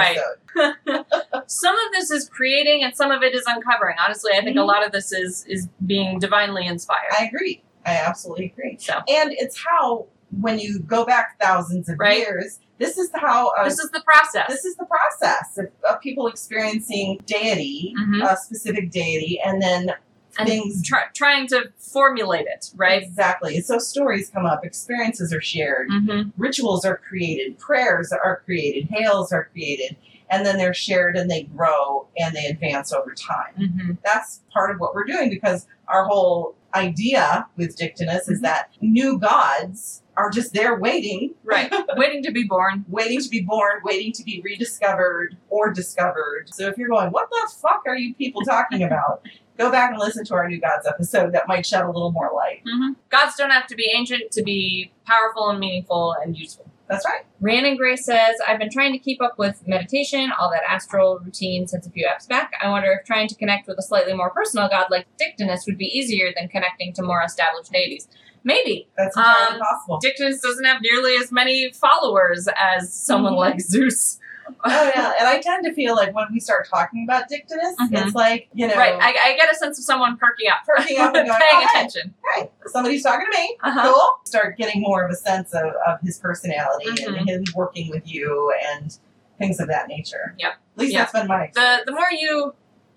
Right. 0.56 0.76
Some 1.48 1.76
of 1.76 1.92
this 1.94 2.12
is 2.12 2.30
creating, 2.30 2.84
and 2.84 2.96
some 2.96 3.10
of 3.12 3.24
it 3.24 3.34
is 3.34 3.44
uncovering. 3.48 3.96
Honestly, 4.04 4.32
I 4.36 4.42
think 4.44 4.58
a 4.58 4.60
Mhm. 4.60 4.68
lot 4.68 4.86
of 4.86 4.92
this 4.92 5.12
is 5.12 5.46
is 5.48 5.68
being 5.86 6.20
divinely 6.20 6.66
inspired. 6.68 7.12
I 7.20 7.26
agree. 7.26 7.64
I 7.86 7.96
absolutely 7.96 8.46
agree. 8.56 8.78
so 8.80 9.00
And 9.10 9.32
it's 9.34 9.58
how, 9.58 10.06
when 10.40 10.60
you 10.60 10.80
go 10.80 11.06
back 11.06 11.40
thousands 11.42 11.90
of 11.90 12.00
Right. 12.00 12.20
years, 12.20 12.60
this 12.78 12.98
is 12.98 13.10
how 13.14 13.50
uh, 13.50 13.64
this 13.66 13.80
is 13.80 13.92
the 13.92 14.02
process. 14.02 14.48
this 14.48 14.66
is 14.66 14.76
the 14.76 14.86
process 14.86 15.58
of, 15.58 15.68
of 15.90 16.02
people 16.02 16.28
experiencing 16.28 17.20
deity, 17.26 17.94
Mhm. 18.00 18.24
a 18.24 18.38
specific 18.38 18.92
deity, 18.92 19.40
and 19.44 19.62
then 19.62 19.94
and 20.40 20.48
things 20.48 20.82
try, 20.88 21.04
trying 21.14 21.46
to 21.46 21.70
formulate 21.78 22.48
it, 22.48 22.72
right? 22.78 23.04
Exactly. 23.04 23.60
So 23.60 23.78
stories 23.80 24.30
come 24.30 24.46
up, 24.46 24.64
experiences 24.66 25.34
are 25.34 25.42
shared, 25.42 25.90
Mm-hmm. 25.90 26.30
rituals 26.38 26.86
are 26.86 26.96
created, 26.96 27.60
prayers 27.60 28.14
are 28.14 28.42
created, 28.46 28.88
hails 28.90 29.34
are 29.34 29.50
created, 29.52 29.98
and 30.30 30.46
then 30.46 30.58
they're 30.58 30.74
shared 30.74 31.18
and 31.18 31.30
they 31.30 31.44
grow 31.44 32.08
and 32.18 32.34
they 32.34 32.46
advance 32.46 32.94
over 32.94 33.14
time. 33.14 33.54
Mm-hmm. 33.60 33.92
That's 34.06 34.40
part 34.54 34.72
of 34.72 34.80
what 34.80 34.96
we're 34.96 35.04
doing 35.04 35.30
because 35.30 35.68
our 35.90 36.06
whole 36.08 36.56
idea 36.74 37.48
with 37.58 37.76
Dictinus 37.76 38.30
is 38.30 38.40
Mhm. 38.40 38.44
that 38.44 38.70
new 38.80 39.20
gods 39.20 40.01
are 40.18 40.30
just 40.30 40.54
there 40.54 40.76
waiting, 40.78 41.36
Right. 41.44 41.72
Waiting 41.96 42.22
to 42.24 42.32
be 42.32 42.44
born. 42.44 42.86
waiting 42.90 43.22
to 43.22 43.30
be 43.30 43.42
born, 43.42 43.82
waiting 43.84 44.12
to 44.14 44.24
be 44.24 44.42
rediscovered 44.44 45.38
or 45.50 45.72
discovered. 45.72 46.50
So 46.54 46.68
if 46.68 46.78
you're 46.78 46.90
going, 46.90 47.12
what 47.12 47.30
the 47.30 47.52
fuck 47.62 47.84
are 47.88 47.96
you 47.98 48.14
people 48.16 48.42
talking 48.44 48.84
about? 48.84 49.26
Go 49.58 49.72
back 49.72 49.92
and 49.92 50.00
listen 50.00 50.26
to 50.26 50.34
our 50.34 50.48
new 50.50 50.60
gods 50.60 50.88
episode. 50.88 51.34
That 51.34 51.48
might 51.48 51.66
shed 51.66 51.84
a 51.84 51.88
little 51.88 52.12
more 52.12 52.32
light. 52.34 52.64
Mm-hmm. 52.66 52.94
Gods 53.10 53.36
don't 53.38 53.52
have 53.52 53.68
to 53.68 53.76
be 53.76 53.92
ancient 53.96 54.32
to 54.32 54.42
be 54.44 54.92
powerful 55.06 55.50
and 55.50 55.60
meaningful 55.60 56.14
and 56.22 56.36
useful. 56.38 56.66
That's 56.92 57.06
right. 57.06 57.22
Rhiannon 57.40 57.78
Gray 57.78 57.96
says, 57.96 58.36
I've 58.48 58.60
been 58.60 58.70
trying 58.70 58.92
to 58.92 59.00
keep 59.00 59.22
up 59.22 59.40
with 59.40 59.66
meditation, 59.68 60.32
all 60.38 60.52
that 60.52 60.62
astral 60.70 61.20
routine 61.24 61.66
since 61.68 61.88
a 61.88 61.90
few 61.90 62.06
apps 62.06 62.28
back. 62.28 62.52
I 62.62 62.70
wonder 62.70 62.92
if 63.00 63.06
trying 63.06 63.28
to 63.30 63.36
connect 63.36 63.68
with 63.68 63.78
a 63.80 63.82
slightly 63.82 64.14
more 64.14 64.30
personal 64.30 64.68
god 64.70 64.88
like 64.92 65.08
Dictinus 65.18 65.64
would 65.66 65.78
be 65.78 65.86
easier 65.86 66.32
than 66.38 66.50
connecting 66.50 66.94
to 66.94 67.02
more 67.02 67.24
established 67.24 67.72
deities. 67.72 68.08
Maybe. 68.44 68.90
That's 68.98 69.16
entirely 69.16 69.54
Um, 69.56 69.60
possible. 69.60 70.00
Dictinus 70.02 70.42
doesn't 70.42 70.66
have 70.66 70.82
nearly 70.82 71.16
as 71.16 71.32
many 71.32 71.72
followers 71.72 72.48
as 72.60 72.94
someone 72.94 73.34
Mhm. 73.34 73.38
like 73.38 73.62
Zeus. 73.62 74.20
Oh 74.64 74.92
yeah, 74.96 75.14
and 75.20 75.28
I 75.28 75.40
tend 75.42 75.64
to 75.66 75.74
feel 75.74 75.96
like 75.96 76.14
when 76.16 76.26
we 76.32 76.40
start 76.40 76.68
talking 76.70 77.04
about 77.08 77.28
Dictinus, 77.30 77.76
Mhm. 77.80 78.06
it's 78.06 78.16
like 78.16 78.50
you 78.54 78.68
know, 78.68 78.76
Right. 78.76 78.94
I, 79.00 79.32
I 79.32 79.36
get 79.36 79.52
a 79.52 79.56
sense 79.56 79.78
of 79.80 79.86
someone 79.86 80.18
perking 80.18 80.50
up. 80.50 80.60
Perking 80.66 80.98
up 81.00 81.16
and 81.16 81.28
going, 81.28 81.40
paying 81.40 81.64
"Oh, 81.64 81.68
attention. 81.70 82.14
hey, 82.36 82.52
somebody's 82.68 83.04
talking 83.04 83.26
to 83.32 83.38
me. 83.38 83.58
Uh-huh. 83.64 83.94
Cool. 83.94 84.10
Start 84.26 84.58
getting 84.58 84.82
more 84.82 85.04
of 85.06 85.12
a 85.12 85.16
sense 85.16 85.54
of, 85.54 85.66
of 85.88 86.00
his 86.02 86.18
personality 86.20 86.88
Mhm. 86.90 87.18
and 87.20 87.30
him 87.30 87.44
working 87.56 87.90
with 87.90 88.04
you 88.12 88.54
and 88.72 88.98
things 89.38 89.60
of 89.60 89.68
that 89.70 89.88
nature. 89.88 90.36
Yep. 90.38 90.52
At 90.54 90.60
least 90.78 90.94
Yep. 90.94 91.00
that's 91.00 91.12
been 91.14 91.28
my 91.28 91.52
the 91.54 91.82
the 91.86 91.92
more 91.92 92.08
you 92.12 92.54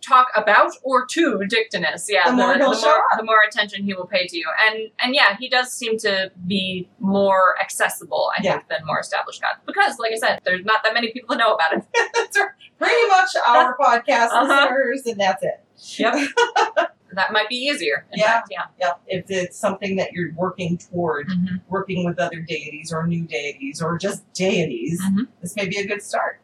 talk 0.07 0.29
about 0.37 0.73
or 0.83 1.07
to 1.07 1.45
Dictinus, 1.49 2.07
yeah, 2.11 2.31
The 2.31 2.33
more 2.37 2.53
the 2.59 2.65
more, 2.65 3.03
the 3.17 3.25
more 3.25 3.43
attention 3.49 3.85
he 3.85 3.95
will 3.95 4.07
pay 4.07 4.27
to 4.27 4.37
you. 4.37 4.47
And 4.69 4.91
and 5.01 5.15
yeah, 5.15 5.37
he 5.39 5.49
does 5.49 5.73
seem 5.73 5.99
to 5.99 6.31
be 6.47 6.89
more 7.01 7.55
accessible, 7.61 8.31
I 8.37 8.43
Yeah. 8.43 8.53
think, 8.55 8.69
than 8.69 8.87
more 8.87 9.01
established 9.01 9.41
gods. 9.43 9.59
Because, 9.67 9.99
like 9.99 10.13
I 10.13 10.17
said, 10.17 10.41
there's 10.45 10.65
not 10.65 10.83
that 10.85 10.95
many 10.95 11.13
people 11.13 11.35
that 11.37 11.39
know 11.39 11.55
about 11.55 11.73
him. 11.73 11.83
That's. 12.15 12.39
Pretty 12.77 13.09
much 13.09 13.31
our 13.47 13.77
podcast 13.81 14.31
Uh-huh. 14.33 14.69
listeners, 14.69 15.07
and 15.07 15.21
that's 15.21 15.43
it. 15.45 15.61
Yep. 15.97 16.29
that 17.13 17.33
might 17.33 17.49
be 17.49 17.55
easier. 17.55 18.05
In 18.13 18.19
Yeah. 18.19 18.33
fact, 18.33 18.49
yeah. 18.51 18.65
Yep. 18.81 19.01
If 19.07 19.25
it's 19.31 19.57
something 19.57 19.95
that 19.97 20.13
you're 20.13 20.33
working 20.35 20.77
toward, 20.79 21.29
Mhm. 21.29 21.61
working 21.69 22.05
with 22.05 22.19
other 22.19 22.41
deities 22.41 22.93
or 22.93 23.07
new 23.07 23.23
deities 23.23 23.81
or 23.81 23.97
just 23.97 24.31
deities, 24.33 25.01
Mhm. 25.03 25.29
this 25.41 25.55
may 25.55 25.67
be 25.69 25.77
a 25.79 25.87
good 25.87 26.03
start. 26.03 26.41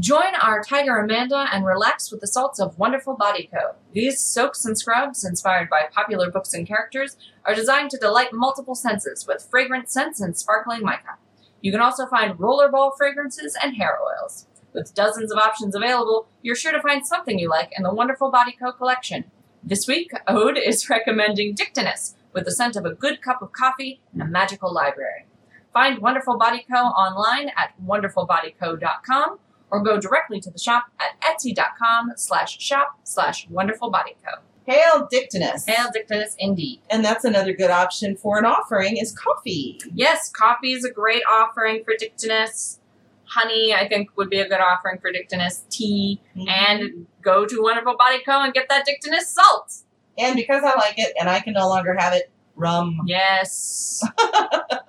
Join 0.00 0.34
our 0.42 0.60
Tiger 0.60 0.96
Amanda 0.98 1.46
and 1.52 1.64
relax 1.64 2.10
with 2.10 2.20
the 2.20 2.26
salts 2.26 2.58
of 2.58 2.76
Wonderful 2.76 3.14
Body 3.14 3.48
Co. 3.52 3.76
These 3.92 4.20
soaks 4.20 4.64
and 4.64 4.76
scrubs, 4.76 5.24
inspired 5.24 5.70
by 5.70 5.82
popular 5.88 6.32
books 6.32 6.52
and 6.52 6.66
characters, 6.66 7.16
are 7.44 7.54
designed 7.54 7.90
to 7.90 7.98
delight 7.98 8.32
multiple 8.32 8.74
senses 8.74 9.24
with 9.24 9.46
fragrant 9.48 9.88
scents 9.88 10.20
and 10.20 10.36
sparkling 10.36 10.82
mica. 10.82 11.16
You 11.60 11.70
can 11.70 11.80
also 11.80 12.06
find 12.06 12.36
rollerball 12.36 12.96
fragrances 12.96 13.56
and 13.62 13.76
hair 13.76 13.96
oils. 14.02 14.46
With 14.72 14.96
dozens 14.96 15.30
of 15.30 15.38
options 15.38 15.76
available, 15.76 16.26
you're 16.42 16.56
sure 16.56 16.72
to 16.72 16.82
find 16.82 17.06
something 17.06 17.38
you 17.38 17.48
like 17.48 17.70
in 17.76 17.84
the 17.84 17.94
Wonderful 17.94 18.32
Body 18.32 18.56
Co. 18.60 18.72
collection. 18.72 19.26
This 19.62 19.86
week, 19.86 20.10
Ode 20.26 20.58
is 20.58 20.90
recommending 20.90 21.54
Dictinus 21.54 22.16
with 22.32 22.46
the 22.46 22.52
scent 22.52 22.74
of 22.74 22.84
a 22.84 22.94
good 22.94 23.22
cup 23.22 23.42
of 23.42 23.52
coffee 23.52 24.00
and 24.12 24.20
a 24.20 24.26
magical 24.26 24.74
library. 24.74 25.26
Find 25.72 26.00
Wonderful 26.00 26.36
Body 26.36 26.66
Co. 26.68 26.78
online 26.78 27.52
at 27.56 27.74
wonderfulbodyco.com 27.80 29.38
or 29.74 29.80
go 29.82 29.98
directly 29.98 30.40
to 30.40 30.50
the 30.50 30.58
shop 30.58 30.86
at 31.00 31.20
etsy.com 31.20 32.12
slash 32.14 32.60
shop 32.60 33.00
slash 33.02 33.48
wonderfulbodyco. 33.48 34.38
Hail 34.66 35.08
Dictinus. 35.10 35.66
Hail 35.66 35.88
Dictinus 35.92 36.36
indeed. 36.38 36.80
And 36.88 37.04
that's 37.04 37.24
another 37.24 37.52
good 37.52 37.72
option 37.72 38.16
for 38.16 38.38
an 38.38 38.44
offering 38.44 38.96
is 38.96 39.12
coffee. 39.12 39.80
Yes, 39.92 40.30
coffee 40.30 40.72
is 40.72 40.84
a 40.84 40.92
great 40.92 41.24
offering 41.28 41.82
for 41.82 41.94
Dictinus. 41.98 42.78
Honey, 43.24 43.74
I 43.74 43.88
think, 43.88 44.16
would 44.16 44.30
be 44.30 44.38
a 44.38 44.48
good 44.48 44.60
offering 44.60 45.00
for 45.00 45.10
Dictinus. 45.10 45.64
Tea. 45.70 46.20
Mm-hmm. 46.36 46.48
And 46.48 47.06
go 47.20 47.44
to 47.44 47.60
Wonderful 47.60 47.96
Body 47.98 48.22
Co. 48.24 48.42
and 48.42 48.54
get 48.54 48.68
that 48.68 48.86
Dictinus 48.86 49.28
salt. 49.28 49.82
And 50.16 50.36
because 50.36 50.62
I 50.62 50.78
like 50.78 50.94
it 50.98 51.12
and 51.18 51.28
I 51.28 51.40
can 51.40 51.54
no 51.54 51.68
longer 51.68 51.96
have 51.98 52.12
it, 52.12 52.30
rum. 52.54 53.00
Yes. 53.06 54.06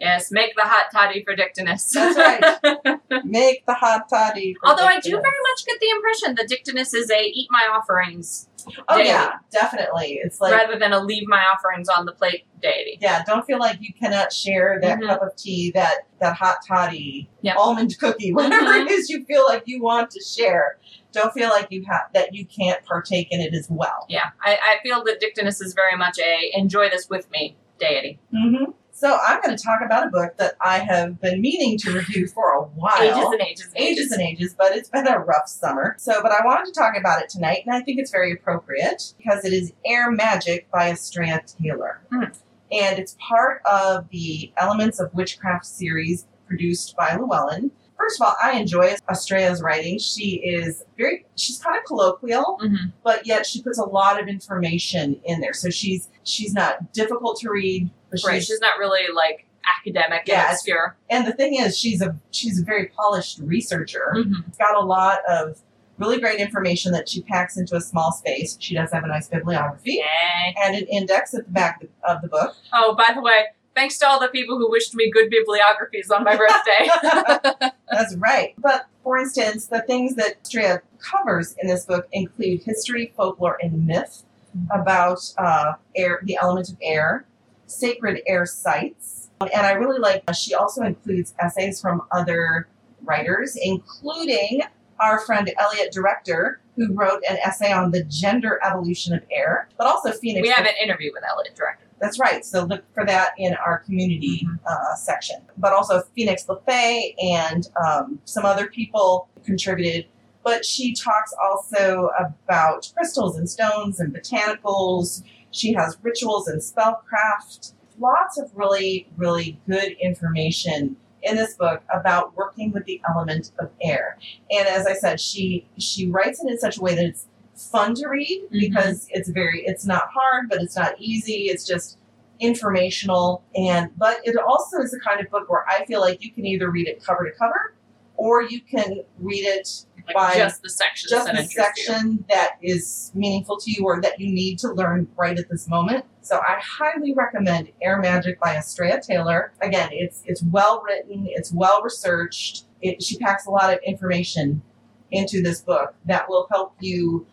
yes, 0.00 0.30
make 0.30 0.54
the 0.56 0.62
hot 0.62 0.86
toddy 0.92 1.22
for 1.24 1.34
Dictinus. 1.36 1.90
That's 1.92 2.16
right. 2.16 2.98
Make 3.24 3.64
the 3.66 3.74
hot 3.74 4.08
toddy. 4.10 4.54
for 4.60 4.68
Although 4.70 4.84
I 4.84 5.00
do 5.00 5.10
very 5.10 5.22
much 5.22 5.64
get 5.66 5.80
the 5.80 5.88
impression 5.96 6.34
that 6.36 6.48
Dictinus 6.48 6.92
is 6.94 7.10
a 7.10 7.22
eat 7.24 7.48
my 7.50 7.66
offerings 7.72 8.48
Oh 8.88 8.96
daily. 8.96 9.08
yeah, 9.08 9.34
definitely. 9.52 10.20
It's 10.22 10.40
like 10.40 10.52
rather 10.52 10.78
than 10.78 10.92
a 10.92 11.00
leave 11.02 11.26
my 11.28 11.42
offerings 11.54 11.88
on 11.88 12.04
the 12.04 12.12
plate 12.12 12.44
deity. 12.60 12.98
yeah, 13.00 13.22
don't 13.24 13.46
feel 13.46 13.58
like 13.58 13.78
you 13.80 13.92
cannot 13.94 14.32
share 14.32 14.78
that 14.82 14.98
Mhm. 14.98 15.06
cup 15.08 15.22
of 15.22 15.36
tea, 15.36 15.70
that 15.72 16.06
that 16.20 16.34
hot 16.34 16.58
toddy, 16.66 17.30
Yep. 17.42 17.56
almond 17.56 17.96
cookie, 17.98 18.32
whatever 18.34 18.64
Mhm. 18.72 18.86
it 18.86 18.90
is 18.90 19.08
you 19.08 19.24
feel 19.24 19.44
like 19.46 19.62
you 19.66 19.82
want 19.82 20.10
to 20.10 20.20
share. 20.22 20.78
Don't 21.12 21.32
feel 21.32 21.48
like 21.48 21.68
you 21.70 21.84
have 21.88 22.02
that 22.12 22.34
you 22.34 22.44
can't 22.44 22.84
partake 22.84 23.28
in 23.30 23.40
it 23.40 23.54
as 23.54 23.68
well. 23.70 24.04
Yeah, 24.08 24.30
I, 24.42 24.56
I 24.56 24.82
feel 24.82 25.02
that 25.04 25.20
Dictinus 25.20 25.60
is 25.60 25.72
very 25.74 25.96
much 25.96 26.18
a 26.18 26.50
enjoy 26.54 26.90
this 26.90 27.08
with 27.08 27.30
me 27.30 27.56
deity. 27.78 28.18
Mm-hmm. 28.34 28.72
So 28.96 29.18
I'm 29.22 29.42
going 29.42 29.54
to 29.54 29.62
talk 29.62 29.80
about 29.84 30.06
a 30.06 30.10
book 30.10 30.38
that 30.38 30.54
I 30.58 30.78
have 30.78 31.20
been 31.20 31.42
meaning 31.42 31.76
to 31.80 31.92
review 31.92 32.26
for 32.26 32.52
a 32.52 32.62
while. 32.62 33.02
Ages 33.02 33.26
and 33.30 33.42
ages 33.42 33.66
and 33.66 33.76
ages 33.76 33.98
ages. 33.98 34.12
and 34.12 34.22
ages, 34.22 34.54
but 34.56 34.72
it's 34.72 34.88
been 34.88 35.06
a 35.06 35.18
rough 35.18 35.48
summer. 35.48 35.96
So, 35.98 36.22
but 36.22 36.32
I 36.32 36.42
wanted 36.46 36.72
to 36.72 36.80
talk 36.80 36.96
about 36.98 37.20
it 37.20 37.28
tonight, 37.28 37.64
and 37.66 37.76
I 37.76 37.82
think 37.82 37.98
it's 38.00 38.10
very 38.10 38.32
appropriate 38.32 39.12
because 39.18 39.44
it 39.44 39.52
is 39.52 39.74
Air 39.84 40.10
Magic 40.10 40.70
by 40.70 40.90
Astrea 40.90 41.40
Taylor. 41.60 42.00
Hmm. 42.10 42.24
And 42.72 42.98
it's 42.98 43.18
part 43.20 43.60
of 43.70 44.08
the 44.08 44.50
Elements 44.56 44.98
of 44.98 45.12
Witchcraft 45.12 45.66
series 45.66 46.24
produced 46.46 46.96
by 46.96 47.16
Llewellyn. 47.16 47.72
First 47.98 48.20
of 48.20 48.26
all, 48.26 48.34
I 48.42 48.52
enjoy 48.58 48.94
Astrea's 49.08 49.62
writing. 49.62 49.98
She 49.98 50.36
is 50.44 50.84
very, 50.98 51.24
she's 51.36 51.58
kind 51.58 51.76
of 51.78 51.84
colloquial, 51.84 52.58
Mhm. 52.62 52.92
but 53.02 53.26
yet 53.26 53.46
she 53.46 53.62
puts 53.62 53.78
a 53.78 53.84
lot 53.84 54.20
of 54.20 54.28
information 54.28 55.20
in 55.24 55.40
there. 55.40 55.52
So 55.54 55.70
she's 55.70 56.08
she's 56.24 56.52
not 56.52 56.92
difficult 56.92 57.38
to 57.40 57.50
read, 57.50 57.90
but 58.10 58.20
Right, 58.26 58.36
she's 58.36 58.46
she's 58.48 58.60
not 58.60 58.78
really 58.78 59.12
like 59.14 59.46
academic 59.80 60.22
Yeah, 60.26 60.48
and 60.50 60.54
it's- 60.54 60.92
and 61.10 61.26
the 61.26 61.32
thing 61.32 61.54
is, 61.56 61.76
she's 61.78 62.00
a 62.02 62.16
she's 62.30 62.60
a 62.60 62.64
very 62.64 62.86
polished 62.88 63.38
researcher. 63.40 64.12
Mhm. 64.14 64.46
It's 64.48 64.58
got 64.58 64.76
a 64.76 64.80
lot 64.84 65.20
of 65.28 65.60
really 65.98 66.20
great 66.20 66.38
information 66.40 66.92
that 66.92 67.08
she 67.08 67.22
packs 67.22 67.56
into 67.56 67.74
a 67.74 67.80
small 67.80 68.12
space. 68.12 68.56
She 68.60 68.74
does 68.74 68.92
have 68.92 69.02
a 69.04 69.06
nice 69.06 69.28
bibliography 69.28 69.92
Yay. 69.92 70.54
and 70.62 70.76
an 70.76 70.84
index 70.88 71.32
at 71.32 71.46
the 71.46 71.50
back 71.50 71.82
of 72.06 72.20
the 72.20 72.28
book. 72.28 72.54
Oh, 72.74 72.94
by 72.94 73.12
the 73.14 73.22
way, 73.22 73.46
thanks 73.76 73.98
to 73.98 74.08
all 74.08 74.18
the 74.18 74.28
people 74.28 74.58
who 74.58 74.68
wished 74.70 74.94
me 74.94 75.10
good 75.10 75.30
bibliographies 75.30 76.10
on 76.10 76.24
my 76.24 76.36
birthday. 76.36 77.70
That's 77.92 78.16
right. 78.16 78.54
But 78.58 78.86
for 79.04 79.18
instance, 79.18 79.66
the 79.66 79.82
things 79.82 80.16
that 80.16 80.42
Astrea 80.42 80.80
covers 80.98 81.54
in 81.60 81.68
this 81.68 81.84
book 81.86 82.08
include 82.12 82.62
history, 82.64 83.12
folklore, 83.16 83.58
and 83.62 83.86
myth 83.86 84.24
about 84.72 85.20
uh, 85.38 85.74
air, 85.94 86.20
the 86.24 86.38
element 86.40 86.70
of 86.70 86.76
air, 86.82 87.26
sacred 87.66 88.22
air 88.26 88.46
sites, 88.46 89.28
and 89.40 89.66
I 89.66 89.72
really 89.72 89.98
like. 89.98 90.24
uh, 90.26 90.32
She 90.32 90.54
also 90.54 90.82
includes 90.82 91.34
essays 91.38 91.80
from 91.80 92.02
other 92.10 92.66
writers, 93.04 93.56
including 93.60 94.62
our 94.98 95.20
friend 95.20 95.52
Elliot 95.58 95.92
Director, 95.92 96.58
who 96.76 96.92
wrote 96.94 97.22
an 97.28 97.36
essay 97.44 97.70
on 97.70 97.90
the 97.90 98.02
gender 98.04 98.58
evolution 98.64 99.14
of 99.14 99.22
air, 99.30 99.68
but 99.76 99.86
also 99.86 100.10
Phoenix. 100.12 100.42
we 100.42 100.48
have 100.48 100.64
an 100.66 100.74
interview 100.82 101.10
with 101.12 101.22
Elliot 101.28 101.54
Director. 101.54 101.85
That's 102.00 102.18
right. 102.18 102.44
So 102.44 102.64
look 102.64 102.84
for 102.94 103.06
that 103.06 103.32
in 103.38 103.54
our 103.54 103.78
community 103.78 104.46
uh, 104.68 104.94
section. 104.96 105.36
But 105.56 105.72
also 105.72 106.02
Phoenix 106.14 106.44
LeFae 106.46 107.14
and 107.22 107.68
um, 107.84 108.20
some 108.24 108.44
other 108.44 108.66
people 108.66 109.28
contributed. 109.44 110.06
But 110.44 110.64
she 110.64 110.94
talks 110.94 111.34
also 111.42 112.10
about 112.18 112.92
crystals 112.94 113.36
and 113.36 113.48
stones 113.48 113.98
and 113.98 114.14
botanicals. 114.14 115.22
She 115.50 115.72
has 115.72 115.96
rituals 116.02 116.48
and 116.48 116.60
spellcraft. 116.60 117.72
Lots 117.98 118.38
of 118.38 118.50
really, 118.54 119.08
really 119.16 119.58
good 119.66 119.92
information 119.92 120.96
in 121.22 121.36
this 121.36 121.54
book 121.54 121.82
about 121.92 122.36
working 122.36 122.72
with 122.72 122.84
the 122.84 123.00
element 123.08 123.50
of 123.58 123.70
air. 123.82 124.18
And 124.50 124.68
as 124.68 124.86
I 124.86 124.92
said, 124.92 125.20
she 125.20 125.66
she 125.78 126.06
writes 126.08 126.42
it 126.42 126.50
in 126.50 126.58
such 126.58 126.78
a 126.78 126.80
way 126.80 126.94
that 126.94 127.04
it's 127.04 127.26
fun 127.56 127.94
to 127.96 128.08
read 128.08 128.44
Mhm. 128.52 128.60
because 128.60 129.08
it's 129.10 129.28
very 129.30 129.64
it's 129.66 129.84
not 129.86 130.04
hard, 130.14 130.48
but 130.48 130.60
it's 130.62 130.76
not 130.76 130.94
easy. 131.00 131.48
It's 131.48 131.64
just 131.66 131.98
informational 132.38 133.42
and 133.54 133.90
but 133.96 134.18
it 134.24 134.36
also 134.36 134.78
is 134.78 134.92
a 134.94 134.98
kind 135.00 135.20
of 135.20 135.30
book 135.30 135.48
where 135.48 135.64
I 135.68 135.84
feel 135.86 136.00
like 136.00 136.22
you 136.22 136.30
can 136.30 136.44
either 136.46 136.70
read 136.70 136.86
it 136.86 137.02
cover 137.02 137.24
to 137.24 137.36
cover 137.36 137.74
or 138.16 138.42
you 138.42 138.60
can 138.60 139.00
read 139.18 139.44
it 139.44 139.68
Like 140.06 140.14
By 140.14 140.34
just 140.36 140.62
the 140.62 140.70
sections 140.70 141.10
just 141.10 141.26
that 141.26 141.34
the 141.34 141.42
interest 141.42 141.72
you. 141.78 141.84
section 141.84 142.24
that 142.28 142.52
is 142.62 143.10
meaningful 143.14 143.56
to 143.58 143.70
you 143.72 143.84
or 143.84 144.00
that 144.02 144.20
you 144.20 144.32
need 144.32 144.58
to 144.60 144.68
learn 144.72 145.08
right 145.16 145.36
at 145.36 145.48
this 145.48 145.66
moment. 145.68 146.04
So 146.20 146.36
I 146.38 146.60
highly 146.60 147.12
recommend 147.12 147.70
Air 147.82 147.98
Magic 147.98 148.38
by 148.38 148.54
Astrea 148.54 149.00
Taylor. 149.04 149.52
Again, 149.60 149.88
it's 149.92 150.22
it's 150.24 150.42
well 150.44 150.82
written, 150.86 151.26
it's 151.28 151.52
well 151.52 151.82
researched. 151.82 152.66
It, 152.82 153.02
she 153.02 153.18
packs 153.18 153.46
a 153.46 153.50
lot 153.50 153.72
of 153.72 153.80
information 153.84 154.62
into 155.10 155.42
this 155.42 155.60
book 155.62 155.94
that 156.04 156.28
will 156.28 156.46
help 156.52 156.74
you 156.80 157.26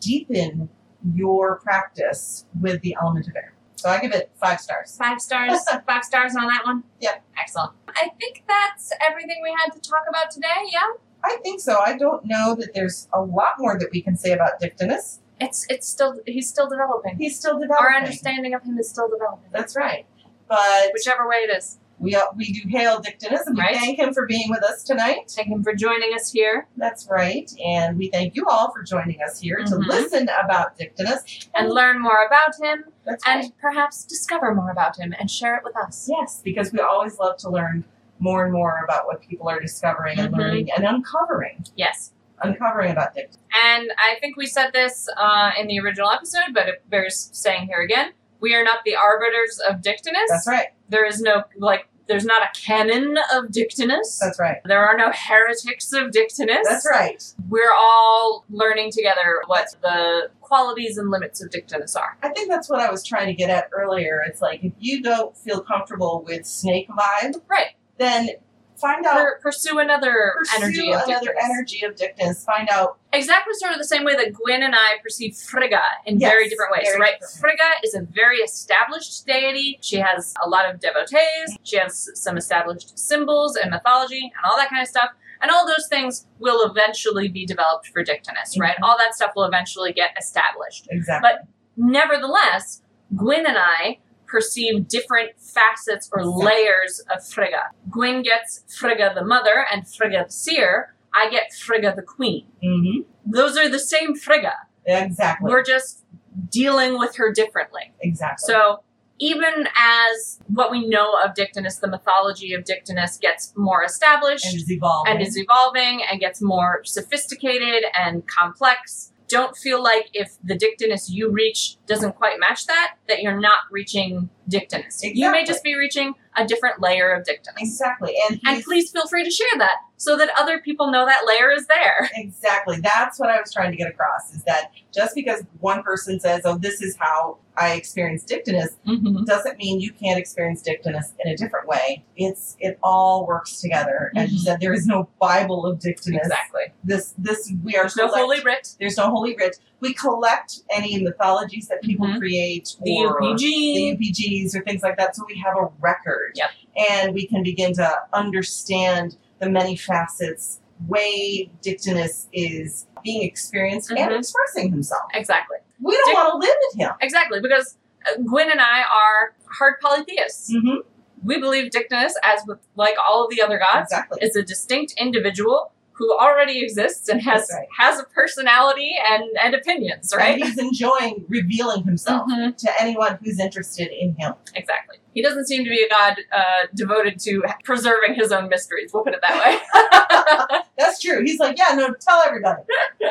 deepen 0.00 0.68
your 1.14 1.56
practice 1.60 2.46
with 2.60 2.80
the 2.82 2.96
element 3.00 3.28
of 3.28 3.36
air. 3.36 3.54
So 3.76 3.90
I 3.90 4.00
give 4.00 4.12
it 4.12 4.30
five 4.40 4.60
stars. 4.60 4.96
Five 4.96 5.20
stars. 5.20 5.60
five 5.86 6.04
stars 6.04 6.34
on 6.36 6.46
that 6.46 6.62
one. 6.64 6.84
Yep. 7.00 7.22
Excellent. 7.38 7.72
I 7.88 8.08
think 8.18 8.44
that's 8.48 8.92
everything 9.08 9.40
we 9.42 9.54
had 9.62 9.72
to 9.74 9.80
talk 9.80 10.04
about 10.08 10.30
today. 10.30 10.48
Yeah. 10.72 10.80
I 11.22 11.36
think 11.42 11.60
so. 11.60 11.78
I 11.84 11.96
don't 11.96 12.24
know 12.24 12.54
that 12.54 12.74
there's 12.74 13.08
a 13.12 13.20
lot 13.20 13.54
more 13.58 13.78
that 13.78 13.88
we 13.92 14.00
can 14.00 14.16
say 14.16 14.32
about 14.32 14.60
Dictinus. 14.60 15.20
It's 15.40 15.66
it's 15.68 15.88
still 15.88 16.20
he's 16.26 16.48
still 16.48 16.68
developing. 16.68 17.16
He's 17.18 17.36
still 17.38 17.58
developing. 17.58 17.86
Our 17.86 17.94
understanding 17.94 18.54
of 18.54 18.62
him 18.62 18.78
is 18.78 18.88
still 18.88 19.08
developing. 19.08 19.50
That's 19.52 19.74
right. 19.76 20.06
But 20.48 20.92
Whichever 20.92 21.28
way 21.28 21.36
it 21.38 21.56
is. 21.56 21.78
We 21.98 22.14
uh, 22.14 22.22
we 22.36 22.52
do 22.52 22.68
hail 22.68 23.00
Dictinus 23.00 23.46
and 23.46 23.56
we 23.56 23.62
Right. 23.62 23.76
thank 23.76 23.98
him 23.98 24.12
for 24.12 24.26
being 24.26 24.50
with 24.50 24.62
us 24.62 24.82
tonight. 24.82 25.30
Thank 25.34 25.48
him 25.48 25.62
for 25.62 25.74
joining 25.74 26.12
us 26.14 26.32
here 26.32 26.66
That's 26.76 27.06
right. 27.08 27.50
And 27.64 27.96
we 27.96 28.08
thank 28.10 28.34
you 28.34 28.46
all 28.46 28.72
for 28.72 28.82
joining 28.82 29.18
us 29.22 29.40
here 29.40 29.58
to 29.58 29.74
Mhm. 29.76 29.86
listen 29.86 30.28
about 30.44 30.76
Dictinus. 30.76 31.48
and 31.54 31.70
learn 31.70 32.00
more 32.00 32.24
about 32.26 32.54
him 32.60 32.84
That's 33.04 33.26
right. 33.26 33.44
and 33.44 33.58
perhaps 33.58 34.04
discover 34.04 34.54
more 34.54 34.70
about 34.70 34.98
him 34.98 35.14
and 35.18 35.30
share 35.30 35.54
it 35.56 35.62
with 35.64 35.76
us. 35.76 36.08
Yes, 36.10 36.40
because 36.44 36.72
we 36.72 36.80
always 36.80 37.18
love 37.18 37.36
to 37.38 37.48
learn 37.50 37.84
more 38.18 38.44
and 38.44 38.52
more 38.52 38.80
about 38.84 39.06
what 39.06 39.20
people 39.20 39.48
are 39.48 39.60
discovering 39.60 40.18
and 40.18 40.32
Mhm. 40.34 40.38
learning 40.38 40.70
and 40.76 40.84
uncovering. 40.86 41.64
Yes. 41.76 42.12
Uncovering 42.42 42.90
about 42.90 43.14
Dictinus. 43.14 43.38
And 43.56 43.92
I 43.96 44.16
think 44.20 44.36
we 44.36 44.46
said 44.46 44.72
this 44.72 45.08
uh, 45.16 45.52
in 45.58 45.68
the 45.68 45.78
original 45.80 46.10
episode, 46.10 46.52
but 46.52 46.68
it 46.68 46.88
bears 46.90 47.30
saying 47.32 47.66
here 47.68 47.80
again. 47.80 48.12
We 48.44 48.54
are 48.54 48.62
not 48.62 48.80
the 48.84 48.94
arbiters 48.94 49.58
of 49.68 49.80
Dictinus. 49.80 50.28
That's 50.28 50.46
right. 50.46 50.66
There 50.90 51.06
is 51.06 51.20
no 51.20 51.44
like 51.56 51.88
there's 52.06 52.26
not 52.26 52.42
a 52.42 52.60
canon 52.60 53.16
of 53.32 53.50
Dictinus. 53.50 54.18
That's 54.20 54.38
right. 54.38 54.58
there 54.66 54.86
are 54.86 54.94
no 54.94 55.10
heretics 55.14 55.90
of 55.94 56.10
Dictinus. 56.10 56.66
That's 56.68 56.86
right. 56.86 57.22
We're 57.48 57.72
all 57.74 58.44
learning 58.50 58.90
together 58.92 59.40
what 59.46 59.68
the 59.80 60.30
qualities 60.42 60.98
and 60.98 61.10
limits 61.10 61.42
of 61.42 61.50
Dictinus 61.50 61.96
are. 61.96 62.18
I 62.22 62.28
think 62.28 62.50
that's 62.50 62.68
what 62.68 62.80
I 62.80 62.90
was 62.90 63.02
trying 63.02 63.28
to 63.28 63.32
get 63.32 63.48
at 63.48 63.70
earlier. 63.72 64.22
It's 64.26 64.42
like 64.42 64.62
if 64.62 64.74
you 64.78 65.02
don't 65.02 65.34
feel 65.34 65.62
comfortable 65.62 66.22
with 66.26 66.44
snake 66.46 66.88
vibe, 66.90 67.40
Right. 67.48 67.72
then 67.96 68.28
find 68.76 69.04
out. 69.06 69.16
Pur- 69.16 69.38
pursue 69.42 69.78
another 69.78 70.34
Pursue 70.38 70.56
energy 70.62 70.92
of 70.92 71.02
another 71.08 71.34
energy 71.42 71.84
of 71.84 71.96
Dictinus. 71.96 72.44
Find 72.44 72.68
out 72.70 72.98
Exactly 73.12 73.54
sort 73.54 73.72
of 73.72 73.78
the 73.78 73.84
same 73.84 74.04
way 74.04 74.14
that 74.16 74.32
Gwyn 74.32 74.62
and 74.62 74.74
I 74.74 74.96
perceive 75.02 75.36
Frigga 75.36 75.80
in 76.06 76.18
Yes, 76.18 76.30
very 76.32 76.48
different 76.48 76.72
ways, 76.72 76.82
very 76.88 77.00
right? 77.00 77.12
different. 77.20 77.38
Frigga 77.40 77.70
is 77.84 77.94
a 77.94 78.00
very 78.02 78.38
established 78.38 79.24
deity. 79.26 79.78
She 79.82 79.96
has 79.96 80.34
a 80.44 80.48
lot 80.48 80.68
of 80.68 80.80
devotees. 80.80 81.56
She 81.62 81.76
has 81.78 82.10
some 82.20 82.36
established 82.36 82.98
symbols 82.98 83.54
and 83.56 83.70
mythology 83.70 84.20
and 84.20 84.44
all 84.50 84.56
that 84.56 84.68
kind 84.70 84.82
of 84.82 84.88
stuff. 84.88 85.10
And 85.42 85.50
all 85.50 85.66
those 85.66 85.86
things 85.88 86.26
will 86.38 86.68
eventually 86.68 87.28
be 87.28 87.44
developed 87.46 87.88
for 87.88 88.02
Dictinus, 88.02 88.58
right? 88.58 88.76
Mhm. 88.76 88.82
All 88.88 88.96
that 88.98 89.14
stuff 89.14 89.32
will 89.36 89.44
eventually 89.44 89.92
get 89.92 90.10
established. 90.18 90.88
exactly. 90.90 91.30
But 91.30 91.46
nevertheless, 91.76 92.82
Gwyn 93.16 93.46
and 93.46 93.56
I 93.58 93.98
perceive 94.26 94.88
different 94.88 95.30
facets 95.38 96.08
or 96.12 96.24
layers 96.24 97.00
of 97.14 97.26
Frigga. 97.26 97.70
Gwyn 97.90 98.22
gets 98.22 98.62
Frigga 98.78 99.12
the 99.14 99.24
mother 99.24 99.66
and 99.72 99.86
Frigga 99.88 100.24
the 100.26 100.32
seer. 100.32 100.94
I 101.14 101.30
get 101.30 101.52
Frigga 101.52 101.94
the 101.94 102.02
queen. 102.02 102.46
hmm 102.62 103.02
Those 103.24 103.56
are 103.56 103.68
the 103.68 103.78
same 103.78 104.14
Frigga. 104.16 104.52
Exactly. 104.86 105.50
We're 105.50 105.62
just 105.64 106.04
dealing 106.50 106.98
with 106.98 107.16
her 107.16 107.32
differently. 107.32 107.92
exactly. 108.00 108.52
So 108.52 108.82
even 109.20 109.68
as 109.80 110.40
what 110.48 110.72
we 110.72 110.88
know 110.88 111.14
of 111.24 111.34
Dictinus, 111.36 111.76
the 111.76 111.86
mythology 111.88 112.52
of 112.52 112.64
Dictinus 112.64 113.16
gets 113.16 113.52
more 113.56 113.84
established 113.84 114.44
and 114.44 114.56
is 114.56 114.68
evolving. 114.70 115.12
and 115.12 115.22
is 115.22 115.38
evolving 115.38 116.02
and 116.10 116.18
gets 116.18 116.42
more 116.42 116.80
sophisticated 116.84 117.84
and 117.96 118.26
complex. 118.26 119.12
Don't 119.28 119.56
feel 119.56 119.82
like 119.82 120.08
if 120.12 120.36
the 120.42 120.56
Dictinus 120.56 121.10
you 121.10 121.30
reach 121.30 121.76
doesn't 121.86 122.16
quite 122.16 122.38
match 122.38 122.66
that, 122.66 122.96
that 123.08 123.22
you're 123.22 123.40
not 123.40 123.60
reaching 123.70 124.28
Dictinus. 124.48 125.00
You 125.02 125.30
may 125.30 125.44
just 125.44 125.62
be 125.62 125.74
reaching 125.76 126.14
a 126.36 126.44
different 126.46 126.80
layer 126.80 127.10
of 127.12 127.24
Dictinus. 127.24 127.56
exactly. 127.60 128.14
And 128.28 128.40
And 128.44 128.62
please 128.64 128.90
feel 128.90 129.06
free 129.06 129.24
to 129.24 129.30
share 129.30 129.46
that 129.58 129.76
so 129.96 130.16
that 130.16 130.30
other 130.38 130.58
people 130.58 130.90
know 130.90 131.06
that 131.06 131.22
layer 131.26 131.50
is 131.52 131.66
there. 131.68 132.10
Exactly. 132.14 132.78
That's 132.82 133.18
what 133.20 133.30
I 133.30 133.40
was 133.40 133.52
trying 133.52 133.70
to 133.70 133.76
get 133.76 133.88
across 133.88 134.34
is 134.34 134.42
that 134.44 134.72
just 134.92 135.14
because 135.14 135.42
one 135.60 135.82
person 135.82 136.18
says, 136.20 136.42
oh, 136.44 136.58
this 136.58 136.82
is 136.82 136.96
how 136.98 137.38
I 137.56 137.74
experience 137.74 138.24
Dictinus, 138.24 138.76
Mm-hmm. 138.86 139.24
doesn't 139.24 139.58
mean 139.58 139.80
you 139.80 139.92
can't 139.92 140.18
experience 140.18 140.60
Dictinus 140.62 141.12
in 141.24 141.32
a 141.32 141.36
different 141.36 141.68
way. 141.68 142.04
It's 142.16 142.56
it 142.58 142.78
all 142.82 143.26
works 143.26 143.60
together. 143.60 144.10
As 144.16 144.32
you 144.32 144.38
Mhm. 144.40 144.42
said, 144.42 144.60
there 144.60 144.72
is 144.74 144.86
no 144.86 145.08
Bible 145.20 145.64
of 145.64 145.78
Dictinus. 145.78 146.22
Exactly. 146.22 146.72
This 146.82 147.14
this 147.16 147.52
we 147.62 147.76
are 147.76 147.84
There's 147.84 147.96
no 147.96 148.08
holy 148.08 148.40
writ. 148.42 148.74
There's 148.80 148.96
no 148.96 149.08
holy 149.08 149.36
writ. 149.36 149.58
We 149.84 149.92
collect 149.92 150.60
any 150.70 151.02
mythologies 151.02 151.68
that 151.68 151.82
people 151.82 152.06
Mhm. 152.06 152.18
create 152.18 152.74
The 152.82 152.96
or 153.04 153.20
UPG. 153.22 153.38
the 153.74 153.82
UPGs 153.96 154.54
or 154.56 154.62
things 154.62 154.82
like 154.82 154.96
that, 154.96 155.14
so 155.14 155.24
we 155.28 155.36
have 155.44 155.56
a 155.58 155.68
record. 155.80 156.32
Yep. 156.36 156.50
And 156.90 157.14
we 157.14 157.26
can 157.26 157.42
begin 157.42 157.74
to 157.74 157.88
understand 158.14 159.16
the 159.40 159.48
many 159.50 159.76
facets, 159.76 160.60
way 160.88 161.50
Dictinus 161.60 162.28
is 162.32 162.86
being 163.02 163.22
experienced 163.22 163.90
and 163.90 163.98
Mhm. 163.98 164.18
expressing 164.20 164.70
himself. 164.70 165.02
Exactly. 165.12 165.58
We 165.82 165.92
don't 165.94 166.06
Dic- 166.06 166.14
want 166.14 166.28
to 166.32 166.36
limit 166.48 166.70
him. 166.76 166.92
Exactly. 167.02 167.40
Because 167.42 167.76
uh, 168.06 168.16
Gwyn 168.22 168.50
and 168.50 168.60
I 168.60 168.80
are 168.82 169.34
hard 169.58 169.74
polytheists. 169.82 170.50
Mm-hmm. 170.52 170.78
We 171.24 171.38
believe 171.40 171.70
Dictinus, 171.70 172.14
as 172.22 172.40
with 172.46 172.58
like 172.76 172.96
all 173.06 173.24
of 173.24 173.30
the 173.30 173.40
other 173.42 173.58
gods, 173.58 173.90
Exactly. 173.92 174.18
is 174.22 174.34
a 174.36 174.42
distinct 174.42 174.94
individual 174.98 175.72
who 175.96 176.12
already 176.12 176.60
exists 176.62 177.08
and 177.08 177.22
has 177.22 177.48
right. 177.52 177.66
has 177.78 178.00
a 178.00 178.04
personality 178.04 178.92
and, 179.10 179.24
and 179.42 179.54
opinions, 179.54 180.12
right? 180.16 180.34
And 180.34 180.44
he's 180.44 180.58
enjoying 180.58 181.24
revealing 181.28 181.84
himself 181.84 182.28
Mhm. 182.28 182.56
to 182.56 182.70
anyone 182.82 183.18
who's 183.22 183.38
interested 183.38 183.88
in 183.92 184.14
him. 184.18 184.34
Exactly. 184.54 184.96
He 185.14 185.22
doesn't 185.22 185.46
seem 185.46 185.62
to 185.62 185.70
be 185.70 185.80
a 185.82 185.88
god 185.88 186.16
uh, 186.32 186.66
devoted 186.74 187.20
to 187.20 187.44
preserving 187.62 188.14
his 188.16 188.32
own 188.32 188.48
mysteries. 188.48 188.90
We'll 188.92 189.04
put 189.04 189.14
it 189.14 189.20
that 189.26 189.38
way. 189.44 190.58
That's 190.78 191.00
true. 191.00 191.22
He's 191.22 191.38
like, 191.38 191.56
yeah, 191.56 191.74
no, 191.76 191.94
tell 192.00 192.20
everybody. 192.26 192.62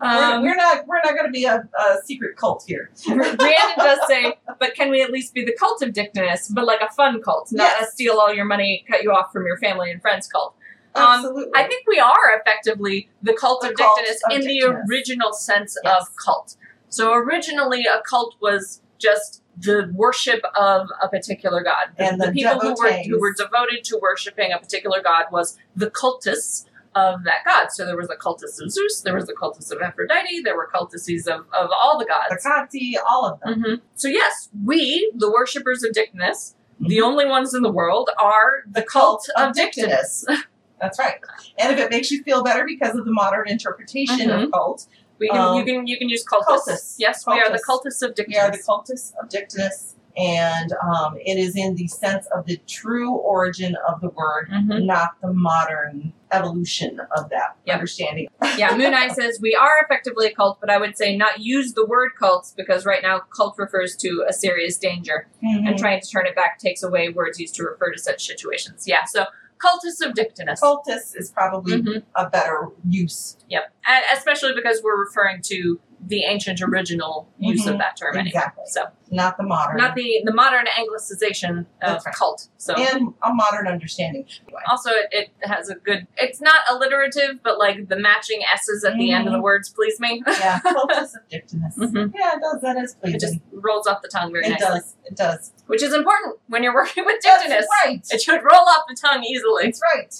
We're, 0.00 0.08
um, 0.08 0.42
we're 0.42 0.56
not 0.56 0.84
we're 0.88 0.96
not 1.04 1.12
going 1.14 1.26
to 1.26 1.30
be 1.30 1.44
a, 1.44 1.56
a 1.78 1.96
secret 2.04 2.36
cult 2.36 2.64
here. 2.66 2.90
Brianna 3.06 3.76
does 3.76 4.00
say, 4.08 4.34
but 4.58 4.74
can 4.74 4.90
we 4.90 5.00
at 5.00 5.12
least 5.12 5.32
be 5.32 5.44
the 5.44 5.52
cult 5.56 5.80
of 5.82 5.92
Dictinus, 5.92 6.48
but 6.48 6.64
like 6.64 6.80
a 6.80 6.92
fun 6.92 7.22
cult, 7.22 7.50
not 7.52 7.62
Yes. 7.78 7.88
a 7.88 7.92
steal 7.92 8.14
all 8.18 8.34
your 8.34 8.44
money, 8.44 8.84
cut 8.90 9.04
you 9.04 9.12
off 9.12 9.32
from 9.32 9.46
your 9.46 9.58
family 9.58 9.92
and 9.92 10.00
friends 10.02 10.26
cult? 10.26 10.56
Um, 10.94 11.02
Absolutely. 11.04 11.52
I 11.54 11.66
think 11.66 11.86
we 11.86 11.98
are 11.98 12.38
effectively 12.40 13.08
the 13.22 13.32
cult 13.32 13.62
The 13.62 13.70
of 13.70 13.74
cult 13.76 13.98
Dictinus 13.98 14.20
of 14.30 14.32
in 14.32 14.40
the 14.46 14.84
original 14.88 15.32
sense 15.32 15.76
Yes. 15.82 16.02
of 16.02 16.08
cult. 16.22 16.56
So 16.88 17.14
originally, 17.14 17.84
a 17.86 18.02
cult 18.02 18.34
was 18.40 18.82
just 18.98 19.42
the 19.58 19.90
worship 19.94 20.40
of 20.54 20.88
a 21.02 21.08
particular 21.08 21.62
god. 21.62 21.88
The, 21.96 22.04
And 22.04 22.20
the 22.20 22.30
people 22.32 22.58
who 22.60 22.74
were 22.78 22.92
who 22.92 23.18
were 23.20 23.32
devoted 23.32 23.84
to 23.84 23.98
worshiping 24.00 24.52
a 24.52 24.58
particular 24.58 25.02
god 25.02 25.26
was 25.32 25.58
the 25.76 25.90
cultists 25.90 26.66
of 26.94 27.24
that 27.24 27.38
god. 27.46 27.68
So 27.72 27.86
there 27.86 27.96
was 27.96 28.10
a 28.10 28.16
cultist 28.16 28.62
of 28.62 28.70
Zeus, 28.70 29.00
there 29.00 29.14
was 29.14 29.26
the 29.26 29.32
cultist 29.34 29.70
of 29.72 29.80
Aphrodite, 29.80 30.42
there 30.42 30.56
were 30.56 30.68
cultists 30.74 31.26
of, 31.26 31.46
of 31.52 31.70
all 31.72 31.98
the 31.98 32.04
gods. 32.04 32.44
Bacati, 32.44 32.92
all 33.08 33.24
of 33.26 33.40
them. 33.40 33.62
hmm 33.62 33.74
So 33.94 34.08
yes, 34.08 34.50
we, 34.64 35.10
the 35.16 35.30
worshippers 35.30 35.82
of 35.82 35.92
Dictinus, 35.94 36.54
the 36.78 36.98
Mhm. 36.98 37.02
only 37.02 37.26
ones 37.26 37.54
in 37.54 37.62
the 37.62 37.72
world, 37.72 38.10
are 38.20 38.64
the, 38.70 38.82
cult, 38.82 39.26
of 39.36 39.54
Dictinus. 39.54 40.24
That's 40.82 40.98
right. 40.98 41.14
And 41.58 41.72
if 41.72 41.78
it 41.78 41.90
makes 41.90 42.10
you 42.10 42.22
feel 42.24 42.42
better 42.42 42.64
because 42.66 42.96
of 42.96 43.04
the 43.06 43.12
modern 43.12 43.48
interpretation 43.48 44.28
Mhm. 44.28 44.44
of 44.44 44.50
cult, 44.52 44.86
We 45.20 45.28
can, 45.28 45.38
Um, 45.38 45.56
you 45.56 45.64
can 45.64 45.86
you 45.86 45.96
can 45.98 46.08
use 46.08 46.24
cultists. 46.24 46.66
cultists. 46.66 46.94
Yes, 46.98 47.24
we 47.28 47.34
are 47.34 47.48
the 47.48 47.58
Cultists. 47.58 48.02
cultists 48.02 48.02
of 48.02 48.14
Dictinus. 48.16 48.26
we 48.28 48.40
are 48.40 48.50
the 48.50 48.58
cultists 48.58 49.12
of 49.22 49.28
Dictinus, 49.28 49.94
and 50.16 50.72
um, 50.82 51.16
it 51.24 51.38
is 51.38 51.54
in 51.54 51.76
the 51.76 51.86
sense 51.86 52.26
of 52.34 52.44
the 52.46 52.56
true 52.66 53.12
origin 53.12 53.76
of 53.86 54.00
the 54.00 54.08
word, 54.08 54.48
Mhm. 54.50 54.84
not 54.84 55.10
the 55.22 55.32
modern 55.32 56.12
evolution 56.32 56.98
of 57.14 57.28
that 57.28 57.54
Yep. 57.66 57.74
understanding. 57.74 58.28
yeah, 58.58 58.74
Moon 58.76 58.94
Eye 58.94 59.08
says 59.08 59.38
we 59.40 59.54
are 59.54 59.74
effectively 59.84 60.26
a 60.26 60.34
cult, 60.34 60.58
but 60.60 60.70
I 60.70 60.78
would 60.78 60.96
say 60.96 61.16
not 61.16 61.38
use 61.38 61.74
the 61.74 61.86
word 61.86 62.12
cults 62.18 62.52
because 62.56 62.84
right 62.84 63.02
now 63.02 63.20
cult 63.36 63.54
refers 63.58 63.94
to 63.98 64.24
a 64.26 64.32
serious 64.32 64.76
danger, 64.76 65.28
Mm-hmm. 65.44 65.66
and 65.68 65.78
trying 65.78 66.00
to 66.00 66.08
turn 66.10 66.26
it 66.26 66.34
back 66.34 66.58
takes 66.58 66.82
away 66.82 67.10
words 67.10 67.38
used 67.38 67.54
to 67.56 67.62
refer 67.62 67.92
to 67.92 67.98
such 67.98 68.26
situations. 68.26 68.88
Yeah, 68.88 69.04
so 69.04 69.26
cultists 69.64 70.04
of 70.06 70.14
Dictinus. 70.14 70.60
Cultist 70.60 71.16
is 71.16 71.30
probably 71.30 71.80
Mhm. 71.82 72.02
a 72.16 72.28
better 72.28 72.68
use. 72.88 73.36
Yep, 73.48 73.72
and 73.86 74.04
especially 74.12 74.54
because 74.54 74.82
we're 74.82 74.98
referring 74.98 75.40
to 75.42 75.80
the 76.04 76.24
ancient 76.24 76.60
original 76.62 77.28
use 77.38 77.66
of 77.66 77.74
Mhm. 77.74 77.78
that 77.78 77.96
term. 77.96 78.16
Anyway. 78.16 78.28
Exactly. 78.28 78.64
So 78.66 78.86
Not 79.10 79.36
the 79.36 79.44
modern. 79.44 79.76
not 79.76 79.94
the 79.94 80.20
the 80.24 80.32
modern 80.34 80.66
anglicization 80.66 81.66
of 81.82 82.04
right. 82.04 82.14
cult. 82.14 82.48
So 82.56 82.74
and 82.74 83.14
a 83.22 83.32
modern 83.32 83.68
understanding. 83.68 84.26
also 84.68 84.90
it, 84.90 85.08
it 85.12 85.30
has 85.42 85.68
a 85.68 85.76
good. 85.76 86.06
It's 86.16 86.40
not 86.40 86.60
alliterative, 86.70 87.40
but 87.42 87.58
like 87.58 87.88
the 87.88 87.96
matching 87.96 88.40
s's 88.52 88.84
at 88.84 88.96
the 88.96 89.12
end 89.12 89.26
of 89.28 89.32
the 89.32 89.40
words 89.40 89.68
please 89.70 90.00
me. 90.00 90.22
Yeah, 90.42 90.58
cultist 90.60 91.14
of 91.14 91.28
Dictinus. 91.30 91.76
Mhm. 91.76 92.12
Yeah, 92.14 92.32
it 92.36 92.40
does. 92.40 92.60
That 92.62 92.76
is 92.78 92.94
pleasing. 92.94 93.16
It 93.16 93.20
just 93.20 93.38
rolls 93.52 93.86
off 93.86 94.02
the 94.02 94.08
tongue 94.08 94.32
very 94.32 94.48
nicely. 94.48 94.56
It 94.56 94.60
nicely, 94.60 94.80
does. 94.80 94.96
It 95.04 95.16
does. 95.16 95.52
which 95.66 95.82
is 95.82 95.94
important 95.94 96.36
when 96.48 96.62
you're 96.62 96.74
working 96.82 97.04
with 97.04 97.20
That's 97.22 97.68
right. 97.84 98.00
It 98.10 98.20
should 98.20 98.42
roll 98.42 98.66
off 98.68 98.84
the 98.88 98.96
tongue 99.00 99.22
easily. 99.24 99.64
That's 99.66 99.80
right. 99.94 100.14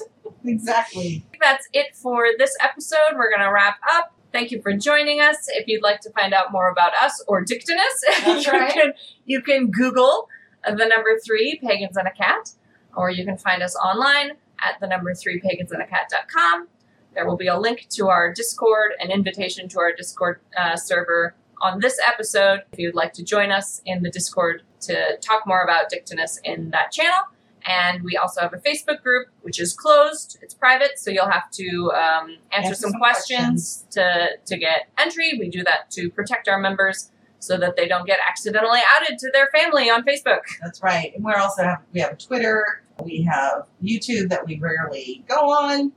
Exactly. 0.44 1.24
That's 1.40 1.66
it 1.72 1.94
for 1.96 2.26
this 2.38 2.56
episode. 2.60 3.14
We're 3.16 3.30
going 3.30 3.42
to 3.46 3.52
wrap 3.52 3.78
up. 3.92 4.12
Thank 4.32 4.50
you 4.50 4.62
for 4.62 4.72
joining 4.72 5.20
us. 5.20 5.46
If 5.48 5.68
you'd 5.68 5.82
like 5.82 6.00
to 6.00 6.10
find 6.10 6.32
out 6.32 6.52
more 6.52 6.70
about 6.70 6.92
us 6.94 7.22
or 7.28 7.42
Dictinus, 7.42 8.04
you, 8.26 8.50
right. 8.50 8.72
can, 8.72 8.92
you 9.26 9.42
can 9.42 9.70
Google 9.70 10.28
the 10.64 10.86
number 10.86 11.18
three, 11.24 11.60
Pagans 11.62 11.96
and 11.96 12.08
a 12.08 12.12
Cat, 12.12 12.52
or 12.96 13.10
you 13.10 13.24
can 13.24 13.36
find 13.36 13.62
us 13.62 13.76
online 13.76 14.32
at 14.60 14.80
the 14.80 14.86
number 14.86 15.14
three, 15.14 15.40
pagansandAcat.com. 15.40 16.68
There 17.14 17.26
will 17.26 17.36
be 17.36 17.48
a 17.48 17.58
link 17.58 17.88
to 17.90 18.08
our 18.08 18.32
Discord, 18.32 18.92
an 19.00 19.10
invitation 19.10 19.68
to 19.68 19.80
our 19.80 19.92
Discord 19.92 20.40
uh, 20.58 20.76
server 20.76 21.34
on 21.60 21.80
this 21.80 21.98
episode 22.06 22.62
if 22.72 22.78
you'd 22.78 22.94
like 22.94 23.12
to 23.14 23.22
join 23.22 23.50
us 23.50 23.82
in 23.84 24.02
the 24.02 24.10
Discord 24.10 24.62
to 24.80 25.16
talk 25.18 25.46
more 25.46 25.62
about 25.62 25.90
Dictinus 25.90 26.40
in 26.42 26.70
that 26.70 26.90
channel. 26.90 27.20
And 27.66 28.02
we 28.02 28.16
also 28.16 28.40
have 28.40 28.52
a 28.52 28.58
Facebook 28.58 29.02
group, 29.02 29.28
which 29.42 29.60
is 29.60 29.72
closed. 29.72 30.38
It's 30.42 30.54
private, 30.54 30.98
so 30.98 31.10
you'll 31.10 31.30
have 31.30 31.50
to 31.52 31.92
um, 31.92 32.36
answer, 32.52 32.68
Answer 32.68 32.74
some, 32.74 32.90
some 32.90 33.00
questions, 33.00 33.86
to 33.92 34.30
to 34.44 34.56
get 34.56 34.88
entry. 34.98 35.34
We 35.38 35.48
do 35.48 35.62
that 35.62 35.90
to 35.92 36.10
protect 36.10 36.48
our 36.48 36.58
members 36.58 37.11
so 37.42 37.56
that 37.58 37.76
they 37.76 37.88
don't 37.88 38.06
get 38.06 38.18
accidentally 38.28 38.80
added 39.00 39.18
to 39.18 39.30
their 39.32 39.48
family 39.54 39.90
on 39.90 40.04
Facebook. 40.04 40.40
That's 40.62 40.82
right. 40.82 41.12
And 41.14 41.24
we're 41.24 41.36
also 41.36 41.62
have 41.64 41.78
we 41.92 42.00
have 42.00 42.18
Twitter. 42.18 42.82
We 43.02 43.22
have 43.22 43.66
YouTube 43.82 44.28
that 44.28 44.46
we 44.46 44.58
rarely 44.60 45.24
go 45.26 45.50
on, 45.50 45.92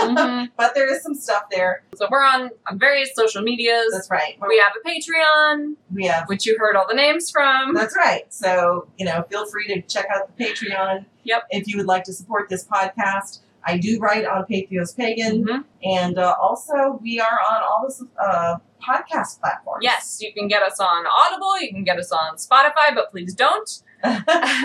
Mhm. 0.00 0.48
but 0.58 0.74
there 0.74 0.92
is 0.92 1.02
some 1.02 1.14
stuff 1.14 1.44
there. 1.50 1.84
So 1.94 2.06
we're 2.10 2.24
on 2.24 2.50
various 2.74 3.14
social 3.14 3.40
medias. 3.40 3.92
That's 3.92 4.10
right. 4.10 4.36
We 4.46 4.58
have 4.58 4.72
a 4.76 4.86
Patreon, 4.86 5.76
We 5.94 6.04
have 6.06 6.28
which 6.28 6.44
you 6.44 6.56
heard 6.58 6.76
all 6.76 6.86
the 6.88 6.94
names 6.94 7.30
from. 7.30 7.72
That's 7.72 7.96
right. 7.96 8.30
So, 8.34 8.88
you 8.98 9.06
know, 9.06 9.24
feel 9.30 9.46
free 9.46 9.68
to 9.68 9.80
check 9.82 10.06
out 10.14 10.36
the 10.36 10.44
Patreon. 10.44 11.06
Yep. 11.22 11.44
If 11.50 11.66
you 11.68 11.78
would 11.78 11.86
like 11.86 12.04
to 12.04 12.12
support 12.12 12.48
this 12.50 12.66
podcast. 12.66 13.38
I 13.66 13.78
do 13.78 13.98
write 13.98 14.24
on 14.26 14.44
Patheos 14.44 14.96
Pagan, 14.96 15.44
Mhm. 15.44 15.64
and 15.82 16.18
uh, 16.18 16.34
also 16.40 16.98
we 17.02 17.18
are 17.20 17.38
on 17.50 17.62
all 17.62 17.86
the 17.88 18.22
uh, 18.22 18.56
podcast 18.82 19.40
platforms. 19.40 19.80
Yes, 19.82 20.18
you 20.20 20.32
can 20.34 20.48
get 20.48 20.62
us 20.62 20.78
on 20.80 21.04
Audible, 21.06 21.58
you 21.60 21.70
can 21.70 21.84
get 21.84 21.98
us 21.98 22.12
on 22.12 22.36
Spotify, 22.36 22.94
but 22.94 23.10
please 23.10 23.34
don't 23.34 23.82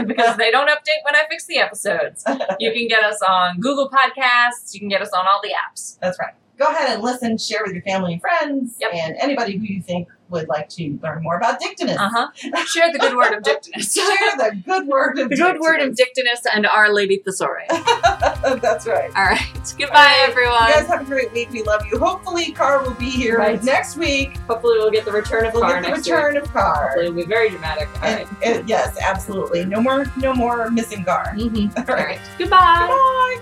because 0.08 0.36
they 0.38 0.52
don't 0.52 0.68
update 0.70 1.02
when 1.06 1.16
I 1.16 1.24
fix 1.30 1.46
the 1.46 1.58
episodes. 1.60 2.24
You 2.60 2.74
can 2.74 2.88
get 2.90 3.04
us 3.04 3.22
on 3.22 3.60
Google 3.60 3.90
Podcasts, 3.90 4.74
you 4.74 4.80
can 4.82 4.90
get 4.90 5.02
us 5.02 5.12
on 5.14 5.26
all 5.26 5.40
the 5.42 5.52
apps. 5.52 5.98
That's 6.00 6.20
right. 6.20 6.34
Go 6.58 6.66
ahead 6.68 6.90
and 6.96 7.02
listen, 7.02 7.38
share 7.38 7.62
with 7.64 7.72
your 7.74 7.84
family 7.84 8.14
and 8.14 8.22
friends, 8.22 8.76
Yep. 8.82 8.92
and 8.94 9.16
anybody 9.22 9.56
who 9.58 9.64
you 9.64 9.82
think 9.82 10.10
would 10.30 10.48
like 10.48 10.70
to 10.70 10.98
learn 11.04 11.24
more 11.24 11.38
about 11.38 11.60
Dictinus. 11.60 11.98
Uh 11.98 12.10
huh. 12.12 12.66
Share 12.66 12.92
the 12.92 13.00
good 13.00 13.16
word 13.16 13.34
of 13.34 13.44
Dictinus. 13.44 13.94
Share 13.96 14.06
the 14.38 14.62
good 14.66 14.88
word 14.88 15.18
of 15.20 15.30
the 15.30 15.36
good 15.36 15.60
word 15.60 15.82
of 15.82 15.96
Dictinus. 15.96 16.42
Dictinus 16.42 16.46
and 16.56 16.66
Our 16.68 16.94
Lady 16.94 17.18
Thesaurus. 17.18 17.68
That's 18.62 18.88
right. 18.88 19.12
All 19.16 19.24
right. 19.26 19.74
Goodbye, 19.78 20.16
You 20.26 20.32
everyone. 20.32 20.68
You 20.68 20.74
guys 20.74 20.88
have 20.88 21.02
a 21.02 21.06
great 21.06 21.32
week. 21.34 21.52
We 21.52 21.64
love 21.64 21.86
you. 21.92 21.98
Hopefully, 22.00 22.52
Car 22.52 22.82
will 22.84 22.94
be 22.96 23.10
here 23.10 23.38
Right. 23.38 23.62
next 23.64 23.98
week. 23.98 24.38
Hopefully, 24.48 24.78
we'll 24.80 24.92
get 24.92 25.06
the 25.06 25.12
return 25.12 25.46
of 25.46 25.54
We'll 25.54 25.64
Car 25.64 25.76
get 25.76 25.84
the 25.84 25.90
next 25.90 26.08
return 26.10 26.34
week. 26.36 26.44
of 26.44 26.52
Car. 26.54 26.84
Hopefully, 26.84 27.06
it'll 27.06 27.16
be 27.18 27.26
very 27.26 27.50
dramatic. 27.50 27.88
All 27.98 28.04
And- 28.08 28.30
right. 28.30 28.44
and- 28.44 28.70
yes, 28.70 28.98
absolutely. 29.02 29.66
No 29.66 29.82
more, 29.82 30.06
no 30.18 30.34
more 30.34 30.70
missing 30.72 31.04
Gar. 31.04 31.34
Mm-hmm. 31.36 31.78
All 31.78 31.86
All 31.90 31.96
right. 31.96 32.06
right. 32.06 32.20
Goodbye. 32.38 32.58
Bye. 32.88 33.40